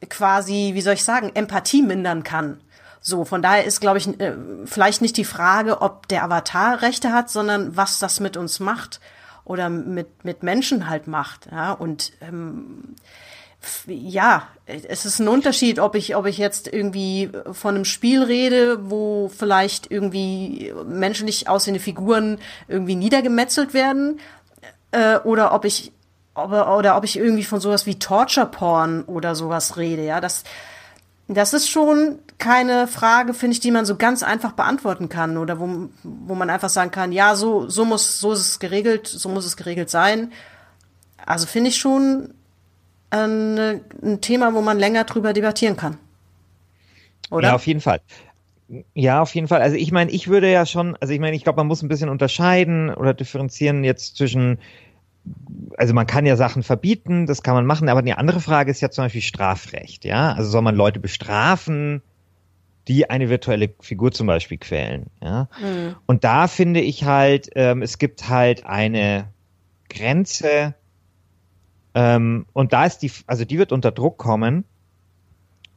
quasi, 0.08 0.72
wie 0.74 0.80
soll 0.80 0.94
ich 0.94 1.04
sagen, 1.04 1.32
Empathie 1.34 1.82
mindern 1.82 2.22
kann. 2.22 2.60
So, 3.00 3.24
von 3.24 3.40
daher 3.40 3.64
ist, 3.64 3.80
glaube 3.80 3.98
ich, 3.98 4.08
äh, 4.20 4.34
vielleicht 4.64 5.00
nicht 5.00 5.16
die 5.16 5.24
Frage, 5.24 5.80
ob 5.80 6.08
der 6.08 6.24
Avatar 6.24 6.82
Rechte 6.82 7.12
hat, 7.12 7.30
sondern 7.30 7.76
was 7.76 7.98
das 7.98 8.18
mit 8.20 8.36
uns 8.36 8.58
macht 8.58 9.00
oder 9.44 9.68
mit, 9.68 10.24
mit 10.24 10.42
Menschen 10.42 10.88
halt 10.88 11.06
macht. 11.06 11.46
Ja, 11.50 11.72
und 11.72 12.12
ähm, 12.20 12.96
ja, 13.86 14.48
es 14.66 15.04
ist 15.04 15.20
ein 15.20 15.28
Unterschied, 15.28 15.78
ob 15.78 15.94
ich, 15.94 16.16
ob 16.16 16.26
ich 16.26 16.38
jetzt 16.38 16.68
irgendwie 16.72 17.30
von 17.52 17.74
einem 17.74 17.84
Spiel 17.84 18.22
rede, 18.22 18.90
wo 18.90 19.28
vielleicht 19.28 19.90
irgendwie 19.90 20.72
menschlich 20.86 21.48
aussehende 21.48 21.80
Figuren 21.80 22.38
irgendwie 22.68 22.96
niedergemetzelt 22.96 23.74
werden, 23.74 24.20
äh, 24.92 25.18
oder 25.18 25.52
ob 25.52 25.64
ich, 25.64 25.92
ob, 26.34 26.52
oder 26.52 26.96
ob 26.96 27.04
ich 27.04 27.18
irgendwie 27.18 27.44
von 27.44 27.60
sowas 27.60 27.86
wie 27.86 27.98
Torture 27.98 28.46
Porn 28.46 29.02
oder 29.04 29.34
sowas 29.34 29.76
rede. 29.76 30.04
Ja, 30.04 30.20
das, 30.20 30.44
das 31.28 31.52
ist 31.52 31.68
schon 31.68 32.18
keine 32.38 32.86
Frage, 32.86 33.34
finde 33.34 33.54
ich, 33.54 33.60
die 33.60 33.70
man 33.70 33.86
so 33.86 33.96
ganz 33.96 34.22
einfach 34.22 34.52
beantworten 34.52 35.08
kann 35.08 35.36
oder 35.36 35.58
wo, 35.58 35.88
wo 36.02 36.34
man 36.34 36.50
einfach 36.50 36.68
sagen 36.68 36.90
kann, 36.90 37.12
ja, 37.12 37.34
so, 37.34 37.68
so 37.68 37.84
muss, 37.84 38.20
so 38.20 38.32
ist 38.32 38.40
es 38.40 38.58
geregelt, 38.58 39.06
so 39.06 39.28
muss 39.28 39.46
es 39.46 39.56
geregelt 39.56 39.90
sein. 39.90 40.32
Also 41.24 41.46
finde 41.46 41.70
ich 41.70 41.76
schon 41.76 42.34
ein, 43.24 43.80
ein 44.02 44.20
Thema, 44.20 44.54
wo 44.54 44.60
man 44.60 44.78
länger 44.78 45.04
drüber 45.04 45.32
debattieren 45.32 45.76
kann. 45.76 45.98
Oder? 47.30 47.48
Ja, 47.48 47.54
auf 47.54 47.66
jeden 47.66 47.80
Fall. 47.80 48.00
Ja, 48.94 49.22
auf 49.22 49.34
jeden 49.34 49.48
Fall. 49.48 49.62
Also 49.62 49.76
ich 49.76 49.92
meine, 49.92 50.10
ich 50.10 50.28
würde 50.28 50.50
ja 50.50 50.66
schon, 50.66 50.96
also 51.00 51.12
ich 51.12 51.20
meine, 51.20 51.36
ich 51.36 51.44
glaube, 51.44 51.58
man 51.58 51.66
muss 51.66 51.82
ein 51.82 51.88
bisschen 51.88 52.08
unterscheiden 52.08 52.92
oder 52.92 53.14
differenzieren 53.14 53.84
jetzt 53.84 54.16
zwischen 54.16 54.58
also 55.76 55.94
man 55.94 56.06
kann 56.06 56.26
ja 56.26 56.36
Sachen 56.36 56.62
verbieten, 56.62 57.26
das 57.26 57.42
kann 57.42 57.54
man 57.54 57.66
machen, 57.66 57.88
aber 57.88 58.00
eine 58.00 58.18
andere 58.18 58.40
Frage 58.40 58.70
ist 58.70 58.80
ja 58.80 58.90
zum 58.90 59.04
Beispiel 59.04 59.22
Strafrecht, 59.22 60.04
ja. 60.04 60.32
Also 60.32 60.50
soll 60.50 60.62
man 60.62 60.74
Leute 60.74 61.00
bestrafen, 61.00 62.02
die 62.88 63.10
eine 63.10 63.28
virtuelle 63.28 63.74
Figur 63.80 64.12
zum 64.12 64.26
Beispiel 64.26 64.58
quälen, 64.58 65.06
ja. 65.22 65.48
Mhm. 65.60 65.96
Und 66.06 66.24
da 66.24 66.48
finde 66.48 66.80
ich 66.80 67.04
halt, 67.04 67.50
ähm, 67.54 67.82
es 67.82 67.98
gibt 67.98 68.28
halt 68.28 68.66
eine 68.66 69.28
Grenze, 69.88 70.74
ähm, 71.96 72.46
und 72.52 72.72
da 72.72 72.84
ist 72.84 72.98
die, 72.98 73.10
also 73.26 73.44
die 73.44 73.58
wird 73.58 73.72
unter 73.72 73.90
Druck 73.90 74.18
kommen, 74.18 74.64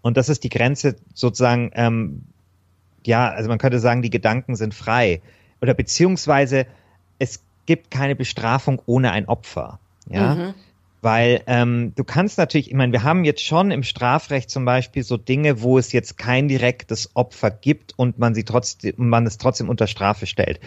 und 0.02 0.18
das 0.18 0.30
ist 0.30 0.44
die 0.44 0.50
Grenze 0.50 0.96
sozusagen, 1.14 1.72
ähm, 1.74 2.24
ja, 3.06 3.30
also 3.30 3.50
man 3.50 3.58
könnte 3.58 3.80
sagen, 3.80 4.02
die 4.02 4.10
Gedanken 4.10 4.56
sind 4.56 4.74
frei. 4.74 5.22
Oder 5.62 5.74
beziehungsweise 5.74 6.68
es 7.18 7.44
gibt 7.66 7.92
keine 7.92 8.16
Bestrafung 8.16 8.82
ohne 8.86 9.12
ein 9.12 9.28
Opfer. 9.28 9.80
Ja. 10.10 10.36
Mhm. 10.36 10.54
Weil 11.02 11.44
ähm, 11.48 11.94
du 11.96 12.04
kannst 12.04 12.38
natürlich, 12.38 12.70
ich 12.70 12.76
meine, 12.76 12.92
wir 12.92 13.04
haben 13.04 13.24
jetzt 13.24 13.44
schon 13.44 13.72
im 13.72 13.84
Strafrecht 13.84 14.50
zum 14.50 14.66
Beispiel 14.66 15.04
so 15.04 15.16
Dinge, 15.16 15.62
wo 15.62 15.78
es 15.78 15.94
jetzt 15.94 16.18
kein 16.18 16.50
direktes 16.50 17.12
Opfer 17.16 17.52
gibt 17.52 17.94
und 17.98 18.20
man 18.20 18.36
sie 18.36 18.44
trotzdem, 18.44 18.96
man 18.98 19.26
es 19.26 19.38
trotzdem 19.38 19.70
unter 19.70 19.88
Strafe 19.88 20.26
stellt. 20.26 20.60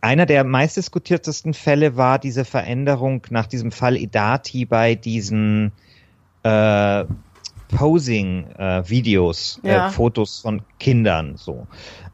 Einer 0.00 0.26
der 0.26 0.42
meistdiskutiertesten 0.42 1.54
Fälle 1.54 1.96
war 1.96 2.18
diese 2.18 2.44
Veränderung 2.44 3.24
nach 3.30 3.46
diesem 3.46 3.70
Fall 3.70 3.96
Idati 3.96 4.64
bei 4.64 4.96
diesen 4.96 5.70
äh, 6.42 7.04
Posing-Videos, 7.68 9.60
äh, 9.62 9.68
ja. 9.68 9.88
äh, 9.88 9.90
Fotos 9.90 10.40
von 10.40 10.62
Kindern 10.78 11.36
so. 11.36 11.66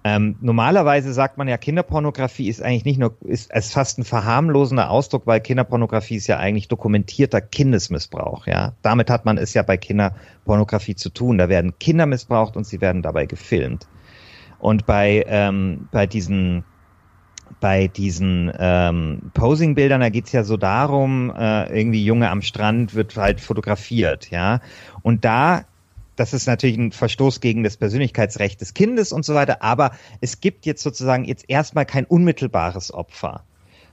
Ähm, 0.06 0.36
normalerweise 0.42 1.14
sagt 1.14 1.38
man 1.38 1.48
ja, 1.48 1.56
Kinderpornografie 1.56 2.48
ist 2.48 2.60
eigentlich 2.60 2.84
nicht 2.84 2.98
nur, 2.98 3.16
ist, 3.22 3.50
ist 3.54 3.72
fast 3.72 3.98
ein 3.98 4.04
verharmlosender 4.04 4.90
Ausdruck, 4.90 5.26
weil 5.26 5.40
Kinderpornografie 5.40 6.16
ist 6.16 6.26
ja 6.26 6.36
eigentlich 6.36 6.68
dokumentierter 6.68 7.40
Kindesmissbrauch, 7.40 8.46
ja. 8.46 8.74
Damit 8.82 9.08
hat 9.08 9.24
man 9.24 9.38
es 9.38 9.54
ja 9.54 9.62
bei 9.62 9.78
Kinderpornografie 9.78 10.94
zu 10.94 11.08
tun. 11.08 11.38
Da 11.38 11.48
werden 11.48 11.78
Kinder 11.78 12.04
missbraucht 12.04 12.54
und 12.58 12.66
sie 12.66 12.82
werden 12.82 13.00
dabei 13.00 13.24
gefilmt. 13.24 13.88
Und 14.58 14.84
bei, 14.84 15.24
ähm, 15.26 15.88
bei 15.90 16.06
diesen 16.06 16.64
bei 17.60 17.88
diesen 17.88 18.52
ähm, 18.58 19.30
Posing-Bildern, 19.32 20.00
da 20.00 20.08
geht's 20.08 20.32
ja 20.32 20.44
so 20.44 20.56
darum, 20.56 21.32
äh, 21.34 21.78
irgendwie 21.78 22.04
Junge 22.04 22.30
am 22.30 22.42
Strand 22.42 22.94
wird 22.94 23.16
halt 23.16 23.40
fotografiert, 23.40 24.30
ja. 24.30 24.60
Und 25.02 25.24
da 25.24 25.64
das 26.16 26.32
ist 26.32 26.46
natürlich 26.46 26.76
ein 26.76 26.92
Verstoß 26.92 27.40
gegen 27.40 27.62
das 27.62 27.76
Persönlichkeitsrecht 27.76 28.60
des 28.60 28.74
Kindes 28.74 29.12
und 29.12 29.24
so 29.24 29.34
weiter, 29.34 29.62
aber 29.62 29.92
es 30.20 30.40
gibt 30.40 30.66
jetzt 30.66 30.82
sozusagen 30.82 31.24
jetzt 31.24 31.44
erstmal 31.48 31.86
kein 31.86 32.04
unmittelbares 32.04 32.92
Opfer. 32.92 33.44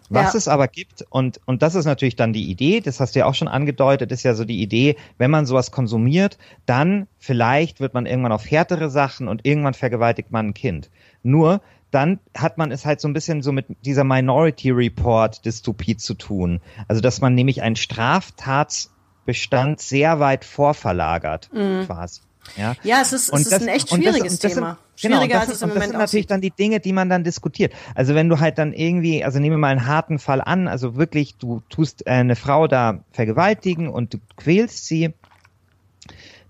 Was 0.10 0.34
ja. 0.34 0.38
es 0.40 0.48
aber 0.50 0.68
gibt, 0.68 1.06
und, 1.10 1.40
und 1.46 1.62
das 1.62 1.74
ist 1.74 1.86
natürlich 1.86 2.18
dann 2.18 2.34
die 2.34 2.52
Idee, 2.52 2.82
das 2.82 3.00
hast 3.00 3.16
du 3.16 3.20
ja 3.20 3.26
auch 3.26 3.34
schon 3.34 3.48
angedeutet, 3.48 4.12
ist 4.12 4.24
ja 4.24 4.34
so 4.34 4.44
die 4.44 4.62
Idee, 4.62 4.98
wenn 5.18 5.32
man 5.32 5.46
sowas 5.46 5.72
konsumiert, 5.72 6.38
dann 6.66 7.08
vielleicht 7.18 7.80
wird 7.80 7.94
man 7.94 8.06
irgendwann 8.06 8.34
auf 8.34 8.50
härtere 8.50 8.90
Sachen 8.90 9.30
und 9.30 9.46
irgendwann 9.46 9.74
vergewaltigt 9.74 10.30
man 10.30 10.48
ein 10.48 10.54
Kind. 10.54 10.92
Nur, 11.24 11.62
dann 11.92 12.20
hat 12.36 12.58
man 12.58 12.72
es 12.72 12.86
halt 12.86 13.00
so 13.00 13.08
ein 13.08 13.14
bisschen 13.14 13.42
so 13.42 13.54
mit 13.54 13.68
dieser 13.86 14.04
Minority 14.04 14.72
Report 14.72 15.46
Dystopie 15.46 15.96
zu 15.96 16.14
tun. 16.14 16.60
Also, 16.90 17.02
dass 17.02 17.22
man 17.22 17.34
nämlich 17.34 17.62
einen 17.62 17.78
Straftats 17.78 18.92
Bestand 19.32 19.80
sehr 19.80 20.20
weit 20.20 20.44
vorverlagert, 20.44 21.50
mhm. 21.54 21.86
quasi. 21.86 22.20
Ja, 22.58 22.76
ja 22.84 23.00
es 23.02 23.14
ist, 23.14 23.32
es 23.32 23.42
ist 23.44 23.52
das, 23.54 23.62
ein 23.62 23.70
echt 23.70 23.90
schwieriges 23.90 24.40
das, 24.40 24.54
Thema. 24.54 24.78
Sind, 24.96 25.12
Schwieriger, 25.14 25.28
genau, 25.28 25.40
als 25.40 25.50
es 25.52 25.62
im 25.62 25.70
Moment 25.70 25.84
Das 25.84 25.90
sind 25.92 26.00
natürlich 26.00 26.28
dann 26.28 26.42
die 26.42 26.52
Dinge, 26.52 26.82
die 26.82 26.92
man 26.92 27.08
dann 27.08 27.24
diskutiert. 27.24 27.72
Also 27.96 28.14
wenn 28.14 28.28
du 28.28 28.42
halt 28.42 28.58
dann 28.58 28.74
irgendwie, 28.74 29.24
also 29.24 29.40
nehmen 29.40 29.54
wir 29.54 29.60
mal 29.60 29.70
einen 29.70 29.88
harten 29.88 30.20
Fall 30.20 30.42
an, 30.42 30.68
also 30.68 30.98
wirklich, 30.98 31.38
du 31.38 31.62
tust 31.70 32.08
eine 32.08 32.36
Frau 32.36 32.68
da 32.68 33.06
vergewaltigen 33.14 33.88
und 33.88 34.16
du 34.16 34.18
quälst 34.36 34.86
sie, 34.86 35.14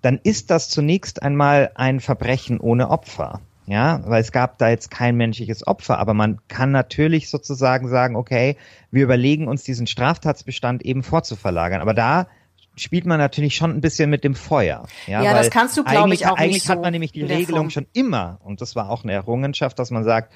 dann 0.02 0.20
ist 0.24 0.50
das 0.50 0.70
zunächst 0.70 1.22
einmal 1.22 1.70
ein 1.76 2.00
Verbrechen 2.00 2.60
ohne 2.60 2.90
Opfer. 2.90 3.42
Ja, 3.68 4.02
weil 4.06 4.22
es 4.22 4.32
gab 4.32 4.58
da 4.58 4.70
jetzt 4.70 4.90
kein 4.90 5.16
menschliches 5.16 5.68
Opfer, 5.68 6.00
aber 6.00 6.16
man 6.16 6.40
kann 6.48 6.72
natürlich 6.72 7.30
sozusagen 7.30 7.88
sagen, 7.88 8.16
okay, 8.16 8.58
wir 8.90 9.04
überlegen 9.04 9.48
uns 9.48 9.64
diesen 9.64 9.86
Straftatsbestand 9.86 10.84
eben 10.84 11.04
vorzuverlagern. 11.04 11.80
Aber 11.80 11.94
da 11.94 12.28
spielt 12.76 13.06
man 13.06 13.20
natürlich 13.20 13.56
schon 13.56 13.72
ein 13.72 13.82
bisschen 13.82 14.10
mit 14.10 14.24
dem 14.24 14.36
Feuer. 14.36 14.88
Ja, 15.08 15.22
ja 15.22 15.34
das 15.34 15.50
kannst 15.50 15.78
du, 15.78 15.84
glaube 15.84 16.14
ich, 16.14 16.28
auch 16.28 16.38
Eigentlich 16.38 16.54
nicht 16.54 16.70
hat 16.70 16.82
man 16.82 16.92
nämlich 16.92 17.12
die 17.12 17.24
Regelung 17.24 17.70
schon 17.70 17.88
immer, 17.94 18.40
und 18.44 18.62
das 18.62 18.76
war 18.76 18.90
auch 18.90 19.04
eine 19.04 19.14
Errungenschaft, 19.14 19.78
dass 19.78 19.92
man 19.92 20.04
sagt, 20.04 20.32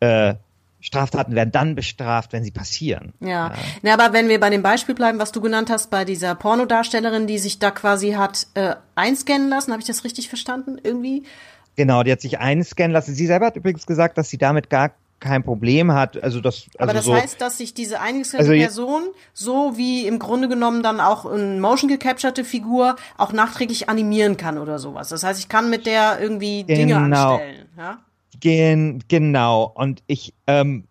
äh, 0.00 0.34
Straftaten 0.80 1.34
werden 1.34 1.50
dann 1.50 1.74
bestraft, 1.74 2.34
wenn 2.34 2.44
sie 2.44 2.50
passieren. 2.50 3.14
Ja. 3.20 3.28
ja. 3.28 3.54
Na, 3.80 3.94
aber 3.94 4.12
wenn 4.12 4.28
wir 4.28 4.38
bei 4.38 4.50
dem 4.50 4.60
Beispiel 4.60 4.94
bleiben, 4.94 5.18
was 5.18 5.32
du 5.32 5.40
genannt 5.40 5.70
hast, 5.70 5.90
bei 5.90 6.04
dieser 6.04 6.34
Pornodarstellerin, 6.34 7.26
die 7.26 7.38
sich 7.38 7.58
da 7.58 7.70
quasi 7.70 8.12
hat 8.12 8.46
äh, 8.52 8.74
einscannen 8.94 9.48
lassen, 9.48 9.72
habe 9.72 9.80
ich 9.80 9.86
das 9.86 10.04
richtig 10.04 10.28
verstanden? 10.28 10.76
Irgendwie? 10.82 11.24
Genau, 11.76 12.02
die 12.02 12.12
hat 12.12 12.20
sich 12.20 12.38
einscannen 12.38 12.92
lassen. 12.92 13.14
Sie 13.14 13.26
selber 13.26 13.46
hat 13.46 13.56
übrigens 13.56 13.86
gesagt, 13.86 14.18
dass 14.18 14.28
sie 14.28 14.36
damit 14.36 14.68
gar 14.68 14.90
kein 15.24 15.42
Problem 15.42 15.90
hat. 15.92 16.22
Also 16.22 16.40
das, 16.40 16.66
also 16.66 16.78
Aber 16.78 16.92
das 16.92 17.06
so, 17.06 17.14
heißt, 17.14 17.40
dass 17.40 17.56
sich 17.58 17.72
diese 17.72 18.00
eingescannte 18.00 18.50
Also 18.50 18.60
Person, 18.60 19.02
so 19.32 19.76
wie 19.76 20.06
im 20.06 20.18
Grunde 20.18 20.48
genommen 20.48 20.82
dann 20.82 21.00
auch 21.00 21.24
eine 21.24 21.58
motion 21.60 21.88
gecapturte 21.88 22.44
Figur, 22.44 22.96
auch 23.16 23.32
nachträglich 23.32 23.88
animieren 23.88 24.36
kann 24.36 24.58
oder 24.58 24.78
sowas. 24.78 25.08
Das 25.08 25.24
heißt, 25.24 25.40
ich 25.40 25.48
kann 25.48 25.70
mit 25.70 25.86
der 25.86 26.20
irgendwie 26.20 26.64
Dinge 26.64 26.94
Genau. 26.94 27.32
anstellen. 27.36 27.68
Ja? 27.76 27.98
Gen, 28.38 29.02
genau. 29.08 29.72
Und 29.74 30.02
ich, 30.06 30.34
ähm, 30.46 30.84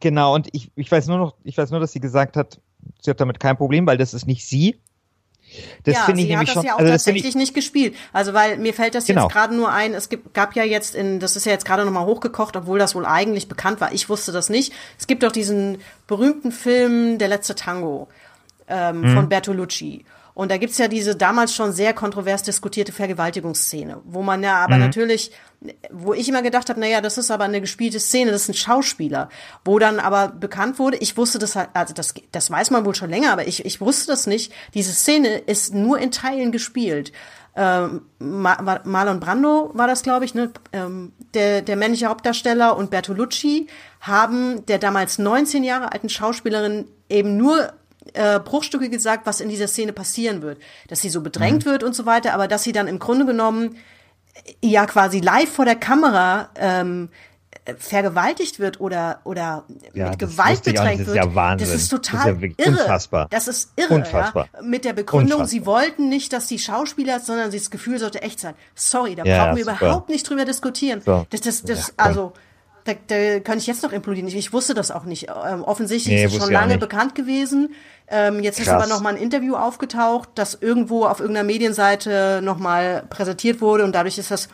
genau, 0.00 0.34
und 0.34 0.48
ich, 0.52 0.72
ich 0.74 0.90
weiß 0.90 1.06
nur 1.06 1.18
noch, 1.18 1.36
ich 1.44 1.56
weiß 1.56 1.70
nur, 1.70 1.78
dass 1.78 1.92
sie 1.92 2.00
gesagt 2.00 2.36
hat, 2.36 2.60
sie 3.00 3.10
hat 3.10 3.20
damit 3.20 3.38
kein 3.38 3.56
Problem, 3.56 3.86
weil 3.86 3.98
das 3.98 4.14
ist 4.14 4.26
nicht 4.26 4.44
sie. 4.46 4.80
Das 5.84 5.94
ja, 5.94 6.00
finde 6.04 6.20
ich 6.22 6.26
sie 6.28 6.32
hat 6.32 6.38
nämlich 6.38 6.48
das 6.48 6.54
schon. 6.54 6.64
ja 6.64 6.74
auch 6.74 6.78
also 6.78 6.90
tatsächlich 6.92 7.34
nicht 7.34 7.54
gespielt. 7.54 7.94
Also 8.12 8.32
weil 8.34 8.56
mir 8.58 8.74
fällt 8.74 8.94
das 8.94 9.06
Genau. 9.06 9.22
jetzt 9.24 9.32
gerade 9.32 9.54
nur 9.54 9.70
ein, 9.70 9.94
es 9.94 10.08
gibt, 10.08 10.34
gab 10.34 10.54
ja 10.56 10.64
jetzt 10.64 10.94
in, 10.94 11.20
das 11.20 11.36
ist 11.36 11.46
ja 11.46 11.52
jetzt 11.52 11.64
gerade 11.64 11.84
nochmal 11.84 12.06
hochgekocht, 12.06 12.56
obwohl 12.56 12.78
das 12.78 12.94
wohl 12.94 13.06
eigentlich 13.06 13.48
bekannt 13.48 13.80
war. 13.80 13.92
Ich 13.92 14.08
wusste 14.08 14.32
das 14.32 14.48
nicht. 14.48 14.72
Es 14.98 15.06
gibt 15.06 15.22
doch 15.22 15.32
diesen 15.32 15.78
berühmten 16.06 16.52
Film 16.52 17.18
Der 17.18 17.28
letzte 17.28 17.54
Tango 17.54 18.08
ähm, 18.68 19.00
Mhm. 19.02 19.14
von 19.14 19.28
Bertolucci. 19.28 20.04
Und 20.34 20.50
da 20.50 20.56
gibt's 20.56 20.78
ja 20.78 20.88
diese 20.88 21.14
damals 21.14 21.54
schon 21.54 21.72
sehr 21.72 21.94
kontrovers 21.94 22.42
diskutierte 22.42 22.90
Vergewaltigungsszene, 22.92 24.00
wo 24.04 24.20
man 24.22 24.42
ja 24.42 24.54
Mhm. 24.58 24.62
aber 24.64 24.76
natürlich, 24.78 25.30
wo 25.92 26.12
ich 26.12 26.28
immer 26.28 26.42
gedacht 26.42 26.68
habe, 26.68 26.80
naja, 26.80 27.00
das 27.00 27.18
ist 27.18 27.30
aber 27.30 27.44
eine 27.44 27.60
gespielte 27.60 28.00
Szene, 28.00 28.32
das 28.32 28.42
ist 28.42 28.48
ein 28.48 28.54
Schauspieler, 28.54 29.28
wo 29.64 29.78
dann 29.78 30.00
aber 30.00 30.28
bekannt 30.28 30.78
wurde, 30.80 30.96
ich 30.98 31.16
wusste 31.16 31.38
das 31.38 31.54
halt, 31.54 31.68
also 31.74 31.94
das, 31.94 32.14
das 32.32 32.50
weiß 32.50 32.70
man 32.72 32.84
wohl 32.84 32.94
schon 32.96 33.10
länger, 33.10 33.32
aber 33.32 33.46
ich, 33.46 33.64
ich 33.64 33.80
wusste 33.80 34.08
das 34.08 34.26
nicht, 34.26 34.52
diese 34.74 34.92
Szene 34.92 35.38
ist 35.38 35.72
nur 35.72 35.98
in 35.98 36.10
Teilen 36.10 36.50
gespielt. 36.52 37.12
Ähm, 37.56 38.02
Ma 38.18 38.60
Ma- 38.60 38.80
Marlon 38.82 39.20
Brando 39.20 39.70
war 39.74 39.86
das, 39.86 40.02
glaube 40.02 40.24
ich, 40.24 40.34
ne? 40.34 40.50
ähm, 40.72 41.12
der, 41.34 41.62
der 41.62 41.76
männliche 41.76 42.06
Hauptdarsteller 42.06 42.76
und 42.76 42.90
Bertolucci 42.90 43.68
haben 44.00 44.66
der 44.66 44.78
damals 44.80 45.18
19 45.18 45.62
Jahre 45.62 45.92
alten 45.92 46.08
Schauspielerin 46.08 46.88
eben 47.08 47.36
nur 47.36 47.72
äh, 48.12 48.38
Bruchstücke 48.38 48.90
gesagt, 48.90 49.26
was 49.26 49.40
in 49.40 49.48
dieser 49.48 49.68
Szene 49.68 49.92
passieren 49.92 50.42
wird. 50.42 50.58
Dass 50.88 51.00
sie 51.00 51.08
so 51.08 51.20
bedrängt 51.22 51.64
wird 51.64 51.82
und 51.82 51.94
so 51.94 52.06
weiter, 52.06 52.34
aber 52.34 52.48
dass 52.48 52.62
sie 52.62 52.72
dann 52.72 52.86
im 52.86 52.98
Grunde 52.98 53.24
genommen 53.26 53.76
äh, 54.60 54.68
ja 54.68 54.86
quasi 54.86 55.20
live 55.20 55.50
vor 55.50 55.64
der 55.64 55.76
Kamera 55.76 56.50
ähm, 56.56 57.08
äh, 57.64 57.74
vergewaltigt 57.78 58.58
wird 58.60 58.78
oder 58.80 59.20
oder 59.24 59.64
Ja, 59.94 60.10
mit 60.10 60.18
Gewalt 60.18 60.62
bedrängt 60.64 61.06
wird. 61.06 61.16
ja 61.16 61.34
Wahnsinn. 61.34 61.66
Das 61.68 61.74
ist 61.74 61.92
Das 61.92 61.98
ist 62.00 62.10
total 62.10 62.36
ja 62.42 62.48
irre. 62.58 62.70
unfassbar. 62.82 63.26
Das 63.30 63.48
ist 63.48 63.72
irre, 63.76 63.94
Unfassbar. 63.94 64.48
Ja? 64.52 64.62
Mit 64.62 64.84
der 64.84 64.92
Begründung, 64.92 65.40
Unfassbar. 65.40 65.48
sie 65.48 65.66
wollten 65.66 66.08
nicht, 66.08 66.32
dass 66.32 66.46
die 66.46 66.58
Schauspieler, 66.58 67.20
sondern 67.20 67.50
das 67.50 67.70
Gefühl 67.70 67.98
sollte 67.98 68.20
echt 68.22 68.38
sein. 68.40 68.54
Sorry, 68.74 69.14
da 69.14 69.22
brauchen 69.22 69.56
wir 69.56 69.64
super. 69.64 69.76
überhaupt 69.80 70.08
nicht 70.10 70.28
drüber 70.28 70.44
diskutieren. 70.44 71.00
So. 71.00 71.26
Das, 71.30 71.40
das, 71.40 71.62
das, 71.62 71.94
also, 71.96 72.32
da, 72.84 72.92
da 73.06 73.40
kann 73.40 73.56
ich 73.56 73.66
jetzt 73.66 73.82
noch 73.82 73.92
implodieren. 73.92 74.28
Ich, 74.28 74.36
ich 74.36 74.52
wusste 74.52 74.74
das 74.74 74.90
auch 74.90 75.04
nicht. 75.04 75.28
Ähm, 75.46 75.62
offensichtlich 75.64 76.14
Nee, 76.16 76.24
ist 76.26 76.34
es 76.34 76.42
schon 76.42 76.52
lange 76.52 76.76
bekannt 76.76 77.14
gewesen. 77.14 77.72
Ähm, 78.08 78.42
jetzt 78.42 78.58
ist 78.58 78.66
Krass. 78.66 78.82
aber 78.82 78.86
noch 78.86 79.00
mal 79.00 79.14
ein 79.14 79.20
Interview 79.20 79.56
aufgetaucht, 79.56 80.28
das 80.34 80.58
irgendwo 80.60 81.06
auf 81.06 81.20
irgendeiner 81.20 81.46
Medienseite 81.46 82.40
noch 82.42 82.58
mal 82.58 83.04
präsentiert 83.08 83.60
wurde 83.60 83.84
und 83.84 83.94
dadurch 83.94 84.18
ist 84.18 84.30
das 84.30 84.48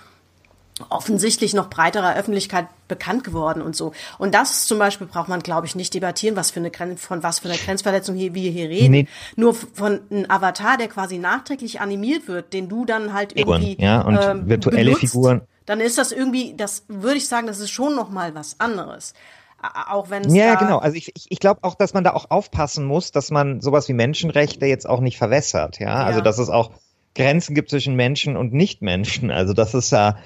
offensichtlich 0.88 1.52
noch 1.54 1.68
breiterer 1.68 2.16
Öffentlichkeit 2.16 2.66
bekannt 2.88 3.24
geworden 3.24 3.60
und 3.62 3.76
so. 3.76 3.92
Und 4.18 4.34
das 4.34 4.66
zum 4.66 4.78
Beispiel 4.78 5.06
braucht 5.06 5.28
man, 5.28 5.40
glaube 5.40 5.66
ich, 5.66 5.74
nicht 5.74 5.92
debattieren, 5.92 6.36
was 6.36 6.50
für 6.50 6.60
eine 6.60 6.70
Gren 6.70 6.96
von 6.96 7.22
was 7.22 7.40
für 7.40 7.48
eine 7.48 7.58
Grenzverletzung 7.58 8.16
hier, 8.16 8.34
wir 8.34 8.50
hier 8.50 8.68
reden. 8.68 8.92
Nee. 8.92 9.06
Nur 9.36 9.54
von 9.54 10.00
einem 10.10 10.26
Avatar, 10.28 10.78
der 10.78 10.88
quasi 10.88 11.18
nachträglich 11.18 11.80
animiert 11.80 12.28
wird, 12.28 12.52
den 12.52 12.68
du 12.68 12.84
dann 12.84 13.12
halt 13.12 13.36
irgendwie 13.36 13.76
ja, 13.78 14.00
und 14.00 14.18
ähm, 14.20 14.48
virtuelle 14.48 14.84
benutzt, 14.84 15.00
Figuren. 15.00 15.42
Dann 15.66 15.80
ist 15.80 15.98
das 15.98 16.12
irgendwie, 16.12 16.54
das 16.56 16.84
würde 16.88 17.18
ich 17.18 17.28
sagen, 17.28 17.46
das 17.46 17.60
ist 17.60 17.70
schon 17.70 17.94
noch 17.94 18.10
mal 18.10 18.34
was 18.34 18.58
anderes. 18.58 19.14
Auch 19.62 20.08
wenn 20.10 20.24
es 20.24 20.34
Ja, 20.34 20.54
da, 20.54 20.60
genau. 20.60 20.78
Also 20.78 20.96
ich, 20.96 21.12
ich, 21.14 21.26
ich 21.30 21.38
glaube 21.38 21.60
auch, 21.62 21.74
dass 21.74 21.92
man 21.92 22.02
da 22.04 22.12
auch 22.14 22.30
aufpassen 22.30 22.84
muss, 22.84 23.12
dass 23.12 23.30
man 23.30 23.60
sowas 23.60 23.88
wie 23.88 23.92
Menschenrechte 23.92 24.66
jetzt 24.66 24.88
auch 24.88 25.00
nicht 25.00 25.18
verwässert. 25.18 25.78
Ja, 25.80 25.94
also 26.04 26.20
Ja. 26.20 26.24
dass 26.24 26.38
es 26.38 26.48
auch 26.48 26.70
Grenzen 27.14 27.54
gibt 27.54 27.70
zwischen 27.70 27.94
Menschen 27.94 28.36
und 28.36 28.52
Nichtmenschen. 28.52 29.30
Also 29.30 29.52
das 29.52 29.74
ist 29.74 29.90
ja, 29.90 30.16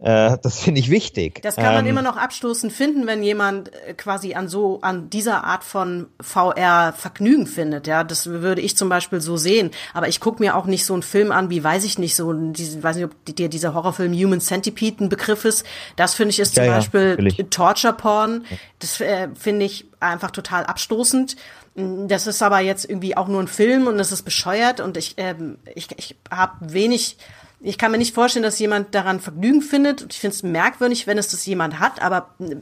äh, 0.00 0.36
das 0.42 0.60
finde 0.60 0.80
ich 0.80 0.90
wichtig. 0.90 1.40
Das 1.42 1.56
kann 1.56 1.74
man 1.74 1.84
Ähm, 1.84 1.90
immer 1.90 2.02
noch 2.02 2.16
abstoßend 2.16 2.72
finden, 2.72 3.06
wenn 3.06 3.22
jemand 3.22 3.72
äh, 3.74 3.94
quasi 3.94 4.34
an 4.34 4.48
so, 4.48 4.80
an 4.80 5.10
dieser 5.10 5.44
Art 5.44 5.64
von 5.64 6.06
VR 6.20 6.92
Vergnügen 6.96 7.46
findet. 7.46 7.86
Ja, 7.86 8.04
das 8.04 8.26
würde 8.26 8.60
ich 8.62 8.76
zum 8.76 8.88
Beispiel 8.88 9.20
so 9.20 9.36
sehen. 9.36 9.70
Aber 9.94 10.08
ich 10.08 10.20
gucke 10.20 10.42
mir 10.42 10.56
auch 10.56 10.66
nicht 10.66 10.84
so 10.84 10.92
einen 10.92 11.02
Film 11.02 11.32
an, 11.32 11.50
wie 11.50 11.64
weiß 11.64 11.84
ich 11.84 11.98
nicht, 11.98 12.14
so, 12.14 12.32
diese, 12.32 12.82
weiß 12.82 12.96
nicht, 12.96 13.06
ob 13.06 13.24
dir 13.24 13.48
dieser 13.48 13.74
Horrorfilm 13.74 14.12
Human 14.12 14.40
Centipede 14.40 15.04
ein 15.04 15.08
Begriff 15.08 15.44
ist. 15.44 15.66
Das 15.96 16.14
finde 16.14 16.30
ich 16.30 16.38
ist 16.40 16.54
zum 16.54 16.64
Ja, 16.64 16.70
ja, 16.70 16.76
Beispiel 16.76 17.08
natürlich. 17.10 17.36
Torture 17.50 17.92
Porn. 17.92 18.44
Das 18.78 19.00
äh, 19.00 19.28
finde 19.34 19.66
ich 19.66 19.86
einfach 20.00 20.30
total 20.30 20.64
abstoßend. 20.64 21.36
Das 21.74 22.26
ist 22.26 22.42
aber 22.42 22.58
jetzt 22.60 22.88
irgendwie 22.88 23.16
auch 23.16 23.28
nur 23.28 23.40
ein 23.40 23.46
Film 23.48 23.86
und 23.86 23.98
das 23.98 24.10
ist 24.10 24.22
bescheuert 24.22 24.80
und 24.80 24.96
ich, 24.96 25.14
ähm, 25.16 25.58
ich, 25.76 25.86
ich 25.96 26.16
habe 26.28 26.72
wenig, 26.72 27.18
ich 27.60 27.76
kann 27.76 27.90
mir 27.90 27.98
nicht 27.98 28.14
vorstellen, 28.14 28.44
dass 28.44 28.58
jemand 28.60 28.94
daran 28.94 29.18
Vergnügen 29.18 29.62
findet. 29.62 30.06
Ich 30.12 30.20
finde 30.20 30.34
es 30.34 30.42
merkwürdig, 30.44 31.08
wenn 31.08 31.18
es 31.18 31.28
das 31.28 31.44
jemand 31.44 31.80
hat, 31.80 32.00
aber 32.00 32.34
äh, 32.38 32.56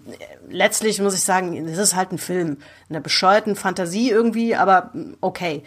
letztlich 0.48 1.00
muss 1.00 1.14
ich 1.14 1.22
sagen, 1.22 1.68
es 1.68 1.76
ist 1.76 1.94
halt 1.94 2.12
ein 2.12 2.18
Film, 2.18 2.58
eine 2.88 3.02
bescheuerten 3.02 3.56
Fantasie 3.56 4.10
irgendwie, 4.10 4.54
aber 4.54 4.92
äh, 4.94 5.14
okay. 5.20 5.62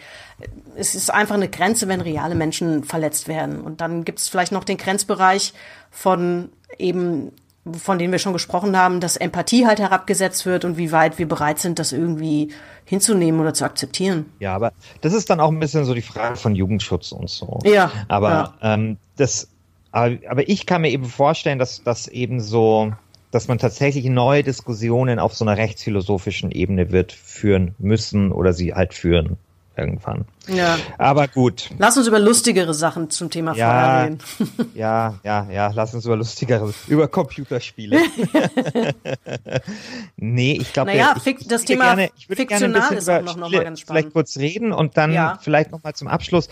Es 0.74 0.94
ist 0.94 1.10
einfach 1.10 1.36
eine 1.36 1.48
Grenze, 1.48 1.86
wenn 1.86 2.00
reale 2.00 2.34
Menschen 2.34 2.82
verletzt 2.82 3.28
werden. 3.28 3.60
Und 3.60 3.80
dann 3.80 4.04
gibt 4.04 4.18
es 4.18 4.28
vielleicht 4.28 4.52
noch 4.52 4.64
den 4.64 4.78
Grenzbereich 4.78 5.52
von 5.90 6.50
eben 6.78 7.32
von 7.70 7.98
denen 7.98 8.12
wir 8.12 8.18
schon 8.18 8.32
gesprochen 8.32 8.76
haben, 8.76 9.00
dass 9.00 9.16
Empathie 9.16 9.66
halt 9.66 9.80
herabgesetzt 9.80 10.46
wird 10.46 10.64
und 10.64 10.78
wie 10.78 10.92
weit 10.92 11.18
wir 11.18 11.28
bereit 11.28 11.58
sind, 11.58 11.78
das 11.78 11.92
irgendwie 11.92 12.52
hinzunehmen 12.86 13.40
oder 13.40 13.52
zu 13.52 13.64
akzeptieren. 13.64 14.26
Ja, 14.40 14.54
aber 14.54 14.72
das 15.02 15.12
ist 15.12 15.28
dann 15.30 15.40
auch 15.40 15.50
ein 15.50 15.60
bisschen 15.60 15.84
so 15.84 15.94
die 15.94 16.02
Frage 16.02 16.36
von 16.36 16.54
Jugendschutz 16.54 17.12
und 17.12 17.28
so. 17.28 17.58
Ja, 17.64 17.92
Aber 18.08 18.54
ähm, 18.62 18.96
das, 19.16 19.48
aber, 19.92 20.16
aber 20.28 20.48
ich 20.48 20.66
kann 20.66 20.82
mir 20.82 20.90
eben 20.90 21.04
vorstellen, 21.04 21.58
dass 21.58 21.82
das 21.82 22.08
eben 22.08 22.40
so, 22.40 22.92
dass 23.30 23.46
man 23.46 23.58
tatsächlich 23.58 24.06
neue 24.06 24.42
Diskussionen 24.42 25.18
auf 25.18 25.34
so 25.34 25.44
einer 25.44 25.56
rechtsphilosophischen 25.56 26.50
Ebene 26.50 26.90
wird 26.90 27.12
führen 27.12 27.74
müssen 27.78 28.32
oder 28.32 28.54
sie 28.54 28.74
halt 28.74 28.94
führen 28.94 29.36
irgendwann. 29.76 30.24
Ja. 30.48 30.78
Aber 30.98 31.28
gut, 31.28 31.70
Lass 31.78 31.96
uns 31.96 32.06
über 32.08 32.18
lustigere 32.18 32.74
Sachen 32.74 33.10
zum 33.10 33.30
Thema 33.30 33.52
Feuer 33.54 33.60
ja, 33.60 34.02
reden. 34.04 34.18
ja, 34.74 35.14
ja, 35.22 35.46
ja, 35.50 35.70
lass 35.74 35.94
uns 35.94 36.04
über 36.06 36.16
lustigere, 36.16 36.72
über 36.88 37.06
Computerspiele. 37.08 37.98
nee, 40.16 40.58
ich 40.60 40.72
glaube, 40.72 40.90
Naja, 40.90 41.14
ich, 41.16 41.22
fik- 41.22 41.40
ich 41.42 41.48
das 41.48 41.64
Thema 41.64 41.94
gerne, 41.94 42.10
ich 42.16 42.28
würde 42.28 42.46
gerne 42.46 42.66
ein 42.66 42.72
bisschen 42.72 42.96
ist 42.98 43.08
auch 43.08 43.16
über 43.20 43.26
noch- 43.26 43.36
noch 43.36 43.50
mal 43.50 43.64
ganz 43.64 43.80
spannend. 43.80 44.00
vielleicht 44.00 44.12
kurz 44.14 44.36
reden 44.38 44.72
und 44.72 44.96
dann 44.96 45.12
Ja. 45.12 45.38
vielleicht 45.40 45.70
noch 45.72 45.82
mal 45.82 45.94
zum 45.94 46.08
Abschluss, 46.08 46.48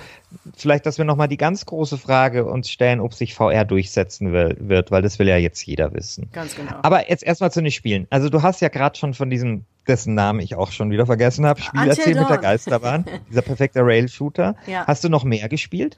vielleicht, 0.57 0.86
dass 0.86 0.99
wir 0.99 1.05
noch 1.05 1.16
mal 1.16 1.26
die 1.28 1.36
ganz 1.36 1.66
große 1.66 1.99
Frage 1.99 2.45
uns 2.47 2.70
stellen, 2.70 3.01
ob 3.01 3.14
sich 3.14 3.34
VR 3.34 3.64
durchsetzen 3.64 4.32
will, 4.32 4.57
wird, 4.61 4.91
weil 4.91 5.03
das 5.03 5.18
will 5.18 5.28
ja 5.28 5.36
jetzt 5.36 5.64
jeder 5.66 5.93
wissen. 5.95 6.28
Ganz 6.32 6.55
genau. 6.55 6.72
Aber 6.82 7.11
jetzt 7.11 7.22
erstmal 7.24 7.51
zu 7.51 7.62
den 7.62 7.70
Spielen. 7.72 8.07
Also 8.11 8.28
du 8.28 8.43
hast 8.43 8.61
ja 8.61 8.68
gerade 8.68 8.97
schon 8.99 9.14
von 9.14 9.30
diesem, 9.30 9.64
dessen 9.86 10.14
Namen 10.14 10.41
ich 10.41 10.55
auch 10.55 10.70
schon 10.70 10.91
wieder 10.91 11.07
vergessen 11.07 11.47
habe, 11.47 11.61
Spiel 11.62 11.89
erzählt 11.89 12.18
mit 12.18 12.28
der. 12.28 12.39
Geisterbahn, 12.39 13.05
dieser 13.30 13.43
perfekte 13.43 13.77
Rail-Shooter. 13.84 14.56
Ja. 14.66 14.86
Hast 14.86 15.04
du 15.04 15.08
noch 15.08 15.24
mehr 15.24 15.48
gespielt? 15.48 15.96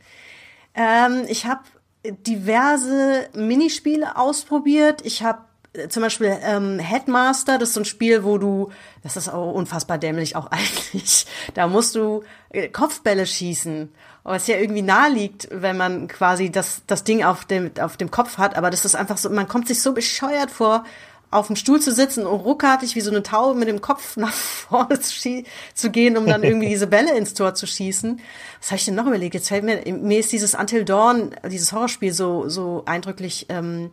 Ähm, 0.75 1.25
ich 1.29 1.47
habe 1.47 1.63
diverse 2.05 3.29
Minispiele 3.35 4.17
ausprobiert. 4.17 5.05
Ich 5.05 5.23
habe 5.23 5.41
äh, 5.73 5.89
zum 5.89 6.03
Beispiel 6.03 6.37
ähm, 6.43 6.79
Headmaster, 6.79 7.59
das 7.59 7.71
ist 7.71 7.75
so 7.75 7.81
ein 7.81 7.85
Spiel, 7.85 8.25
wo 8.25 8.39
du, 8.39 8.71
das 9.03 9.17
ist 9.17 9.29
auch 9.29 9.53
unfassbar 9.53 9.99
dämlich 9.99 10.37
auch 10.37 10.47
eigentlich, 10.51 11.27
da 11.55 11.67
musst 11.67 11.95
du 11.95 12.23
äh, 12.51 12.69
Kopfbälle 12.69 13.27
schießen. 13.27 13.93
Was 14.23 14.47
ja 14.47 14.59
irgendwie 14.59 14.83
nahe 14.83 15.11
liegt, 15.11 15.49
wenn 15.51 15.79
man 15.79 16.07
quasi 16.07 16.51
das, 16.51 16.83
das 16.87 17.05
Ding 17.05 17.25
auf 17.25 17.47
dem, 17.47 17.71
auf 17.81 17.97
dem 17.97 18.11
Kopf 18.11 18.37
hat, 18.37 18.55
aber 18.55 18.69
das 18.71 18.85
ist 18.85 18.95
einfach 18.95 19.17
so, 19.17 19.31
man 19.31 19.49
kommt 19.49 19.67
sich 19.67 19.81
so 19.81 19.95
bescheuert 19.95 20.51
vor, 20.51 20.85
auf 21.31 21.47
dem 21.47 21.57
Stuhl 21.57 21.81
zu 21.81 21.93
sitzen 21.93 22.27
und 22.27 22.41
ruckartig 22.41 22.97
wie 22.97 23.01
so 23.01 23.11
eine 23.11 23.23
Taube 23.23 23.59
mit 23.59 23.69
dem 23.69 23.81
Kopf 23.81 24.17
nach 24.17 24.33
vorne 24.33 25.01
zu, 25.01 25.45
zu 25.75 25.91
gehen, 25.91 26.17
um 26.17 26.27
dann 26.27 26.43
irgendwie 26.43 26.69
diese 26.71 26.87
Bälle 26.87 27.17
ins 27.17 27.35
Tor 27.35 27.55
zu 27.55 27.67
schießen. 27.67 28.21
Was 28.61 28.71
habe 28.71 28.77
ich 28.77 28.85
denn 28.85 28.95
noch 28.95 29.07
überlegt? 29.07 29.35
Jetzt 29.35 29.49
fällt 29.49 29.65
mir, 29.65 29.83
mir 29.93 30.19
ist 30.19 30.33
dieses 30.33 30.55
Until 30.55 30.85
Dawn, 30.85 31.35
dieses 31.49 31.73
Horrorspiel 31.73 32.13
so, 32.13 32.49
so 32.49 32.83
eindrücklich 32.87 33.47
ähm, 33.49 33.91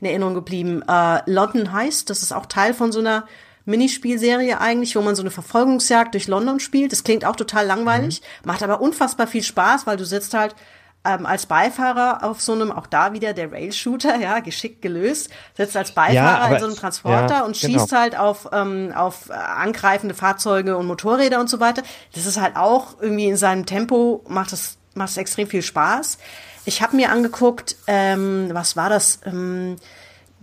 in 0.00 0.06
Erinnerung 0.06 0.34
geblieben. 0.34 0.82
Äh, 0.88 1.20
London 1.30 1.72
Heist, 1.72 2.10
das 2.10 2.22
ist 2.22 2.32
auch 2.32 2.46
Teil 2.46 2.74
von 2.74 2.90
so 2.90 3.00
einer 3.00 3.26
Minispielserie 3.66 4.60
eigentlich, 4.60 4.96
wo 4.96 5.00
man 5.00 5.14
so 5.14 5.22
eine 5.22 5.30
Verfolgungsjagd 5.30 6.14
durch 6.14 6.26
London 6.26 6.60
spielt. 6.60 6.92
Das 6.92 7.04
klingt 7.04 7.24
auch 7.24 7.36
total 7.36 7.66
langweilig, 7.66 8.22
macht 8.44 8.62
aber 8.62 8.80
unfassbar 8.80 9.26
viel 9.26 9.42
Spaß, 9.42 9.86
weil 9.86 9.96
du 9.96 10.04
sitzt 10.04 10.34
halt 10.34 10.56
ähm, 11.04 11.24
als 11.24 11.46
Beifahrer 11.46 12.22
auf 12.22 12.42
so 12.42 12.52
einem, 12.52 12.70
auch 12.70 12.86
da 12.86 13.12
wieder 13.14 13.32
der 13.32 13.50
Rail-Shooter, 13.52 14.16
ja, 14.16 14.40
geschickt 14.40 14.82
gelöst, 14.82 15.30
sitzt 15.56 15.76
als 15.76 15.92
Beifahrer 15.92 16.42
aber- 16.42 16.54
in 16.56 16.60
so 16.60 16.66
einem 16.66 16.76
Transporter 16.76 17.34
ja, 17.36 17.44
und 17.44 17.58
genau. 17.58 17.78
schießt 17.78 17.92
halt 17.92 18.18
auf, 18.18 18.48
ähm, 18.52 18.92
auf 18.94 19.30
äh, 19.30 19.32
angreifende 19.32 20.14
Fahrzeuge 20.14 20.76
und 20.76 20.86
Motorräder 20.86 21.40
und 21.40 21.48
so 21.48 21.58
weiter. 21.60 21.82
Das 22.14 22.26
ist 22.26 22.38
halt 22.40 22.56
auch 22.56 23.00
irgendwie 23.00 23.26
in 23.28 23.36
seinem 23.36 23.64
Tempo, 23.66 24.24
macht 24.28 24.52
es 24.52 24.76
macht 24.94 25.16
extrem 25.16 25.46
viel 25.46 25.62
Spaß. 25.62 26.18
Ich 26.66 26.82
habe 26.82 26.96
mir 26.96 27.10
angeguckt, 27.10 27.76
ähm, 27.86 28.50
was 28.52 28.76
war 28.76 28.90
das? 28.90 29.20
Ähm, 29.24 29.76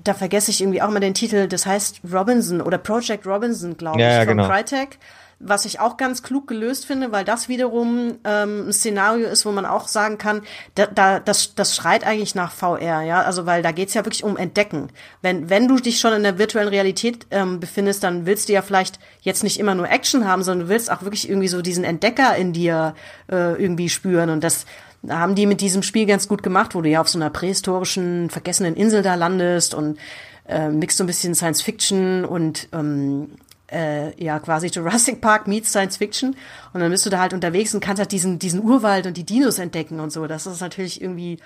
da 0.03 0.13
vergesse 0.13 0.51
ich 0.51 0.61
irgendwie 0.61 0.81
auch 0.81 0.89
mal 0.89 0.99
den 1.01 1.13
Titel. 1.13 1.47
Das 1.47 1.65
heißt 1.65 1.99
Robinson 2.11 2.61
oder 2.61 2.77
Project 2.77 3.27
Robinson, 3.27 3.77
glaube 3.77 3.99
Ja, 4.01 4.07
ich, 4.07 4.13
ja, 4.13 4.25
von 4.25 4.37
genau. 4.37 4.49
Crytek. 4.49 4.97
Was 5.39 5.65
ich 5.65 5.79
auch 5.79 5.97
ganz 5.97 6.23
klug 6.23 6.47
gelöst 6.47 6.87
finde, 6.87 7.11
weil 7.11 7.23
das 7.23 7.47
wiederum 7.47 8.17
ähm, 8.23 8.69
ein 8.69 8.73
Szenario 8.73 9.27
ist, 9.27 9.45
wo 9.45 9.51
man 9.51 9.67
auch 9.67 9.87
sagen 9.87 10.17
kann, 10.17 10.41
da, 10.73 10.87
da, 10.87 11.19
das, 11.19 11.53
das 11.53 11.75
schreit 11.75 12.05
eigentlich 12.05 12.33
nach 12.33 12.51
VR, 12.51 13.01
ja. 13.03 13.21
Also 13.21 13.45
weil 13.45 13.61
da 13.61 13.71
geht's 13.71 13.93
ja 13.93 14.03
wirklich 14.03 14.23
um 14.23 14.35
Entdecken. 14.35 14.89
Wenn, 15.21 15.49
wenn 15.49 15.67
du 15.67 15.75
dich 15.75 15.99
schon 15.99 16.13
in 16.13 16.23
der 16.23 16.39
virtuellen 16.39 16.69
Realität 16.69 17.27
ähm, 17.29 17.59
befindest, 17.59 18.03
dann 18.03 18.25
willst 18.25 18.49
du 18.49 18.53
ja 18.53 18.63
vielleicht 18.63 18.99
jetzt 19.21 19.43
nicht 19.43 19.59
immer 19.59 19.75
nur 19.75 19.89
Action 19.89 20.27
haben, 20.27 20.41
sondern 20.41 20.67
du 20.67 20.73
willst 20.73 20.91
auch 20.91 21.03
wirklich 21.03 21.29
irgendwie 21.29 21.49
so 21.49 21.61
diesen 21.61 21.83
Entdecker 21.83 22.35
in 22.35 22.53
dir 22.53 22.95
äh, 23.31 23.61
irgendwie 23.61 23.89
spüren. 23.89 24.31
Und 24.31 24.43
das 24.43 24.65
haben 25.07 25.35
die 25.35 25.45
mit 25.45 25.61
diesem 25.61 25.83
Spiel 25.83 26.05
ganz 26.05 26.27
gut 26.27 26.43
gemacht, 26.43 26.75
wo 26.75 26.81
du 26.81 26.89
ja 26.89 27.01
auf 27.01 27.09
so 27.09 27.19
einer 27.19 27.29
prähistorischen, 27.29 28.29
vergessenen 28.29 28.75
Insel 28.75 29.03
da 29.03 29.15
landest 29.15 29.73
und 29.73 29.99
äh, 30.47 30.69
mixt 30.69 30.97
so 30.97 31.03
ein 31.03 31.07
bisschen 31.07 31.35
Science 31.35 31.61
Fiction 31.61 32.25
und 32.25 32.69
ähm, 32.73 33.31
äh, 33.71 34.23
ja 34.23 34.39
quasi 34.39 34.67
Jurassic 34.67 35.21
Park 35.21 35.47
meets 35.47 35.69
Science 35.69 35.97
Fiction 35.97 36.35
und 36.73 36.79
dann 36.79 36.91
bist 36.91 37.05
du 37.05 37.09
da 37.09 37.19
halt 37.19 37.33
unterwegs 37.33 37.73
und 37.73 37.81
kannst 37.81 37.99
halt 37.99 38.11
diesen 38.11 38.39
diesen 38.39 38.63
Urwald 38.63 39.07
und 39.07 39.17
die 39.17 39.25
Dinos 39.25 39.59
entdecken 39.59 39.99
und 39.99 40.11
so. 40.11 40.27
Das 40.27 40.45
ist 40.47 40.61
natürlich 40.61 41.01
irgendwie, 41.01 41.37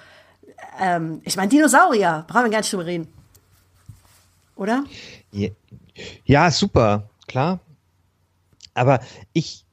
ähm, 0.79 1.21
ich 1.23 1.35
meine 1.35 1.49
Dinosaurier, 1.49 2.25
brauchen 2.27 2.45
wir 2.45 2.51
gar 2.51 2.59
nicht 2.59 2.71
drüber 2.71 2.85
reden, 2.85 3.07
oder? 4.55 4.83
Ja, 5.31 5.49
ja, 6.25 6.51
super, 6.51 7.09
klar. 7.27 7.59
Aber 8.73 9.01
ich, 9.33 9.65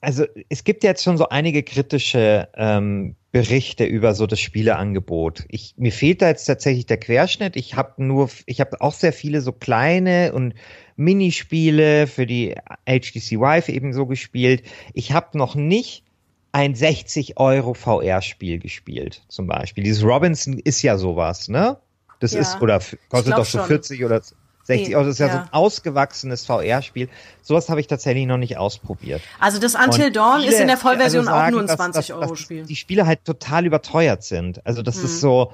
also 0.00 0.24
es 0.48 0.64
gibt 0.64 0.84
jetzt 0.84 1.04
schon 1.04 1.16
so 1.16 1.28
einige 1.28 1.62
kritische 1.62 2.48
ähm, 2.54 3.16
Berichte 3.32 3.84
über 3.84 4.14
so 4.14 4.26
das 4.26 4.40
Spieleangebot. 4.40 5.44
Ich, 5.48 5.74
mir 5.76 5.92
fehlt 5.92 6.22
da 6.22 6.28
jetzt 6.28 6.44
tatsächlich 6.44 6.86
der 6.86 6.98
Querschnitt. 6.98 7.56
Ich 7.56 7.74
habe 7.74 8.02
nur, 8.02 8.30
ich 8.46 8.60
habe 8.60 8.80
auch 8.80 8.92
sehr 8.92 9.12
viele 9.12 9.40
so 9.40 9.52
kleine 9.52 10.32
und 10.32 10.54
Minispiele 10.96 12.06
für 12.06 12.26
die 12.26 12.54
HTC 12.86 13.38
Vive 13.40 13.72
eben 13.72 13.92
so 13.92 14.06
gespielt. 14.06 14.62
Ich 14.92 15.12
habe 15.12 15.36
noch 15.38 15.54
nicht 15.54 16.04
ein 16.52 16.74
60 16.74 17.36
Euro 17.38 17.74
VR-Spiel 17.74 18.58
gespielt, 18.58 19.22
zum 19.28 19.46
Beispiel. 19.46 19.82
Dieses 19.84 20.04
Robinson 20.04 20.58
ist 20.58 20.82
ja 20.82 20.96
sowas, 20.98 21.48
ne? 21.48 21.78
Das 22.20 22.32
Ja. 22.32 22.40
ist, 22.40 22.60
oder 22.62 22.80
kostet 23.08 23.32
doch 23.32 23.44
so 23.44 23.58
schon. 23.58 23.66
40 23.66 24.04
oder 24.04 24.22
60 24.62 24.88
Nee, 24.88 24.94
Euro. 24.94 25.04
Das 25.06 25.14
ist 25.14 25.18
ja, 25.18 25.28
so 25.28 25.36
ja. 25.36 25.42
ein 25.42 25.52
ausgewachsenes 25.52 26.46
VR-Spiel. 26.46 27.08
Sowas 27.42 27.68
habe 27.68 27.80
ich 27.80 27.86
tatsächlich 27.88 28.26
noch 28.26 28.38
nicht 28.38 28.56
ausprobiert. 28.56 29.20
Also 29.40 29.58
das 29.58 29.74
Until 29.74 30.06
Und 30.06 30.16
Dawn 30.16 30.42
ist 30.42 30.58
in 30.60 30.68
der 30.68 30.76
Vollversion 30.78 31.22
also 31.26 31.30
auch 31.32 31.34
sagen, 31.40 31.52
nur 31.52 31.60
ein 31.62 31.66
dass- 31.66 31.76
20 31.76 32.06
dass- 32.06 32.16
Euro 32.16 32.30
dass 32.30 32.38
Spiel. 32.40 32.64
Die 32.64 32.76
Spiele 32.76 33.04
halt 33.06 33.24
total 33.24 33.66
überteuert 33.66 34.22
sind. 34.22 34.64
Also 34.64 34.82
das 34.82 34.98
Mhm. 34.98 35.04
ist 35.06 35.20
so, 35.20 35.52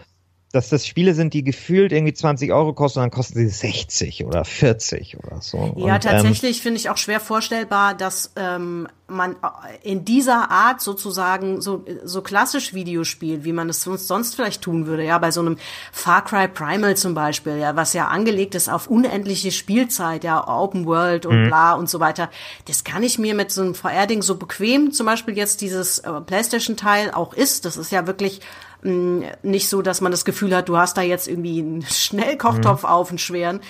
dass 0.52 0.68
das 0.68 0.84
Spiele 0.86 1.14
sind, 1.14 1.32
die 1.32 1.44
gefühlt 1.44 1.92
irgendwie 1.92 2.12
20 2.12 2.52
Euro 2.52 2.72
kosten 2.72 2.98
und 2.98 3.04
dann 3.04 3.10
kosten 3.12 3.38
sie 3.38 3.48
60 3.48 4.24
oder 4.24 4.44
40 4.44 5.16
oder 5.18 5.40
so. 5.40 5.58
Ja, 5.58 5.94
und, 5.94 6.04
Ähm, 6.04 6.10
tatsächlich 6.10 6.60
finde 6.60 6.80
ich 6.80 6.90
auch 6.90 6.96
schwer 6.96 7.20
vorstellbar, 7.20 7.94
dass 7.94 8.32
ähm, 8.34 8.88
man 9.06 9.36
in 9.82 10.04
dieser 10.04 10.50
Art 10.50 10.80
sozusagen 10.80 11.60
so, 11.60 11.84
so 12.04 12.22
klassisch 12.22 12.74
Videospiel, 12.74 13.44
wie 13.44 13.52
man 13.52 13.68
es 13.68 13.82
sonst, 13.82 14.08
sonst 14.08 14.34
vielleicht 14.34 14.62
tun 14.62 14.86
würde, 14.86 15.04
ja, 15.04 15.18
bei 15.18 15.30
so 15.30 15.40
einem 15.40 15.56
Far 15.92 16.24
Cry 16.24 16.48
Primal 16.48 16.96
zum 16.96 17.14
Beispiel, 17.14 17.56
ja, 17.58 17.76
was 17.76 17.92
ja 17.92 18.08
angelegt 18.08 18.54
ist 18.56 18.68
auf 18.68 18.88
unendliche 18.88 19.50
Spielzeit, 19.52 20.24
ja, 20.24 20.46
Open 20.48 20.86
World 20.86 21.26
Mhm. 21.26 21.30
und 21.30 21.46
bla 21.48 21.74
und 21.74 21.88
so 21.88 22.00
weiter. 22.00 22.28
Das 22.66 22.82
kann 22.84 23.02
ich 23.04 23.18
mir 23.18 23.34
mit 23.34 23.52
so 23.52 23.62
einem 23.62 23.74
VR-Ding 23.74 24.22
so 24.22 24.36
bequem, 24.36 24.92
zum 24.92 25.06
Beispiel 25.06 25.36
jetzt 25.36 25.60
dieses 25.60 26.00
äh, 26.00 26.20
PlayStation-Teil 26.20 27.12
auch 27.12 27.34
ist. 27.34 27.64
Das 27.64 27.76
ist 27.76 27.92
ja 27.92 28.06
wirklich 28.06 28.40
nicht 28.82 29.68
so, 29.68 29.82
dass 29.82 30.00
man 30.00 30.10
das 30.10 30.24
Gefühl 30.24 30.54
hat, 30.56 30.68
du 30.68 30.76
hast 30.76 30.96
da 30.96 31.02
jetzt 31.02 31.28
irgendwie 31.28 31.60
einen 31.60 31.82
Schnellkochtopf 31.90 32.84
auf, 32.84 33.10
einen 33.10 33.18
schweren. 33.18 33.60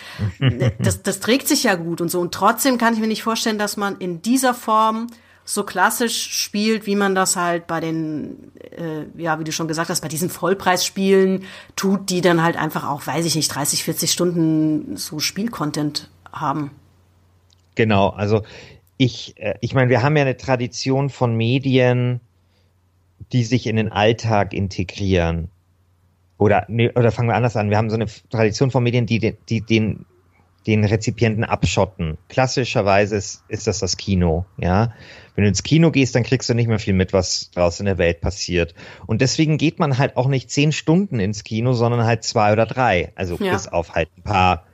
Das, 0.78 1.02
das 1.02 1.20
trägt 1.20 1.48
sich 1.48 1.64
ja 1.64 1.74
gut 1.74 2.00
und 2.00 2.10
so. 2.10 2.20
Und 2.20 2.32
trotzdem 2.32 2.78
kann 2.78 2.94
ich 2.94 3.00
mir 3.00 3.06
nicht 3.06 3.22
vorstellen, 3.22 3.58
dass 3.58 3.76
man 3.76 3.98
in 3.98 4.22
dieser 4.22 4.54
Form 4.54 5.08
so 5.44 5.64
klassisch 5.64 6.30
spielt, 6.32 6.86
wie 6.86 6.94
man 6.94 7.14
das 7.14 7.34
halt 7.34 7.66
bei 7.66 7.80
den, 7.80 8.52
äh, 8.60 9.06
ja, 9.20 9.40
wie 9.40 9.44
du 9.44 9.50
schon 9.50 9.66
gesagt 9.66 9.90
hast, 9.90 10.00
bei 10.00 10.08
diesen 10.08 10.30
Vollpreisspielen 10.30 11.44
tut, 11.74 12.08
die 12.10 12.20
dann 12.20 12.42
halt 12.42 12.56
einfach 12.56 12.88
auch, 12.88 13.06
weiß 13.06 13.26
ich 13.26 13.34
nicht, 13.34 13.52
30, 13.52 13.82
40 13.82 14.12
Stunden 14.12 14.96
so 14.96 15.18
Spielcontent 15.18 16.08
haben. 16.32 16.70
Genau, 17.74 18.10
also 18.10 18.42
ich, 18.96 19.34
äh, 19.38 19.54
ich 19.60 19.74
meine, 19.74 19.90
wir 19.90 20.02
haben 20.02 20.16
ja 20.16 20.22
eine 20.22 20.36
Tradition 20.36 21.10
von 21.10 21.34
Medien, 21.34 22.20
die 23.32 23.44
sich 23.44 23.66
in 23.66 23.76
den 23.76 23.90
Alltag 23.92 24.52
integrieren. 24.54 25.48
Oder, 26.38 26.64
nee, 26.68 26.90
oder 26.94 27.12
fangen 27.12 27.28
wir 27.28 27.34
anders 27.36 27.56
an. 27.56 27.70
Wir 27.70 27.76
haben 27.76 27.90
so 27.90 27.96
eine 27.96 28.06
Tradition 28.30 28.70
von 28.70 28.82
Medien, 28.82 29.06
die 29.06 29.18
den, 29.18 29.36
die 29.48 29.60
den, 29.60 30.06
den 30.66 30.84
Rezipienten 30.84 31.44
abschotten. 31.44 32.16
Klassischerweise 32.28 33.16
ist, 33.16 33.44
ist 33.48 33.66
das 33.66 33.78
das 33.80 33.96
Kino, 33.98 34.46
ja. 34.56 34.92
Wenn 35.34 35.44
du 35.44 35.48
ins 35.48 35.62
Kino 35.62 35.90
gehst, 35.90 36.14
dann 36.14 36.22
kriegst 36.22 36.48
du 36.48 36.54
nicht 36.54 36.66
mehr 36.66 36.78
viel 36.78 36.94
mit, 36.94 37.12
was 37.12 37.50
draußen 37.52 37.84
in 37.84 37.86
der 37.86 37.98
Welt 37.98 38.20
passiert. 38.20 38.74
Und 39.06 39.20
deswegen 39.20 39.58
geht 39.58 39.78
man 39.78 39.98
halt 39.98 40.16
auch 40.16 40.28
nicht 40.28 40.50
zehn 40.50 40.72
Stunden 40.72 41.20
ins 41.20 41.44
Kino, 41.44 41.72
sondern 41.74 42.04
halt 42.04 42.24
zwei 42.24 42.52
oder 42.52 42.66
drei. 42.66 43.12
Also 43.16 43.36
Ja. 43.40 43.52
bis 43.52 43.68
auf 43.68 43.94
halt 43.94 44.08
ein 44.16 44.22
paar 44.22 44.64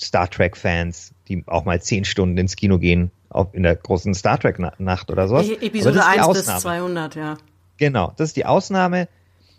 Star 0.00 0.30
Trek-Fans, 0.30 1.12
die 1.28 1.42
auch 1.46 1.64
mal 1.64 1.82
zehn 1.82 2.04
Stunden 2.04 2.38
ins 2.38 2.54
Kino 2.56 2.78
gehen, 2.78 3.10
auch 3.28 3.52
in 3.52 3.64
der 3.64 3.74
großen 3.76 4.14
Star 4.14 4.38
Trek-Nacht 4.38 5.10
oder 5.10 5.26
sowas. 5.28 5.48
E- 5.48 5.66
Episode 5.66 5.96
das 5.96 6.06
ist 6.06 6.14
die 6.14 6.20
1 6.20 6.28
bis 6.28 6.38
Ausnahme. 6.48 6.60
200, 6.60 7.14
ja. 7.16 7.36
Genau, 7.78 8.12
das 8.16 8.30
ist 8.30 8.36
die 8.36 8.44
Ausnahme. 8.46 9.08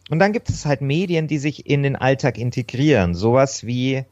Und 0.09 0.19
dann 0.19 0.33
gibt 0.33 0.49
es 0.49 0.65
halt 0.65 0.81
Medien, 0.81 1.27
die 1.27 1.37
sich 1.37 1.65
in 1.67 1.83
den 1.83 1.95
Alltag 1.95 2.37
integrieren. 2.37 3.15
Sowas 3.15 3.65
wie 3.65 4.03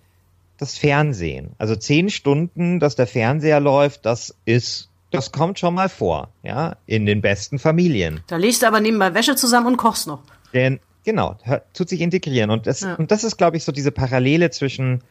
das 0.57 0.77
Fernsehen. 0.77 1.51
Also 1.57 1.75
zehn 1.75 2.09
Stunden, 2.09 2.79
dass 2.79 2.95
der 2.95 3.07
Fernseher 3.07 3.59
läuft, 3.59 4.05
das 4.05 4.35
ist, 4.45 4.89
das 5.11 5.31
kommt 5.31 5.59
schon 5.59 5.73
mal 5.75 5.89
vor, 5.89 6.29
ja, 6.43 6.77
in 6.87 7.05
den 7.05 7.21
besten 7.21 7.59
Familien. 7.59 8.21
Da 8.27 8.37
legst 8.37 8.63
du 8.63 8.67
aber 8.67 8.79
nebenbei 8.79 9.13
Wäsche 9.13 9.35
zusammen 9.35 9.67
und 9.67 9.77
kochst 9.77 10.07
noch. 10.07 10.21
Denn, 10.53 10.79
genau, 11.03 11.35
tut 11.73 11.89
sich 11.89 12.01
integrieren. 12.01 12.49
Und 12.49 12.65
das, 12.67 12.81
Ja. 12.81 12.95
und 12.95 13.11
das 13.11 13.23
ist, 13.23 13.37
glaube 13.37 13.57
ich, 13.57 13.63
so 13.63 13.71
diese 13.71 13.91
Parallele 13.91 14.49
zwischen 14.49 15.01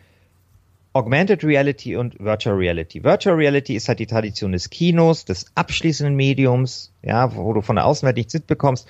Augmented 0.97 1.45
Reality 1.45 1.95
und 1.95 2.19
Virtual 2.19 2.57
Reality. 2.57 3.05
Virtual 3.05 3.37
Reality 3.37 3.77
ist 3.77 3.87
halt 3.87 3.99
die 3.99 4.07
Tradition 4.07 4.53
des 4.53 4.71
Kinos, 4.71 5.27
des 5.27 5.45
abschließenden 5.55 6.17
Mediums, 6.17 6.91
ja, 7.03 7.37
wo 7.37 7.53
du 7.53 7.61
von 7.61 7.77
der 7.77 7.85
Außenwelt 7.85 8.17
nichts 8.17 8.33
mitbekommst. 8.33 8.89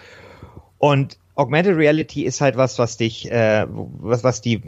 Und 0.78 1.18
Augmented 1.34 1.76
Reality 1.76 2.22
ist 2.22 2.40
halt 2.40 2.56
was, 2.56 2.78
was 2.78 2.96
dich, 2.96 3.28
äh, 3.32 3.66
was, 3.68 4.22
was 4.22 4.40
die 4.40 4.62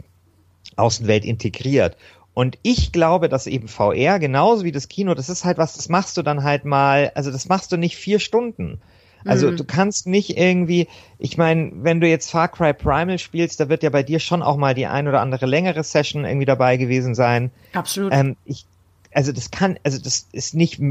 Außenwelt 0.75 1.23
integriert. 1.23 1.95
Und 2.33 2.57
ich 2.61 2.91
glaube, 2.91 3.29
dass 3.29 3.47
eben 3.47 3.69
VR 3.69 4.19
genauso 4.19 4.65
wie 4.65 4.73
das 4.73 4.89
Kino, 4.89 5.13
das 5.13 5.29
ist 5.29 5.45
halt 5.45 5.57
was, 5.57 5.77
das 5.77 5.87
machst 5.87 6.17
du 6.17 6.23
dann 6.23 6.43
halt 6.43 6.65
mal, 6.65 7.13
also 7.15 7.31
das 7.31 7.47
machst 7.47 7.71
du 7.71 7.77
nicht 7.77 7.95
vier 7.95 8.19
Stunden. 8.19 8.81
Also 9.25 9.51
du 9.51 9.63
kannst 9.63 10.07
nicht 10.07 10.37
irgendwie, 10.37 10.87
ich 11.17 11.37
meine, 11.37 11.71
wenn 11.75 11.99
du 11.99 12.07
jetzt 12.07 12.31
Far 12.31 12.47
Cry 12.47 12.73
Primal 12.73 13.19
spielst, 13.19 13.59
da 13.59 13.69
wird 13.69 13.83
ja 13.83 13.89
bei 13.89 14.03
dir 14.03 14.19
schon 14.19 14.41
auch 14.41 14.57
mal 14.57 14.73
die 14.73 14.87
ein 14.87 15.07
oder 15.07 15.21
andere 15.21 15.45
längere 15.45 15.83
Session 15.83 16.25
irgendwie 16.25 16.45
dabei 16.45 16.77
gewesen 16.77 17.15
sein. 17.15 17.51
Absolut. 17.73 18.13
Ähm, 18.13 18.37
ich, 18.45 18.65
also 19.13 19.31
das 19.31 19.51
kann, 19.51 19.77
also 19.83 19.99
das 20.01 20.27
ist 20.31 20.55
nicht, 20.55 20.81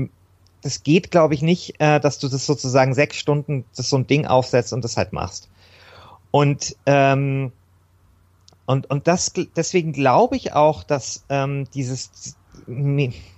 das 0.63 0.83
geht, 0.83 1.11
glaube 1.11 1.35
ich, 1.35 1.43
nicht, 1.43 1.81
äh, 1.81 2.01
dass 2.01 2.19
du 2.19 2.29
das 2.29 2.45
sozusagen 2.45 2.95
sechs 2.95 3.17
Stunden 3.17 3.65
das 3.77 3.89
so 3.89 3.97
ein 3.97 4.07
Ding 4.07 4.27
aufsetzt 4.27 4.73
und 4.73 4.85
das 4.85 4.97
halt 4.97 5.13
machst. 5.13 5.49
Und 6.31 6.77
ähm, 6.85 7.53
und 8.67 8.91
und 8.91 9.09
das 9.09 9.33
deswegen 9.57 9.93
glaube 9.93 10.37
ich 10.37 10.53
auch, 10.53 10.85
dass 10.85 11.25
ähm, 11.31 11.67
dieses 11.73 12.37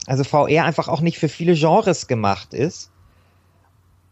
also 0.07 0.25
VR 0.25 0.65
einfach 0.65 0.89
auch 0.89 1.01
nicht 1.03 1.19
für 1.21 1.29
viele 1.29 1.55
Genres 1.55 2.09
gemacht 2.09 2.53
ist 2.53 2.90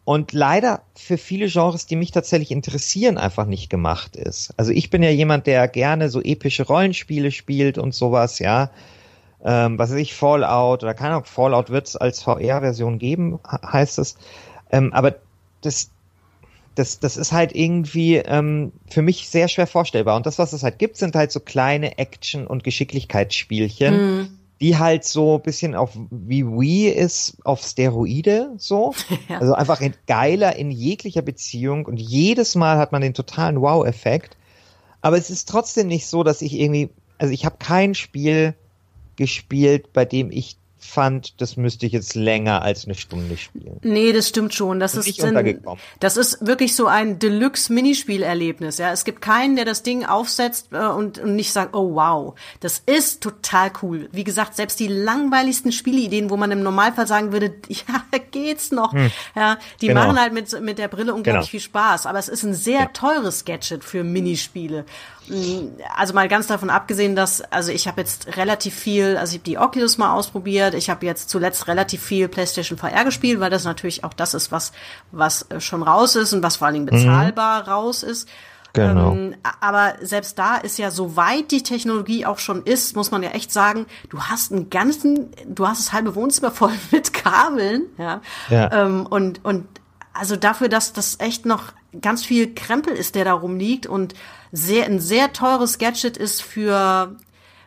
und 0.08 0.32
leider 0.32 0.80
für 0.94 1.18
viele 1.18 1.48
Genres, 1.48 1.84
die 1.84 1.94
mich 1.94 2.12
tatsächlich 2.12 2.50
interessieren, 2.50 3.18
einfach 3.18 3.44
nicht 3.44 3.68
gemacht 3.68 4.16
ist. 4.16 4.54
Also 4.56 4.72
ich 4.72 4.88
bin 4.88 5.02
ja 5.02 5.10
jemand, 5.10 5.46
der 5.46 5.68
gerne 5.68 6.08
so 6.08 6.22
epische 6.22 6.66
Rollenspiele 6.66 7.30
spielt 7.30 7.76
und 7.76 7.94
sowas, 7.94 8.38
ja. 8.38 8.70
Ähm, 9.44 9.78
was 9.78 9.90
weiß 9.90 9.98
ich, 9.98 10.14
Fallout 10.14 10.82
oder 10.82 10.94
keine 10.94 11.10
Ahnung, 11.10 11.26
Fallout 11.26 11.68
wird 11.68 11.88
es 11.88 11.96
als 11.96 12.22
VR-Version 12.22 12.98
geben, 12.98 13.38
heißt 13.46 13.98
es. 13.98 14.16
Ähm, 14.72 14.94
aber 14.94 15.16
das, 15.60 15.90
das, 16.74 17.00
das 17.00 17.18
ist 17.18 17.32
halt 17.32 17.54
irgendwie 17.54 18.16
ähm, 18.16 18.72
für 18.88 19.02
mich 19.02 19.28
sehr 19.28 19.48
schwer 19.48 19.66
vorstellbar. 19.66 20.16
Und 20.16 20.24
das, 20.24 20.38
was 20.38 20.54
es 20.54 20.62
halt 20.62 20.78
gibt, 20.78 20.96
sind 20.96 21.16
halt 21.16 21.32
so 21.32 21.40
kleine 21.40 21.98
Action- 21.98 22.46
und 22.46 22.64
Geschicklichkeitsspielchen, 22.64 23.94
Mhm. 23.94 24.37
Die 24.60 24.76
halt 24.76 25.04
so 25.04 25.36
ein 25.36 25.42
bisschen 25.42 25.74
auf 25.74 25.92
wie 26.10 26.44
Wii 26.44 26.88
ist, 26.88 27.36
auf 27.44 27.62
Steroide 27.62 28.52
so. 28.58 28.94
Ja. 29.28 29.40
Also 29.40 29.52
einfach 29.54 29.80
in, 29.80 29.94
geiler 30.06 30.56
in 30.56 30.70
jeglicher 30.70 31.22
Beziehung 31.22 31.84
und 31.84 31.98
jedes 31.98 32.54
Mal 32.54 32.78
hat 32.78 32.92
man 32.92 33.02
den 33.02 33.14
totalen 33.14 33.60
Wow-Effekt. 33.60 34.36
Aber 35.00 35.16
es 35.18 35.30
ist 35.30 35.48
trotzdem 35.48 35.86
nicht 35.86 36.06
so, 36.06 36.22
dass 36.22 36.40
ich 36.40 36.54
irgendwie, 36.54 36.88
also 37.18 37.32
ich 37.32 37.44
habe 37.44 37.56
kein 37.58 37.94
Spiel 37.94 38.54
gespielt, 39.16 39.92
bei 39.92 40.04
dem 40.04 40.30
ich 40.30 40.56
fand, 40.78 41.40
das 41.40 41.56
müsste 41.56 41.86
ich 41.86 41.92
jetzt 41.92 42.14
länger 42.14 42.62
als 42.62 42.84
eine 42.84 42.94
Stunde 42.94 43.36
spielen. 43.36 43.78
Nee, 43.82 44.12
das 44.12 44.28
stimmt 44.28 44.54
schon. 44.54 44.78
Das 44.80 44.94
ist, 44.94 45.22
ein, 45.22 45.60
das 46.00 46.16
ist 46.16 46.46
wirklich 46.46 46.74
so 46.76 46.86
ein 46.86 47.18
Deluxe-Minispielerlebnis. 47.18 48.78
Ja, 48.78 48.92
es 48.92 49.04
gibt 49.04 49.20
keinen, 49.20 49.56
der 49.56 49.64
das 49.64 49.82
Ding 49.82 50.04
aufsetzt 50.04 50.68
äh, 50.72 50.78
und, 50.78 51.18
und 51.18 51.34
nicht 51.34 51.52
sagt, 51.52 51.74
oh 51.74 51.94
wow, 51.94 52.34
das 52.60 52.82
ist 52.86 53.22
total 53.22 53.72
cool. 53.82 54.08
Wie 54.12 54.24
gesagt, 54.24 54.56
selbst 54.56 54.78
die 54.80 54.86
langweiligsten 54.86 55.72
Spieleideen, 55.72 56.30
wo 56.30 56.36
man 56.36 56.50
im 56.52 56.62
Normalfall 56.62 57.06
sagen 57.06 57.32
würde, 57.32 57.54
ja, 57.68 58.18
geht's 58.30 58.70
noch. 58.70 58.92
Hm. 58.92 59.10
Ja, 59.34 59.58
die 59.80 59.88
genau. 59.88 60.06
machen 60.06 60.20
halt 60.20 60.32
mit 60.32 60.48
mit 60.60 60.78
der 60.78 60.88
Brille 60.88 61.14
unglaublich 61.14 61.50
genau. 61.50 61.50
viel 61.50 61.60
Spaß. 61.60 62.06
Aber 62.06 62.18
es 62.18 62.28
ist 62.28 62.44
ein 62.44 62.54
sehr 62.54 62.80
ja. 62.80 62.86
teures 62.86 63.44
Gadget 63.44 63.84
für 63.84 64.04
Minispiele 64.04 64.84
also 65.96 66.14
mal 66.14 66.28
ganz 66.28 66.46
davon 66.46 66.70
abgesehen, 66.70 67.16
dass, 67.16 67.40
also 67.40 67.72
ich 67.72 67.86
habe 67.88 68.00
jetzt 68.00 68.36
relativ 68.36 68.74
viel, 68.74 69.16
also 69.16 69.32
ich 69.32 69.38
habe 69.38 69.44
die 69.44 69.58
Oculus 69.58 69.98
mal 69.98 70.12
ausprobiert, 70.12 70.74
ich 70.74 70.90
habe 70.90 71.06
jetzt 71.06 71.30
zuletzt 71.30 71.68
relativ 71.68 72.02
viel 72.02 72.28
PlayStation 72.28 72.78
VR 72.78 73.04
gespielt, 73.04 73.40
weil 73.40 73.50
das 73.50 73.64
natürlich 73.64 74.04
auch 74.04 74.14
das 74.14 74.34
ist, 74.34 74.52
was, 74.52 74.72
was 75.12 75.42
äh, 75.50 75.60
schon 75.60 75.82
raus 75.82 76.16
ist 76.16 76.32
und 76.32 76.42
was 76.42 76.56
vor 76.56 76.66
allen 76.66 76.74
Dingen 76.74 76.86
mhm. 76.86 77.04
bezahlbar 77.04 77.62
mhm. 77.62 77.68
raus 77.68 78.02
ist. 78.02 78.28
Genau. 78.72 79.12
Ähm, 79.12 79.36
aber 79.60 79.94
selbst 80.02 80.38
da 80.38 80.56
ist 80.56 80.78
ja, 80.78 80.90
so 80.90 81.16
weit 81.16 81.50
die 81.50 81.62
Technologie 81.62 82.26
auch 82.26 82.38
schon 82.38 82.62
ist, 82.64 82.96
muss 82.96 83.10
man 83.10 83.22
ja 83.22 83.30
echt 83.30 83.52
sagen, 83.52 83.86
du 84.10 84.22
hast 84.22 84.52
einen 84.52 84.70
ganzen, 84.70 85.30
du 85.46 85.66
hast 85.66 85.80
das 85.80 85.92
halbe 85.92 86.14
Wohnzimmer 86.14 86.50
voll 86.52 86.72
mit 86.90 87.12
Kabeln, 87.12 87.86
ja. 87.98 88.20
ja. 88.48 88.72
Ähm, 88.72 89.06
und, 89.06 89.44
und 89.44 89.66
also 90.12 90.36
dafür, 90.36 90.68
dass 90.68 90.92
das 90.92 91.20
echt 91.20 91.46
noch 91.46 91.72
ganz 92.00 92.24
viel 92.24 92.54
Krempel 92.54 92.94
ist, 92.94 93.14
der 93.14 93.24
da 93.24 93.32
rumliegt 93.32 93.86
und 93.86 94.14
sehr, 94.52 94.86
ein 94.86 95.00
sehr 95.00 95.32
teures 95.32 95.78
Gadget 95.78 96.16
ist 96.16 96.42
für, 96.42 97.16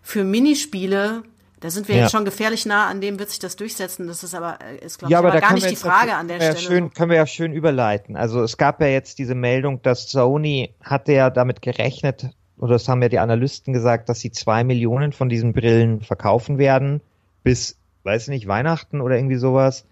für 0.02 0.24
Minispiele. 0.24 1.24
Da 1.60 1.70
sind 1.70 1.88
wir 1.88 1.96
ja. 1.96 2.02
jetzt 2.02 2.12
schon 2.12 2.26
gefährlich 2.26 2.66
nah, 2.66 2.88
an 2.88 3.02
dem 3.02 3.20
wird 3.20 3.30
sich 3.30 3.38
das 3.38 3.56
durchsetzen. 3.56 4.08
Das 4.08 4.24
ist 4.24 4.34
aber, 4.34 4.58
äh, 4.62 4.84
ist, 4.84 4.98
glaube 4.98 5.12
ja, 5.12 5.20
ich, 5.20 5.26
aber, 5.26 5.32
aber 5.32 5.42
gar 5.42 5.54
nicht 5.54 5.70
die 5.70 5.76
Frage 5.76 6.16
an 6.16 6.28
der 6.28 6.36
Stelle. 6.38 6.54
Ja 6.54 6.60
schön, 6.60 6.94
können 6.94 7.12
wir 7.12 7.18
ja 7.18 7.28
schön 7.28 7.54
überleiten. 7.54 8.16
Also 8.18 8.42
es 8.42 8.58
gab 8.58 8.82
ja 8.82 8.88
jetzt 8.88 9.20
diese 9.20 9.36
Meldung, 9.36 9.82
dass 9.84 10.10
Sony 10.10 10.74
hatte 10.82 11.14
ja 11.14 11.30
damit 11.30 11.62
gerechnet, 11.62 12.30
oder 12.58 12.74
das 12.74 12.88
haben 12.88 13.02
ja 13.02 13.10
die 13.10 13.20
Analysten 13.20 13.74
gesagt, 13.74 14.10
dass 14.10 14.20
sie 14.20 14.32
zwei 14.32 14.64
Millionen 14.64 15.14
von 15.14 15.30
diesen 15.30 15.54
Brillen 15.54 16.02
verkaufen 16.02 16.58
werden 16.58 17.02
bis, 17.44 17.78
weiß 18.04 18.28
nicht, 18.30 18.48
Weihnachten 18.48 19.02
oder 19.02 19.16
irgendwie 19.16 19.38
sowas. 19.38 19.86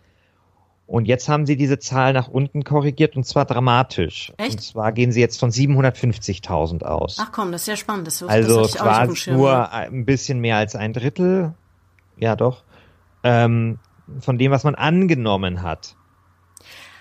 Und 0.89 1.05
jetzt 1.05 1.29
haben 1.29 1.45
sie 1.45 1.55
diese 1.55 1.77
Zahl 1.77 2.13
nach 2.13 2.27
unten 2.27 2.63
korrigiert 2.63 3.15
und 3.15 3.23
zwar 3.23 3.45
dramatisch. 3.45 4.33
Echt? 4.37 4.53
Und 4.53 4.61
zwar 4.61 4.91
gehen 4.91 5.11
sie 5.11 5.19
jetzt 5.19 5.39
von 5.39 5.51
750.000 5.51 6.81
aus. 6.81 7.17
Ach 7.19 7.31
komm, 7.31 7.51
das 7.51 7.61
ist 7.61 7.67
ja 7.67 7.75
spannend. 7.75 8.07
Das, 8.07 8.23
also 8.23 8.63
das 8.63 8.73
quasi 8.73 9.29
nur 9.31 9.71
ein 9.71 10.05
bisschen 10.05 10.39
mehr 10.39 10.57
als 10.57 10.75
ein 10.75 10.93
Drittel, 10.93 11.53
ja 12.17 12.35
doch, 12.35 12.63
ähm, 13.21 13.77
von 14.19 14.39
dem, 14.39 14.51
was 14.51 14.63
man 14.63 14.73
angenommen 14.73 15.61
hat. 15.61 15.95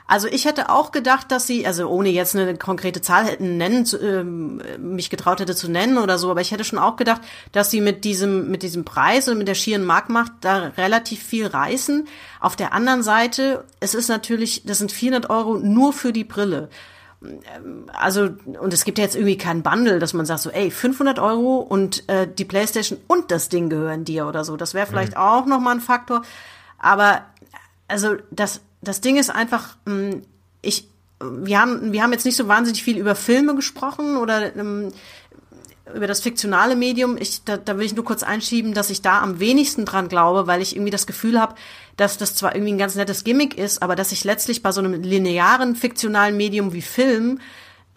Also 0.08 0.26
ich 0.26 0.46
hätte 0.46 0.70
auch 0.70 0.90
gedacht, 0.90 1.30
dass 1.30 1.46
sie, 1.46 1.66
also 1.66 1.86
ohne 1.88 2.08
jetzt 2.08 2.34
eine 2.34 2.56
konkrete 2.56 3.02
Zahl 3.02 3.26
hätten 3.26 3.58
nennen, 3.58 3.86
ähm, 4.02 4.62
mich 4.78 5.10
getraut 5.10 5.38
hätte 5.38 5.54
zu 5.54 5.70
nennen 5.70 5.98
oder 5.98 6.18
so, 6.18 6.30
aber 6.30 6.40
ich 6.40 6.50
hätte 6.50 6.64
schon 6.64 6.78
auch 6.78 6.96
gedacht, 6.96 7.20
dass 7.52 7.70
sie 7.70 7.82
mit 7.82 8.04
diesem, 8.04 8.50
mit 8.50 8.62
diesem 8.62 8.84
Preis 8.84 9.28
und 9.28 9.38
mit 9.38 9.46
der 9.48 9.54
schieren 9.54 9.84
Marktmacht 9.84 10.32
da 10.40 10.72
relativ 10.78 11.22
viel 11.22 11.46
reißen. 11.46 12.08
Auf 12.40 12.56
der 12.56 12.72
anderen 12.72 13.02
Seite, 13.02 13.64
es 13.80 13.94
ist 13.94 14.08
natürlich, 14.08 14.64
das 14.64 14.78
sind 14.78 14.90
400 14.90 15.28
Euro 15.28 15.58
nur 15.58 15.92
für 15.92 16.12
die 16.12 16.24
Brille 16.24 16.70
also 17.92 18.30
und 18.60 18.72
es 18.72 18.84
gibt 18.84 18.98
ja 18.98 19.04
jetzt 19.04 19.16
irgendwie 19.16 19.36
kein 19.36 19.62
Bundle, 19.62 19.98
dass 19.98 20.12
man 20.12 20.24
sagt 20.24 20.40
so, 20.40 20.50
ey, 20.50 20.70
500 20.70 21.18
Euro 21.18 21.56
und 21.56 22.08
äh, 22.08 22.28
die 22.32 22.44
PlayStation 22.44 23.00
und 23.08 23.32
das 23.32 23.48
Ding 23.48 23.68
gehören 23.68 24.04
dir 24.04 24.28
oder 24.28 24.44
so. 24.44 24.56
Das 24.56 24.72
wäre 24.72 24.86
vielleicht 24.86 25.12
mhm. 25.12 25.18
auch 25.18 25.46
noch 25.46 25.58
mal 25.58 25.72
ein 25.72 25.80
Faktor. 25.80 26.22
Aber 26.78 27.24
also 27.88 28.16
das 28.30 28.60
das 28.80 29.00
Ding 29.00 29.16
ist 29.16 29.30
einfach, 29.30 29.76
ähm, 29.86 30.22
ich, 30.62 30.88
wir 31.20 31.60
haben, 31.60 31.92
wir 31.92 32.02
haben 32.02 32.12
jetzt 32.12 32.24
nicht 32.24 32.36
so 32.36 32.48
wahnsinnig 32.48 32.82
viel 32.82 32.98
über 32.98 33.14
Filme 33.14 33.54
gesprochen 33.54 34.16
oder 34.16 34.54
ähm, 34.56 34.92
über 35.94 36.06
das 36.06 36.20
fiktionale 36.20 36.76
Medium. 36.76 37.16
Ich, 37.18 37.44
da, 37.44 37.56
da 37.56 37.78
will 37.78 37.86
ich 37.86 37.94
nur 37.94 38.04
kurz 38.04 38.22
einschieben, 38.22 38.74
dass 38.74 38.90
ich 38.90 39.02
da 39.02 39.20
am 39.20 39.40
wenigsten 39.40 39.84
dran 39.84 40.08
glaube, 40.08 40.46
weil 40.46 40.62
ich 40.62 40.76
irgendwie 40.76 40.90
das 40.90 41.06
Gefühl 41.06 41.40
habe, 41.40 41.54
dass 41.96 42.18
das 42.18 42.34
zwar 42.34 42.54
irgendwie 42.54 42.72
ein 42.72 42.78
ganz 42.78 42.94
nettes 42.94 43.24
Gimmick 43.24 43.58
ist, 43.58 43.82
aber 43.82 43.96
dass 43.96 44.12
ich 44.12 44.24
letztlich 44.24 44.62
bei 44.62 44.72
so 44.72 44.80
einem 44.80 45.02
linearen 45.02 45.74
fiktionalen 45.74 46.36
Medium 46.36 46.72
wie 46.72 46.82
Film 46.82 47.40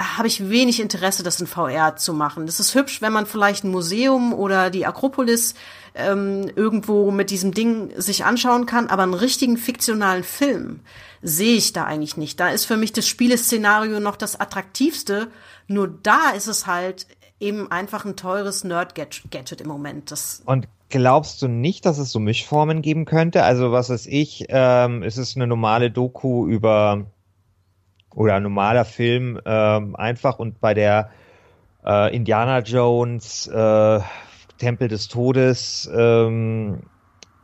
habe 0.01 0.27
ich 0.27 0.49
wenig 0.49 0.79
Interesse, 0.79 1.23
das 1.23 1.39
in 1.39 1.47
VR 1.47 1.95
zu 1.95 2.13
machen. 2.13 2.45
Das 2.45 2.59
ist 2.59 2.75
hübsch, 2.75 3.01
wenn 3.01 3.13
man 3.13 3.25
vielleicht 3.25 3.63
ein 3.63 3.71
Museum 3.71 4.33
oder 4.33 4.69
die 4.69 4.85
Akropolis 4.85 5.55
ähm, 5.95 6.49
irgendwo 6.55 7.11
mit 7.11 7.29
diesem 7.29 7.53
Ding 7.53 7.91
sich 7.97 8.25
anschauen 8.25 8.65
kann, 8.65 8.87
aber 8.87 9.03
einen 9.03 9.13
richtigen 9.13 9.57
fiktionalen 9.57 10.23
Film 10.23 10.79
sehe 11.21 11.57
ich 11.57 11.73
da 11.73 11.83
eigentlich 11.85 12.17
nicht. 12.17 12.39
Da 12.39 12.49
ist 12.49 12.65
für 12.65 12.77
mich 12.77 12.93
das 12.93 13.07
Spieleszenario 13.07 13.99
noch 13.99 14.15
das 14.15 14.39
attraktivste. 14.39 15.27
Nur 15.67 15.87
da 15.87 16.31
ist 16.31 16.47
es 16.47 16.67
halt 16.67 17.05
eben 17.39 17.71
einfach 17.71 18.05
ein 18.05 18.15
teures 18.15 18.63
Nerd-Gadget 18.63 19.61
im 19.61 19.67
Moment. 19.67 20.11
Das 20.11 20.41
Und 20.45 20.67
glaubst 20.89 21.41
du 21.41 21.47
nicht, 21.47 21.85
dass 21.85 21.97
es 21.97 22.11
so 22.11 22.19
Mischformen 22.19 22.81
geben 22.81 23.05
könnte? 23.05 23.43
Also 23.43 23.71
was 23.71 23.89
weiß 23.89 24.05
ich, 24.07 24.45
ähm, 24.49 25.03
ist 25.03 25.17
es 25.17 25.35
eine 25.35 25.47
normale 25.47 25.91
Doku 25.91 26.47
über 26.47 27.05
oder 28.15 28.35
ein 28.35 28.43
normaler 28.43 28.85
Film 28.85 29.39
ähm, 29.45 29.95
einfach 29.95 30.39
und 30.39 30.59
bei 30.59 30.73
der 30.73 31.09
äh, 31.85 32.15
Indiana 32.15 32.59
Jones 32.59 33.47
äh, 33.47 33.99
Tempel 34.57 34.87
des 34.87 35.07
Todes 35.07 35.89
ähm, 35.93 36.81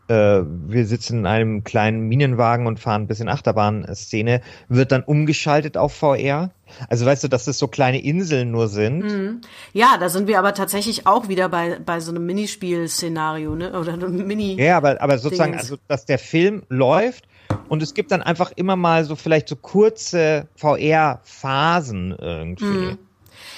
äh, 0.07 0.41
wir 0.43 0.85
sitzen 0.85 1.19
in 1.19 1.25
einem 1.25 1.63
kleinen 1.63 2.07
Minenwagen 2.07 2.67
und 2.67 2.79
fahren 2.79 3.03
ein 3.03 3.07
bisschen 3.07 3.29
Achterbahn-Szene, 3.29 4.41
wird 4.69 4.91
dann 4.91 5.03
umgeschaltet 5.03 5.77
auf 5.77 5.93
VR. 5.93 6.51
Also 6.89 7.05
weißt 7.05 7.23
du, 7.23 7.27
dass 7.27 7.45
das 7.45 7.57
so 7.57 7.67
kleine 7.67 8.01
Inseln 8.01 8.51
nur 8.51 8.67
sind. 8.67 8.99
Mhm. 8.99 9.41
Ja, 9.73 9.97
da 9.99 10.09
sind 10.09 10.27
wir 10.27 10.39
aber 10.39 10.53
tatsächlich 10.53 11.07
auch 11.07 11.29
wieder 11.29 11.49
bei, 11.49 11.79
bei 11.85 11.99
so 11.99 12.11
einem 12.11 12.25
Minispiel-Szenario, 12.25 13.55
ne? 13.55 13.77
Oder 13.77 13.93
einem 13.93 14.27
Mini. 14.27 14.61
Ja, 14.61 14.77
aber, 14.77 15.01
aber 15.01 15.17
sozusagen, 15.17 15.53
Dingens. 15.53 15.71
also 15.71 15.81
dass 15.87 16.05
der 16.05 16.19
Film 16.19 16.63
läuft 16.69 17.27
und 17.69 17.83
es 17.83 17.93
gibt 17.93 18.11
dann 18.11 18.21
einfach 18.21 18.51
immer 18.55 18.75
mal 18.75 19.05
so 19.05 19.15
vielleicht 19.15 19.49
so 19.49 19.55
kurze 19.55 20.47
VR-Phasen 20.55 22.15
irgendwie. 22.19 22.65
Mhm. 22.65 22.97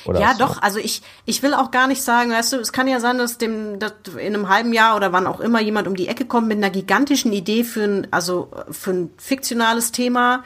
Oder 0.05 0.19
ja, 0.19 0.33
so. 0.33 0.39
doch. 0.39 0.61
Also 0.61 0.79
ich, 0.79 1.01
ich 1.25 1.43
will 1.43 1.53
auch 1.53 1.71
gar 1.71 1.87
nicht 1.87 2.01
sagen, 2.01 2.31
weißt 2.31 2.53
du, 2.53 2.57
es 2.57 2.71
kann 2.71 2.87
ja 2.87 2.99
sein, 2.99 3.17
dass 3.17 3.37
dem 3.37 3.79
dass 3.79 3.93
in 4.17 4.33
einem 4.33 4.49
halben 4.49 4.73
Jahr 4.73 4.95
oder 4.95 5.11
wann 5.11 5.27
auch 5.27 5.39
immer 5.39 5.61
jemand 5.61 5.87
um 5.87 5.95
die 5.95 6.07
Ecke 6.07 6.25
kommt 6.25 6.47
mit 6.47 6.57
einer 6.57 6.69
gigantischen 6.69 7.33
Idee 7.33 7.63
für 7.63 7.83
ein, 7.83 8.07
also 8.11 8.51
für 8.71 8.91
ein 8.91 9.13
fiktionales 9.17 9.91
Thema 9.91 10.43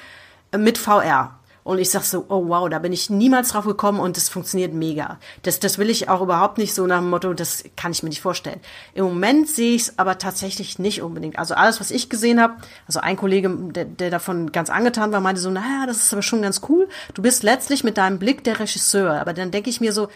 mit 0.56 0.78
VR. 0.78 1.40
Und 1.64 1.80
ich 1.80 1.90
sag 1.90 2.04
so, 2.04 2.26
oh 2.28 2.48
wow, 2.48 2.70
da 2.70 2.80
bin 2.80 2.92
ich 2.92 3.10
niemals 3.10 3.50
drauf 3.50 3.66
gekommen 3.66 4.00
und 4.00 4.18
das 4.18 4.28
funktioniert 4.28 4.74
mega. 4.74 5.18
Das, 5.44 5.60
das 5.60 5.78
will 5.78 5.90
ich 5.90 6.10
auch 6.10 6.22
überhaupt 6.22 6.58
nicht 6.58 6.74
so 6.74 6.86
nach 6.86 7.00
dem 7.00 7.10
Motto, 7.10 7.34
das 7.34 7.64
kann 7.78 7.92
ich 7.94 8.04
mir 8.04 8.10
nicht 8.10 8.22
vorstellen. 8.22 8.60
Im 8.94 9.06
Moment 9.06 9.48
sehe 9.48 9.76
ich 9.76 9.84
es 9.84 10.00
aber 10.00 10.18
tatsächlich 10.18 10.78
nicht 10.78 11.02
unbedingt. 11.02 11.40
Also 11.40 11.56
alles, 11.56 11.80
was 11.80 11.92
ich 11.92 12.10
gesehen 12.10 12.42
habe, 12.42 12.56
also 12.86 13.00
ein 13.00 13.16
Kollege, 13.16 13.50
der, 13.50 13.86
der 13.86 14.10
davon 14.10 14.52
ganz 14.52 14.70
angetan 14.70 15.12
war, 15.14 15.22
meinte 15.22 15.40
so, 15.40 15.50
naja, 15.50 15.86
das 15.88 15.98
ist 15.98 16.12
aber 16.12 16.22
schon 16.22 16.42
ganz 16.42 16.62
cool. 16.68 16.90
Du 17.14 17.22
bist 17.22 17.44
letztlich 17.44 17.84
mit 17.84 17.98
deinem 17.98 18.20
Blick 18.20 18.44
der 18.44 18.60
Regisseur. 18.60 19.14
Aber 19.20 19.34
dann 19.34 19.52
denke 19.52 19.70
ich 19.70 19.80
mir 19.80 19.94
so, 19.94 20.10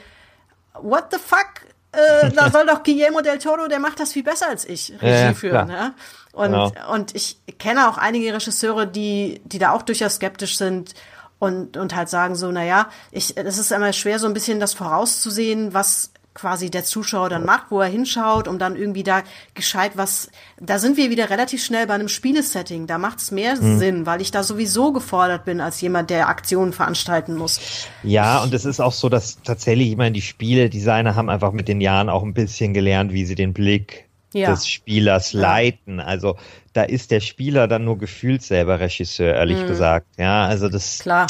what 0.73 1.05
the 1.11 1.17
fuck? 1.17 1.65
Äh, 1.93 2.29
da 2.31 2.51
soll 2.51 2.65
doch 2.65 2.83
Guillermo 2.83 3.21
del 3.21 3.39
Toro, 3.39 3.67
der 3.67 3.79
macht 3.79 3.99
das 3.99 4.11
viel 4.11 4.23
besser 4.23 4.49
als 4.49 4.65
ich, 4.65 4.93
Regie 5.01 5.07
ja, 5.07 5.33
führen. 5.33 5.69
Ja? 5.69 5.93
Und, 6.33 6.51
genau. 6.51 6.93
und 6.93 7.15
ich 7.15 7.39
kenne 7.57 7.89
auch 7.89 7.97
einige 7.97 8.33
Regisseure, 8.33 8.85
die, 8.85 9.41
die 9.45 9.57
da 9.57 9.71
auch 9.71 9.81
durchaus 9.81 10.15
skeptisch 10.15 10.57
sind 10.57 10.93
und, 11.39 11.77
und 11.77 11.95
halt 11.95 12.09
sagen 12.09 12.35
so, 12.35 12.51
naja, 12.51 12.89
ich, 13.11 13.37
es 13.37 13.57
ist 13.57 13.71
immer 13.71 13.93
schwer, 13.93 14.19
so 14.19 14.27
ein 14.27 14.33
bisschen 14.33 14.59
das 14.59 14.73
vorauszusehen, 14.73 15.73
was 15.73 16.11
quasi 16.37 16.69
der 16.69 16.83
Zuschauer 16.83 17.29
dann 17.29 17.45
macht, 17.45 17.71
wo 17.71 17.81
er 17.81 17.87
hinschaut, 17.87 18.47
um 18.47 18.59
dann 18.59 18.75
irgendwie 18.75 19.03
da 19.03 19.23
gescheit 19.55 19.93
was, 19.95 20.29
da 20.59 20.77
sind 20.77 20.95
wir 20.95 21.09
wieder 21.09 21.31
relativ 21.31 21.63
schnell 21.63 21.87
bei 21.87 21.95
einem 21.95 22.09
Spielesetting. 22.09 22.85
Da 22.85 22.99
macht 22.99 23.17
es 23.17 23.31
mehr 23.31 23.57
hm. 23.57 23.79
Sinn, 23.79 24.05
weil 24.05 24.21
ich 24.21 24.29
da 24.29 24.43
sowieso 24.43 24.93
gefordert 24.93 25.45
bin 25.45 25.59
als 25.59 25.81
jemand, 25.81 26.11
der 26.11 26.29
Aktionen 26.29 26.73
veranstalten 26.73 27.35
muss. 27.35 27.59
Ja, 28.03 28.43
und 28.43 28.53
es 28.53 28.65
ist 28.65 28.79
auch 28.79 28.91
so, 28.91 29.09
dass 29.09 29.41
tatsächlich, 29.41 29.89
ich 29.89 29.97
meine, 29.97 30.13
die 30.13 30.21
Spieledesigner 30.21 31.15
haben 31.15 31.29
einfach 31.29 31.51
mit 31.51 31.67
den 31.67 31.81
Jahren 31.81 32.07
auch 32.07 32.21
ein 32.21 32.35
bisschen 32.35 32.73
gelernt, 32.75 33.13
wie 33.13 33.25
sie 33.25 33.35
den 33.35 33.53
Blick 33.53 34.07
ja. 34.33 34.51
des 34.51 34.67
Spielers 34.67 35.33
leiten. 35.33 35.99
Also 35.99 36.37
da 36.77 36.83
ist 36.83 37.09
der 37.09 37.21
Spieler 37.21 37.67
dann 37.67 37.85
nur 37.85 37.97
gefühlt 37.97 38.43
selber 38.43 38.79
Regisseur, 38.79 39.33
ehrlich 39.33 39.63
mhm. 39.63 39.67
gesagt. 39.67 40.05
Ja, 40.17 40.45
also 40.45 40.69
das. 40.69 40.99
Klar. 40.99 41.25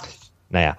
Naja. 0.50 0.76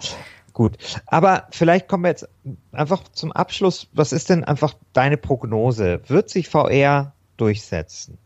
Gut, 0.52 0.76
aber 1.06 1.46
vielleicht 1.50 1.88
kommen 1.88 2.02
wir 2.02 2.10
jetzt 2.10 2.28
einfach 2.72 3.02
zum 3.12 3.32
Abschluss. 3.32 3.86
Was 3.92 4.12
ist 4.12 4.28
denn 4.28 4.44
einfach 4.44 4.74
deine 4.92 5.16
Prognose? 5.16 6.00
Wird 6.08 6.28
sich 6.28 6.48
VR 6.48 7.12
durchsetzen? 7.38 8.18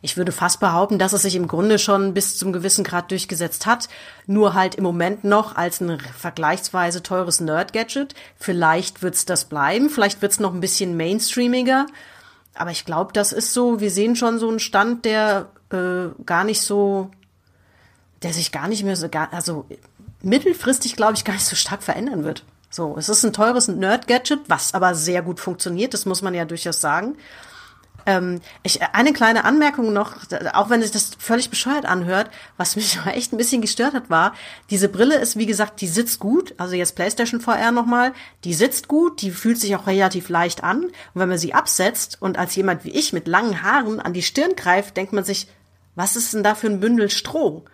Ich 0.00 0.16
würde 0.16 0.32
fast 0.32 0.58
behaupten, 0.58 0.98
dass 0.98 1.12
es 1.12 1.22
sich 1.22 1.36
im 1.36 1.48
Grunde 1.48 1.78
schon 1.78 2.14
bis 2.14 2.38
zum 2.38 2.52
gewissen 2.52 2.82
Grad 2.82 3.10
durchgesetzt 3.10 3.66
hat, 3.66 3.88
nur 4.26 4.54
halt 4.54 4.76
im 4.76 4.84
Moment 4.84 5.24
noch 5.24 5.54
als 5.54 5.80
ein 5.80 5.98
vergleichsweise 6.00 7.02
teures 7.02 7.40
Nerd-Gadget. 7.40 8.14
Vielleicht 8.36 9.02
wird's 9.02 9.26
das 9.26 9.44
bleiben, 9.44 9.90
vielleicht 9.90 10.22
wird's 10.22 10.40
noch 10.40 10.54
ein 10.54 10.60
bisschen 10.60 10.96
mainstreamiger. 10.96 11.86
Aber 12.54 12.70
ich 12.70 12.84
glaube, 12.84 13.12
das 13.12 13.32
ist 13.32 13.52
so, 13.52 13.80
wir 13.80 13.90
sehen 13.90 14.16
schon 14.16 14.38
so 14.38 14.48
einen 14.48 14.58
Stand, 14.58 15.04
der 15.04 15.48
äh, 15.70 16.08
gar 16.24 16.44
nicht 16.44 16.60
so, 16.60 17.10
der 18.22 18.32
sich 18.32 18.52
gar 18.52 18.68
nicht 18.68 18.84
mehr 18.84 18.96
so, 18.96 19.08
gar, 19.08 19.32
also 19.32 19.66
mittelfristig, 20.22 20.96
glaube 20.96 21.14
ich, 21.14 21.24
gar 21.24 21.34
nicht 21.34 21.46
so 21.46 21.56
stark 21.56 21.82
verändern 21.82 22.24
wird. 22.24 22.44
So, 22.70 22.96
es 22.96 23.08
ist 23.08 23.24
ein 23.24 23.32
teures 23.32 23.68
Nerd-Gadget, 23.68 24.40
was 24.48 24.74
aber 24.74 24.94
sehr 24.94 25.22
gut 25.22 25.40
funktioniert, 25.40 25.92
das 25.92 26.06
muss 26.06 26.22
man 26.22 26.34
ja 26.34 26.44
durchaus 26.44 26.80
sagen. 26.80 27.16
Ähm, 28.06 28.40
ich, 28.62 28.82
eine 28.82 29.12
kleine 29.12 29.44
Anmerkung 29.44 29.92
noch, 29.92 30.16
auch 30.52 30.70
wenn 30.70 30.82
sich 30.82 30.90
das 30.90 31.12
völlig 31.18 31.50
bescheuert 31.50 31.84
anhört, 31.84 32.30
was 32.56 32.76
mich 32.76 32.98
echt 33.06 33.32
ein 33.32 33.36
bisschen 33.36 33.62
gestört 33.62 33.94
hat, 33.94 34.10
war, 34.10 34.34
diese 34.70 34.88
Brille 34.88 35.16
ist, 35.16 35.36
wie 35.36 35.46
gesagt, 35.46 35.80
die 35.80 35.88
sitzt 35.88 36.18
gut, 36.18 36.54
also 36.58 36.74
jetzt 36.74 36.96
PlayStation 36.96 37.40
VR 37.40 37.72
nochmal, 37.72 38.12
die 38.44 38.54
sitzt 38.54 38.88
gut, 38.88 39.22
die 39.22 39.30
fühlt 39.30 39.58
sich 39.58 39.76
auch 39.76 39.86
relativ 39.86 40.28
leicht 40.28 40.64
an. 40.64 40.84
Und 40.84 40.92
wenn 41.14 41.28
man 41.28 41.38
sie 41.38 41.54
absetzt 41.54 42.18
und 42.20 42.38
als 42.38 42.54
jemand 42.54 42.84
wie 42.84 42.90
ich 42.90 43.12
mit 43.12 43.28
langen 43.28 43.62
Haaren 43.62 44.00
an 44.00 44.12
die 44.12 44.22
Stirn 44.22 44.56
greift, 44.56 44.96
denkt 44.96 45.12
man 45.12 45.24
sich, 45.24 45.48
was 45.94 46.16
ist 46.16 46.32
denn 46.32 46.42
da 46.42 46.54
für 46.54 46.68
ein 46.68 46.80
Bündel 46.80 47.10
Stroh? 47.10 47.64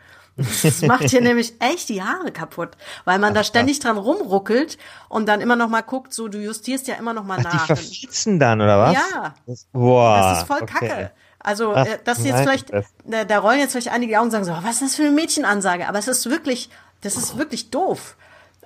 Das 0.63 0.83
macht 0.83 1.11
hier 1.11 1.21
nämlich 1.21 1.55
echt 1.61 1.89
die 1.89 2.03
Haare 2.03 2.31
kaputt, 2.31 2.71
weil 3.05 3.19
man 3.19 3.31
Ach, 3.31 3.39
da 3.39 3.45
ständig 3.45 3.81
dran 3.81 3.99
rumruckelt 3.99 4.79
und 5.09 5.27
dann 5.27 5.41
immer 5.41 5.57
noch 5.57 5.69
mal 5.69 5.81
guckt, 5.81 6.15
so 6.15 6.29
du 6.29 6.39
justierst 6.39 6.87
ja 6.87 6.95
immer 6.95 7.13
noch 7.13 7.25
mal 7.25 7.39
Ach, 7.41 7.45
nach. 7.45 7.53
Die 7.53 7.67
verflitzen 7.67 8.39
dann 8.39 8.61
oder 8.61 8.79
was? 8.79 8.95
Ja. 8.95 9.35
Das, 9.47 9.67
boah, 9.73 10.21
das 10.21 10.39
ist 10.39 10.47
voll 10.47 10.63
okay. 10.63 10.89
kacke. 10.89 11.11
Also, 11.41 11.75
Ach, 11.75 11.87
äh, 11.87 11.99
das 12.05 12.25
jetzt 12.25 12.41
vielleicht, 12.41 12.73
da, 13.05 13.25
da 13.25 13.39
rollen 13.39 13.59
jetzt 13.59 13.73
vielleicht 13.73 13.89
einige 13.89 14.17
Augen 14.19 14.27
und 14.27 14.31
sagen 14.31 14.45
so, 14.45 14.53
was 14.53 14.77
ist 14.77 14.83
das 14.83 14.95
für 14.97 15.03
eine 15.03 15.13
Mädchenansage? 15.13 15.89
Aber 15.89 15.99
es 15.99 16.09
ist 16.09 16.29
wirklich, 16.29 16.71
das 17.01 17.17
ist 17.17 17.37
wirklich 17.39 17.71
doof. 17.71 18.17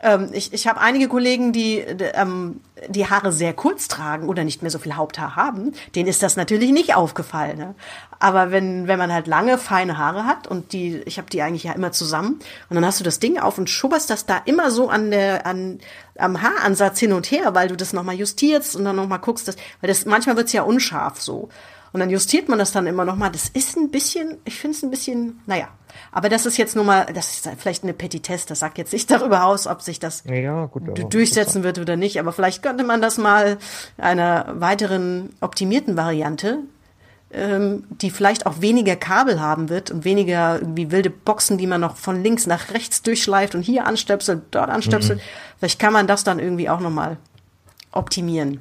Ähm, 0.03 0.31
ich 0.33 0.53
ich 0.53 0.67
habe 0.67 0.81
einige 0.81 1.09
Kollegen, 1.09 1.53
die 1.53 1.79
ähm, 1.79 2.61
die 2.89 3.09
Haare 3.09 3.33
sehr 3.33 3.53
kurz 3.53 3.89
tragen 3.89 4.29
oder 4.29 4.45
nicht 4.45 4.63
mehr 4.63 4.71
so 4.71 4.79
viel 4.79 4.95
Haupthaar 4.95 5.37
haben. 5.37 5.73
Denen 5.95 6.09
ist 6.09 6.23
das 6.23 6.37
natürlich 6.37 6.73
nicht 6.73 6.95
aufgefallen. 6.95 7.59
Ne? 7.59 7.75
Aber 8.19 8.51
wenn 8.51 8.89
wenn 8.89 8.99
man 8.99 9.13
halt 9.13 9.29
lange 9.29 9.59
feine 9.59 9.99
Haare 9.99 10.27
hat 10.27 10.49
und 10.49 10.73
die, 10.73 10.97
ich 11.07 11.19
habe 11.19 11.31
die 11.31 11.43
eigentlich 11.43 11.65
ja 11.65 11.73
immer 11.73 11.93
zusammen 11.93 12.41
und 12.69 12.75
dann 12.75 12.85
hast 12.85 12.99
du 13.01 13.05
das 13.05 13.21
Ding 13.21 13.39
auf 13.39 13.59
und 13.59 13.71
schubberst 13.71 14.11
das 14.11 14.27
da 14.27 14.43
immer 14.45 14.71
so 14.71 14.89
an 14.89 15.11
der 15.13 15.47
an 15.47 15.79
am 16.19 16.43
Haaransatz 16.43 16.99
hin 16.99 17.13
und 17.13 17.31
her, 17.31 17.55
weil 17.55 17.69
du 17.69 17.77
das 17.77 17.93
nochmal 17.93 18.17
justierst 18.17 18.77
und 18.77 18.85
dann 18.85 18.97
nochmal 18.97 19.21
guckst, 19.21 19.49
dass, 19.49 19.57
weil 19.81 19.89
das 19.89 20.05
manchmal 20.05 20.37
wird's 20.37 20.53
ja 20.53 20.63
unscharf 20.63 21.21
so. 21.21 21.49
Und 21.93 22.01
dann 22.01 22.11
justiert 22.11 22.49
man 22.49 22.59
das 22.59 22.73
dann 22.73 22.87
immer 22.87 23.05
nochmal. 23.05 23.31
Das 23.31 23.49
ist 23.49 23.77
ein 23.77 23.91
bisschen, 23.91 24.39
ich 24.45 24.59
finde 24.59 24.77
es 24.77 24.83
ein 24.83 24.91
bisschen, 24.91 25.41
naja, 25.47 25.69
aber 26.11 26.29
das 26.29 26.47
ist 26.47 26.57
jetzt 26.57 26.75
nur 26.75 26.85
mal, 26.85 27.07
das 27.13 27.35
ist 27.35 27.49
vielleicht 27.59 27.83
eine 27.83 27.93
Petitesse, 27.93 28.49
das 28.49 28.61
sagt 28.61 28.79
jetzt 28.79 28.93
nicht 28.93 29.11
darüber 29.11 29.45
aus, 29.45 29.67
ob 29.67 29.83
sich 29.83 30.01
das 30.01 30.25
ja, 30.27 30.67
gut, 30.67 31.13
durchsetzen 31.13 31.63
wird 31.63 31.79
oder 31.79 31.97
nicht. 31.97 32.19
Aber 32.19 32.33
vielleicht 32.33 32.63
könnte 32.63 32.85
man 32.85 33.03
das 33.03 33.19
mal 33.19 33.59
einer 33.99 34.55
weiteren 34.59 35.31
optimierten 35.41 35.97
Variante, 35.97 36.61
ähm, 37.31 37.85
die 37.91 38.11
vielleicht 38.11 38.47
auch 38.47 38.61
weniger 38.61 38.97
Kabel 38.97 39.41
haben 39.41 39.69
wird 39.69 39.91
und 39.91 40.05
weniger 40.05 40.61
irgendwie 40.61 40.91
wilde 40.91 41.11
Boxen, 41.11 41.59
die 41.59 41.67
man 41.67 41.81
noch 41.81 41.97
von 41.97 42.23
links 42.23 42.47
nach 42.47 42.73
rechts 42.73 43.03
durchschleift 43.03 43.55
und 43.55 43.63
hier 43.63 43.87
anstöpselt, 43.87 44.43
dort 44.51 44.71
anstöpselt. 44.71 45.19
Mhm. 45.19 45.23
Vielleicht 45.59 45.79
kann 45.79 45.93
man 45.93 46.07
das 46.07 46.25
dann 46.25 46.39
irgendwie 46.39 46.69
auch 46.69 46.81
nochmal 46.81 47.19
optimieren. 47.91 48.61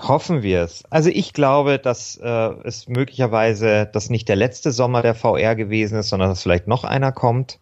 Hoffen 0.00 0.42
wir 0.42 0.62
es. 0.62 0.84
Also 0.90 1.10
ich 1.10 1.32
glaube, 1.32 1.78
dass 1.78 2.16
äh, 2.16 2.26
es 2.64 2.88
möglicherweise 2.88 3.88
das 3.92 4.10
nicht 4.10 4.28
der 4.28 4.36
letzte 4.36 4.72
Sommer 4.72 5.02
der 5.02 5.14
VR 5.14 5.54
gewesen 5.54 5.98
ist, 5.98 6.08
sondern 6.08 6.30
dass 6.30 6.42
vielleicht 6.42 6.66
noch 6.66 6.84
einer 6.84 7.12
kommt. 7.12 7.58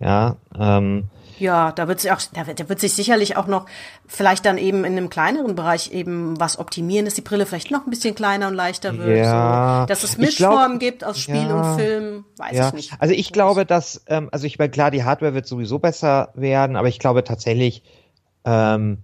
Ja, 0.00 0.36
ähm, 0.58 1.10
ja, 1.40 1.72
da 1.72 1.88
wird 1.88 2.00
sich 2.00 2.12
auch, 2.12 2.20
da 2.34 2.46
wird, 2.46 2.60
da 2.60 2.68
wird 2.68 2.80
sich 2.80 2.92
sicherlich 2.92 3.36
auch 3.36 3.46
noch 3.46 3.64
vielleicht 4.06 4.44
dann 4.44 4.58
eben 4.58 4.84
in 4.84 4.92
einem 4.92 5.08
kleineren 5.08 5.54
Bereich 5.54 5.90
eben 5.90 6.38
was 6.38 6.58
optimieren, 6.58 7.06
dass 7.06 7.14
die 7.14 7.22
Brille 7.22 7.46
vielleicht 7.46 7.70
noch 7.70 7.86
ein 7.86 7.90
bisschen 7.90 8.14
kleiner 8.14 8.48
und 8.48 8.54
leichter 8.54 8.98
wird. 8.98 9.24
Ja, 9.24 9.80
so. 9.80 9.86
Dass 9.86 10.04
es 10.04 10.18
Mischformen 10.18 10.78
gibt 10.78 11.02
aus 11.02 11.18
Spiel 11.18 11.48
ja, 11.48 11.54
und 11.54 11.78
Film, 11.78 12.24
weiß 12.36 12.56
ja. 12.56 12.68
ich 12.68 12.74
nicht. 12.74 12.92
Also 12.98 13.14
ich 13.14 13.32
glaube, 13.32 13.64
dass, 13.64 14.04
ähm, 14.06 14.28
also 14.32 14.46
ich 14.46 14.58
meine, 14.58 14.70
klar, 14.70 14.90
die 14.90 15.04
Hardware 15.04 15.32
wird 15.32 15.46
sowieso 15.46 15.78
besser 15.78 16.30
werden, 16.34 16.76
aber 16.76 16.88
ich 16.88 16.98
glaube 16.98 17.24
tatsächlich, 17.24 17.82
ähm, 18.44 18.98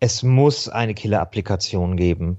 es 0.00 0.22
muss 0.22 0.68
eine 0.68 0.94
Killer-Applikation 0.94 1.96
geben. 1.96 2.38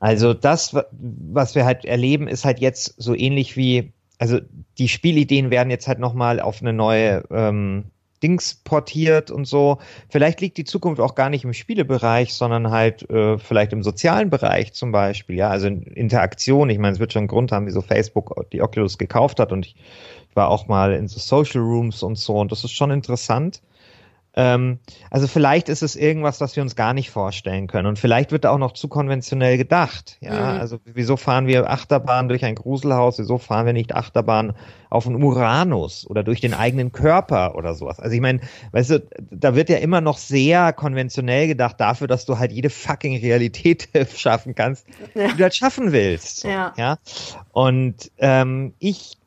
Also 0.00 0.32
das, 0.32 0.74
was 0.74 1.54
wir 1.54 1.64
halt 1.64 1.84
erleben, 1.84 2.26
ist 2.26 2.44
halt 2.44 2.58
jetzt 2.60 2.94
so 2.96 3.14
ähnlich 3.14 3.56
wie, 3.56 3.92
also 4.18 4.40
die 4.78 4.88
Spielideen 4.88 5.50
werden 5.50 5.70
jetzt 5.70 5.88
halt 5.88 5.98
nochmal 5.98 6.40
auf 6.40 6.62
eine 6.62 6.72
neue 6.72 7.24
ähm, 7.30 7.84
Dings 8.22 8.54
portiert 8.64 9.30
und 9.30 9.46
so. 9.46 9.78
Vielleicht 10.08 10.40
liegt 10.40 10.56
die 10.58 10.64
Zukunft 10.64 11.00
auch 11.00 11.14
gar 11.14 11.30
nicht 11.30 11.44
im 11.44 11.52
Spielebereich, 11.52 12.34
sondern 12.34 12.70
halt 12.70 13.08
äh, 13.10 13.38
vielleicht 13.38 13.72
im 13.72 13.82
sozialen 13.82 14.30
Bereich 14.30 14.72
zum 14.72 14.92
Beispiel. 14.92 15.36
Ja, 15.36 15.48
also 15.48 15.66
in 15.66 15.82
Interaktion. 15.82 16.70
Ich 16.70 16.78
meine, 16.78 16.94
es 16.94 17.00
wird 17.00 17.12
schon 17.12 17.20
einen 17.20 17.28
Grund 17.28 17.52
haben, 17.52 17.66
wieso 17.66 17.80
Facebook 17.82 18.46
die 18.52 18.62
Oculus 18.62 18.98
gekauft 18.98 19.40
hat 19.40 19.52
und 19.52 19.66
ich 19.66 19.76
war 20.34 20.48
auch 20.48 20.68
mal 20.68 20.92
in 20.92 21.08
so 21.08 21.18
Social 21.18 21.60
Rooms 21.60 22.02
und 22.02 22.16
so 22.16 22.38
und 22.38 22.52
das 22.52 22.64
ist 22.64 22.72
schon 22.72 22.90
interessant. 22.90 23.60
Ähm, 24.34 24.78
also 25.10 25.26
vielleicht 25.26 25.68
ist 25.68 25.82
es 25.82 25.96
irgendwas, 25.96 26.40
was 26.40 26.54
wir 26.54 26.62
uns 26.62 26.76
gar 26.76 26.94
nicht 26.94 27.10
vorstellen 27.10 27.66
können. 27.66 27.86
Und 27.86 27.98
vielleicht 27.98 28.30
wird 28.30 28.44
da 28.44 28.50
auch 28.50 28.58
noch 28.58 28.72
zu 28.72 28.88
konventionell 28.88 29.58
gedacht. 29.58 30.18
Ja, 30.20 30.54
mhm. 30.54 30.60
also 30.60 30.78
wieso 30.84 31.16
fahren 31.16 31.46
wir 31.46 31.68
Achterbahn 31.68 32.28
durch 32.28 32.44
ein 32.44 32.54
Gruselhaus? 32.54 33.18
Wieso 33.18 33.38
fahren 33.38 33.66
wir 33.66 33.72
nicht 33.72 33.94
Achterbahn 33.94 34.54
auf 34.88 35.06
einen 35.06 35.22
Uranus 35.22 36.06
oder 36.08 36.22
durch 36.22 36.40
den 36.40 36.54
eigenen 36.54 36.92
Körper 36.92 37.56
oder 37.56 37.74
sowas? 37.74 37.98
Also 37.98 38.14
ich 38.14 38.20
meine, 38.20 38.40
weißt 38.70 38.90
du, 38.90 39.08
da 39.30 39.56
wird 39.56 39.68
ja 39.68 39.78
immer 39.78 40.00
noch 40.00 40.18
sehr 40.18 40.72
konventionell 40.72 41.48
gedacht 41.48 41.80
dafür, 41.80 42.06
dass 42.06 42.24
du 42.24 42.38
halt 42.38 42.52
jede 42.52 42.70
fucking 42.70 43.18
Realität 43.18 43.88
schaffen 44.16 44.54
kannst, 44.54 44.86
ja. 45.14 45.28
die 45.28 45.36
du 45.36 45.42
halt 45.42 45.56
schaffen 45.56 45.90
willst. 45.90 46.44
Ja. 46.44 46.72
ja? 46.76 46.98
Und 47.52 48.12
ähm, 48.18 48.74
ich 48.78 49.19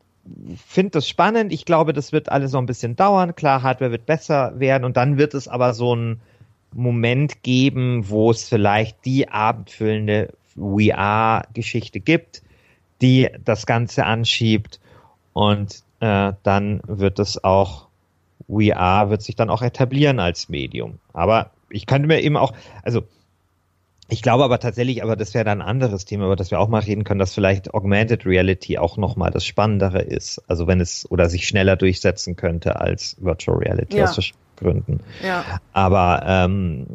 finde 0.65 0.91
das 0.91 1.07
spannend. 1.07 1.51
Ich 1.51 1.65
glaube, 1.65 1.93
das 1.93 2.11
wird 2.11 2.29
alles 2.29 2.53
noch 2.53 2.61
ein 2.61 2.65
bisschen 2.65 2.95
dauern. 2.95 3.35
Klar, 3.35 3.61
Hardware 3.61 3.91
wird 3.91 4.05
besser 4.05 4.59
werden 4.59 4.85
und 4.85 4.97
dann 4.97 5.17
wird 5.17 5.33
es 5.33 5.47
aber 5.47 5.73
so 5.73 5.95
ein 5.95 6.21
Moment 6.73 7.43
geben, 7.43 8.09
wo 8.09 8.31
es 8.31 8.47
vielleicht 8.47 9.05
die 9.05 9.29
abendfüllende 9.29 10.33
VR-Geschichte 10.55 11.99
gibt, 11.99 12.41
die 13.01 13.29
das 13.43 13.65
Ganze 13.65 14.05
anschiebt 14.05 14.79
und 15.33 15.83
äh, 15.99 16.33
dann 16.43 16.81
wird 16.87 17.19
es 17.19 17.43
auch 17.43 17.87
VR 18.47 19.09
wird 19.09 19.21
sich 19.21 19.35
dann 19.35 19.49
auch 19.49 19.61
etablieren 19.61 20.19
als 20.19 20.49
Medium. 20.49 20.99
Aber 21.13 21.51
ich 21.69 21.85
könnte 21.85 22.07
mir 22.07 22.21
eben 22.21 22.37
auch, 22.37 22.53
also 22.83 23.03
ich 24.09 24.21
glaube 24.21 24.43
aber 24.43 24.59
tatsächlich, 24.59 25.01
aber 25.01 25.15
das 25.15 25.33
wäre 25.33 25.45
dann 25.45 25.61
ein 25.61 25.67
anderes 25.67 26.05
Thema, 26.05 26.25
über 26.25 26.35
das 26.35 26.51
wir 26.51 26.59
auch 26.59 26.67
mal 26.67 26.81
reden 26.81 27.03
können, 27.03 27.19
dass 27.19 27.33
vielleicht 27.33 27.73
Augmented 27.73 28.25
Reality 28.25 28.77
auch 28.77 28.97
nochmal 28.97 29.31
das 29.31 29.45
Spannendere 29.45 30.01
ist. 30.01 30.41
Also 30.47 30.67
wenn 30.67 30.81
es 30.81 31.09
oder 31.09 31.29
sich 31.29 31.47
schneller 31.47 31.75
durchsetzen 31.75 32.35
könnte 32.35 32.79
als 32.81 33.15
Virtual 33.19 33.57
Reality 33.57 33.97
ja. 33.97 34.05
aus 34.05 34.13
verschiedenen 34.13 34.43
Gründen. 34.57 34.99
Ja. 35.25 35.43
Aber 35.71 36.23
ähm, 36.25 36.87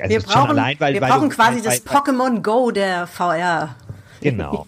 also 0.00 0.10
wir 0.10 0.20
brauchen, 0.22 0.50
allein, 0.50 0.80
weil, 0.80 0.94
wir 0.94 1.00
weil 1.02 1.10
brauchen 1.10 1.28
du, 1.28 1.34
quasi 1.36 1.56
weil, 1.56 1.62
das 1.62 1.86
Pokémon 1.86 2.42
Go 2.42 2.70
der 2.70 3.06
VR. 3.06 3.76
Genau. 4.20 4.66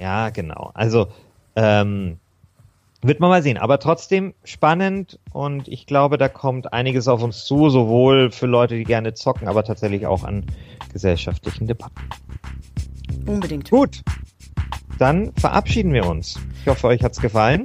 Ja, 0.00 0.30
genau. 0.30 0.72
Also 0.74 1.08
ähm, 1.54 2.18
wird 3.06 3.20
man 3.20 3.30
mal 3.30 3.42
sehen. 3.42 3.58
Aber 3.58 3.78
trotzdem 3.78 4.34
spannend 4.44 5.18
und 5.32 5.68
ich 5.68 5.86
glaube, 5.86 6.18
da 6.18 6.28
kommt 6.28 6.72
einiges 6.72 7.08
auf 7.08 7.22
uns 7.22 7.44
zu, 7.44 7.68
sowohl 7.70 8.30
für 8.30 8.46
Leute, 8.46 8.76
die 8.76 8.84
gerne 8.84 9.14
zocken, 9.14 9.48
aber 9.48 9.64
tatsächlich 9.64 10.06
auch 10.06 10.24
an 10.24 10.44
gesellschaftlichen 10.92 11.66
Debatten. 11.66 12.08
Unbedingt. 13.26 13.70
Gut. 13.70 14.02
Dann 14.98 15.32
verabschieden 15.38 15.92
wir 15.92 16.06
uns. 16.06 16.38
Ich 16.62 16.68
hoffe, 16.68 16.86
euch 16.86 17.02
hat's 17.02 17.20
gefallen. 17.20 17.64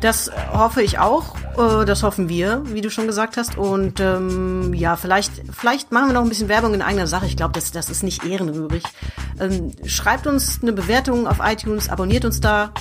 Das 0.00 0.30
hoffe 0.52 0.82
ich 0.82 0.98
auch. 0.98 1.34
Äh, 1.56 1.86
das 1.86 2.02
hoffen 2.02 2.28
wir, 2.28 2.62
wie 2.66 2.82
du 2.82 2.90
schon 2.90 3.06
gesagt 3.06 3.38
hast. 3.38 3.56
Und 3.56 4.00
ähm, 4.00 4.74
ja, 4.74 4.96
vielleicht, 4.96 5.32
vielleicht 5.50 5.92
machen 5.92 6.08
wir 6.08 6.12
noch 6.12 6.22
ein 6.22 6.28
bisschen 6.28 6.50
Werbung 6.50 6.74
in 6.74 6.82
eigener 6.82 7.06
Sache. 7.06 7.24
Ich 7.24 7.36
glaube, 7.38 7.54
das, 7.54 7.70
das 7.70 7.88
ist 7.88 8.02
nicht 8.02 8.22
ehrenrührig. 8.22 8.82
Ähm, 9.40 9.72
schreibt 9.86 10.26
uns 10.26 10.58
eine 10.60 10.74
Bewertung 10.74 11.26
auf 11.26 11.38
iTunes, 11.42 11.88
abonniert 11.88 12.26
uns 12.26 12.40
da. 12.40 12.74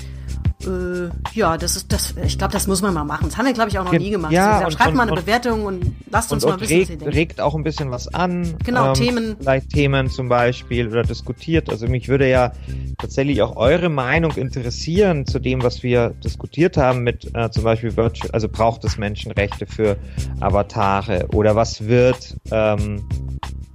Äh, 0.66 1.10
ja, 1.34 1.58
das 1.58 1.76
ist 1.76 1.92
das. 1.92 2.16
Ich 2.26 2.38
glaube, 2.38 2.54
das 2.54 2.68
muss 2.68 2.82
man 2.82 2.94
mal 2.94 3.04
machen. 3.04 3.28
Das 3.30 3.38
haben 3.38 3.46
wir, 3.46 3.54
glaube 3.54 3.70
ich, 3.70 3.80
auch 3.80 3.86
noch 3.86 3.92
nie 3.94 4.10
gemacht. 4.10 4.32
Ja, 4.32 4.60
also, 4.60 4.78
schreibt 4.78 4.92
und, 4.92 4.96
mal 4.96 5.04
eine 5.04 5.12
und, 5.14 5.20
Bewertung 5.20 5.66
und 5.66 5.96
lasst 6.10 6.32
uns 6.32 6.44
und, 6.44 6.52
mal 6.52 6.62
wissen, 6.62 6.74
regt, 6.74 6.84
was 6.84 6.90
ihr 6.90 6.98
denkt. 6.98 7.16
regt 7.16 7.42
auch 7.42 7.56
ein 7.56 7.64
bisschen 7.64 7.92
was 7.92 8.14
an. 8.14 8.56
Genau, 8.64 8.90
ähm, 8.90 8.94
Themen. 8.94 9.36
Vielleicht 9.40 9.70
Themen 9.70 10.10
zum 10.10 10.30
Beispiel 10.30 10.88
oder 10.88 11.04
diskutiert. 11.04 11.70
Also 11.70 11.88
mich 11.88 12.08
würde 12.08 12.30
ja 12.30 12.52
tatsächlich 12.98 13.42
auch 13.42 13.56
eure 13.56 13.90
Meinung 13.90 14.32
interessieren 14.32 15.26
zu 15.26 15.40
dem, 15.40 15.64
was 15.64 15.84
wir 15.84 16.10
diskutiert 16.24 16.78
haben 16.78 17.04
mit 17.04 17.30
äh, 17.36 17.50
zum 17.52 17.64
Beispiel 17.64 17.96
Virtual, 17.96 18.32
also 18.32 18.48
braucht 18.50 18.84
es 18.84 18.98
Menschenrechte 18.98 19.66
für 19.66 19.98
Avatare 20.40 21.28
oder 21.34 21.56
was 21.56 21.86
wird 21.88 22.38
ähm, 22.52 23.04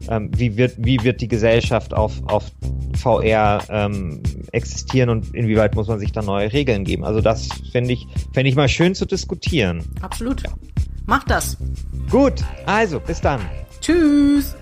ähm, 0.09 0.31
wie, 0.35 0.57
wird, 0.57 0.75
wie 0.79 1.03
wird 1.03 1.21
die 1.21 1.29
Gesellschaft 1.29 1.95
auf, 1.95 2.13
auf 2.27 2.51
VR 2.97 3.63
ähm, 3.69 4.23
existieren 4.53 5.11
und 5.11 5.35
inwieweit 5.35 5.75
muss 5.75 5.89
man 5.89 5.99
sich 5.99 6.13
da 6.13 6.23
neue 6.23 6.53
Regeln 6.53 6.78
geben. 6.85 7.05
Also 7.05 7.21
das 7.21 7.49
finde 7.73 7.93
ich, 7.93 8.07
fände 8.33 8.49
ich 8.51 8.57
mal 8.57 8.69
schön 8.69 8.95
zu 8.95 9.07
diskutieren. 9.07 9.85
Absolut. 10.01 10.43
Ja. 10.43 10.51
Macht 11.07 11.31
das. 11.31 11.57
Gut, 12.11 12.35
also 12.67 13.01
bis 13.01 13.21
dann. 13.21 13.41
Tschüss. 13.81 14.57